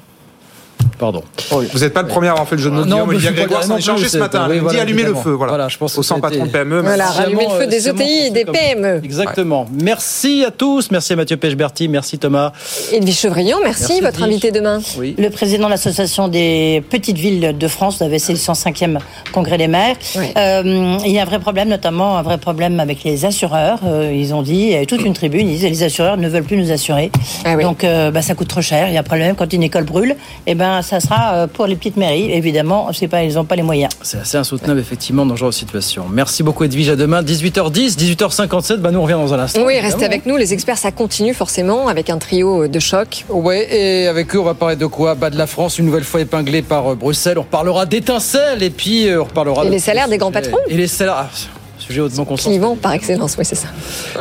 Pardon. 0.99 1.23
Vous 1.51 1.79
n'êtes 1.81 1.93
pas 1.95 2.03
le 2.03 2.09
premier 2.09 2.29
à 2.29 2.33
avoir 2.33 2.47
fait 2.49 2.57
le 2.57 2.63
jeu 2.63 2.71
de 2.71 2.75
mots. 2.75 2.85
Non, 2.85 2.97
Guillaume 2.97 3.09
Olivier 3.11 3.33
Grégoire 3.33 3.63
s'en 3.63 3.71
non 3.71 3.77
est 3.79 3.81
chargé 3.81 4.03
plus, 4.05 4.11
ce 4.11 4.19
matin. 4.19 4.47
oui, 4.51 4.59
Il 4.63 4.69
dit 4.69 4.79
allumer 4.79 5.03
le 5.05 5.15
feu. 5.15 5.31
Voilà. 5.33 5.53
Voilà, 5.53 5.69
je 5.69 5.79
pense 5.79 5.97
Au 5.97 6.01
que 6.03 6.07
100 6.07 6.17
c'était- 6.17 6.29
patrons 6.29 6.45
de 6.47 6.51
PME. 6.51 6.81
Voilà, 6.83 6.97
merci. 7.05 7.19
rallumer 7.19 7.45
le 7.51 7.61
feu 7.61 7.67
des 7.67 7.89
ETI 7.89 8.27
et 8.27 8.31
des. 8.31 8.45
PME. 8.45 9.01
Exactement. 9.03 9.67
Merci 9.73 10.45
à 10.47 10.51
tous. 10.51 10.91
Merci 10.91 11.13
à 11.15 11.17
Mathieu 11.17 11.37
Pechberti. 11.37 11.89
Merci 11.89 12.19
Thomas. 12.19 12.53
Edwige 12.93 13.17
Chevrillon, 13.19 13.59
merci. 13.63 13.81
Merci, 13.89 14.01
Votre 14.03 14.23
invité 14.23 14.51
demain 14.51 14.81
Oui. 14.99 15.15
Le 15.19 15.31
président 15.31 15.67
de 15.67 15.71
l'association 15.71 16.29
des 16.29 16.83
petites 16.91 17.17
villes 17.19 17.57
de 17.57 17.69
France, 17.69 17.99
vous 17.99 18.05
avez 18.05 18.19
c'est 18.19 18.33
le 18.33 18.39
105e 18.39 18.99
congrès 19.33 19.57
des 19.59 19.69
maires. 19.69 19.97
Euh, 20.37 20.99
il 21.05 21.11
y 21.13 21.19
a 21.19 21.23
un 21.23 21.27
vrai 21.27 21.39
problème, 21.39 21.69
notamment 21.69 22.19
un 22.19 22.23
vrai 22.23 22.39
problème 22.39 22.79
avec 22.81 23.05
les 23.05 23.25
assureurs. 23.25 23.79
Euh, 23.87 24.13
ils 24.15 24.35
ont 24.35 24.43
dit, 24.43 24.55
il 24.55 24.71
y 24.73 24.77
a 24.77 24.85
toute 24.87 25.03
une 25.03 25.15
tribune, 25.15 25.49
ils 25.49 25.59
disent 25.59 25.63
les 25.71 25.83
assureurs 25.83 26.17
ne 26.17 26.29
veulent 26.29 26.45
plus 26.45 26.57
nous 26.57 26.71
assurer. 26.73 27.11
Ah 27.45 27.55
oui. 27.57 27.63
Donc 27.63 27.85
euh, 27.85 28.11
bah, 28.11 28.23
ça 28.23 28.35
coûte 28.35 28.49
trop 28.49 28.61
cher. 28.61 28.89
Il 28.89 28.95
y 28.95 28.97
a 28.97 29.01
un 29.01 29.05
problème 29.05 29.35
quand 29.37 29.53
une 29.53 29.63
école 29.63 29.85
brûle. 29.85 30.17
Et 30.47 30.55
ben 30.55 30.70
ça 30.83 31.01
sera 31.01 31.35
euh, 31.35 31.47
pour 31.47 31.67
les 31.67 31.77
petites 31.77 31.97
mairies. 31.97 32.31
Évidemment, 32.33 32.91
c'est 32.93 33.09
pas, 33.09 33.23
ils 33.23 33.35
n'ont 33.35 33.45
pas 33.45 33.57
les 33.57 33.63
moyens. 33.63 33.93
C'est 34.03 34.19
assez 34.19 34.37
insoutenable, 34.37 34.81
effectivement, 34.81 35.27
dans 35.27 35.35
ce 35.35 35.41
genre 35.41 35.51
de 35.51 35.55
situation. 35.55 36.07
Merci 36.11 36.43
beaucoup, 36.43 36.65
Edwige. 36.65 36.89
À 36.91 36.97
demain, 36.97 37.23
18h10, 37.23 37.97
18h57. 37.99 38.77
Bah, 38.77 38.91
nous, 38.91 38.99
on 38.99 39.03
revient 39.03 39.15
dans 39.15 39.35
un 39.35 39.39
instant. 39.41 39.61
Oui, 39.65 39.75
évidemment. 39.75 39.89
restez 39.93 40.05
avec 40.07 40.27
nous. 40.27 40.37
Les 40.37 40.53
experts, 40.53 40.79
ça 40.79 40.91
continue 40.93 41.35
forcément 41.35 41.89
avec 41.89 42.11
un 42.11 42.19
trio 42.19 42.69
de 42.69 42.79
choc. 42.79 43.25
Ouais, 43.29 43.67
et 43.75 44.07
avec 44.07 44.35
eux, 44.35 44.41
on 44.41 44.45
va 44.45 44.55
parler 44.55 44.77
de 44.77 44.87
quoi? 44.87 45.15
Bas 45.15 45.31
de 45.31 45.37
la 45.39 45.47
France, 45.47 45.79
une 45.79 45.87
nouvelle 45.87 46.05
fois 46.05 46.21
épinglée 46.21 46.63
par 46.63 46.93
euh, 46.93 46.95
Bruxelles. 46.95 47.39
On 47.39 47.43
reparlera 47.43 47.87
d'étincelles 47.87 48.63
et 48.63 48.71
puis 48.71 49.09
euh, 49.09 49.21
on 49.23 49.25
reparlera 49.25 49.63
Et 49.65 49.67
de 49.67 49.71
les 49.73 49.79
salaires 49.79 50.09
des 50.09 50.19
grands 50.19 50.33
patrons 50.33 50.57
Et 50.69 50.77
les 50.77 50.87
salaires. 50.87 51.15
ah, 51.19 51.31
sujet 51.79 52.01
hautement 52.01 52.25
consensuel. 52.25 52.53
Clivant 52.55 52.77
par 52.77 52.93
excellence, 52.93 53.37
oui, 53.39 53.45
c'est 53.45 53.55
ça. 53.57 53.69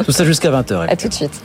Tout 0.05 0.11
ça 0.11 0.25
jusqu'à 0.25 0.49
20h. 0.49 0.87
À 0.89 0.95
tout 0.95 1.07
de 1.07 1.13
suite. 1.13 1.41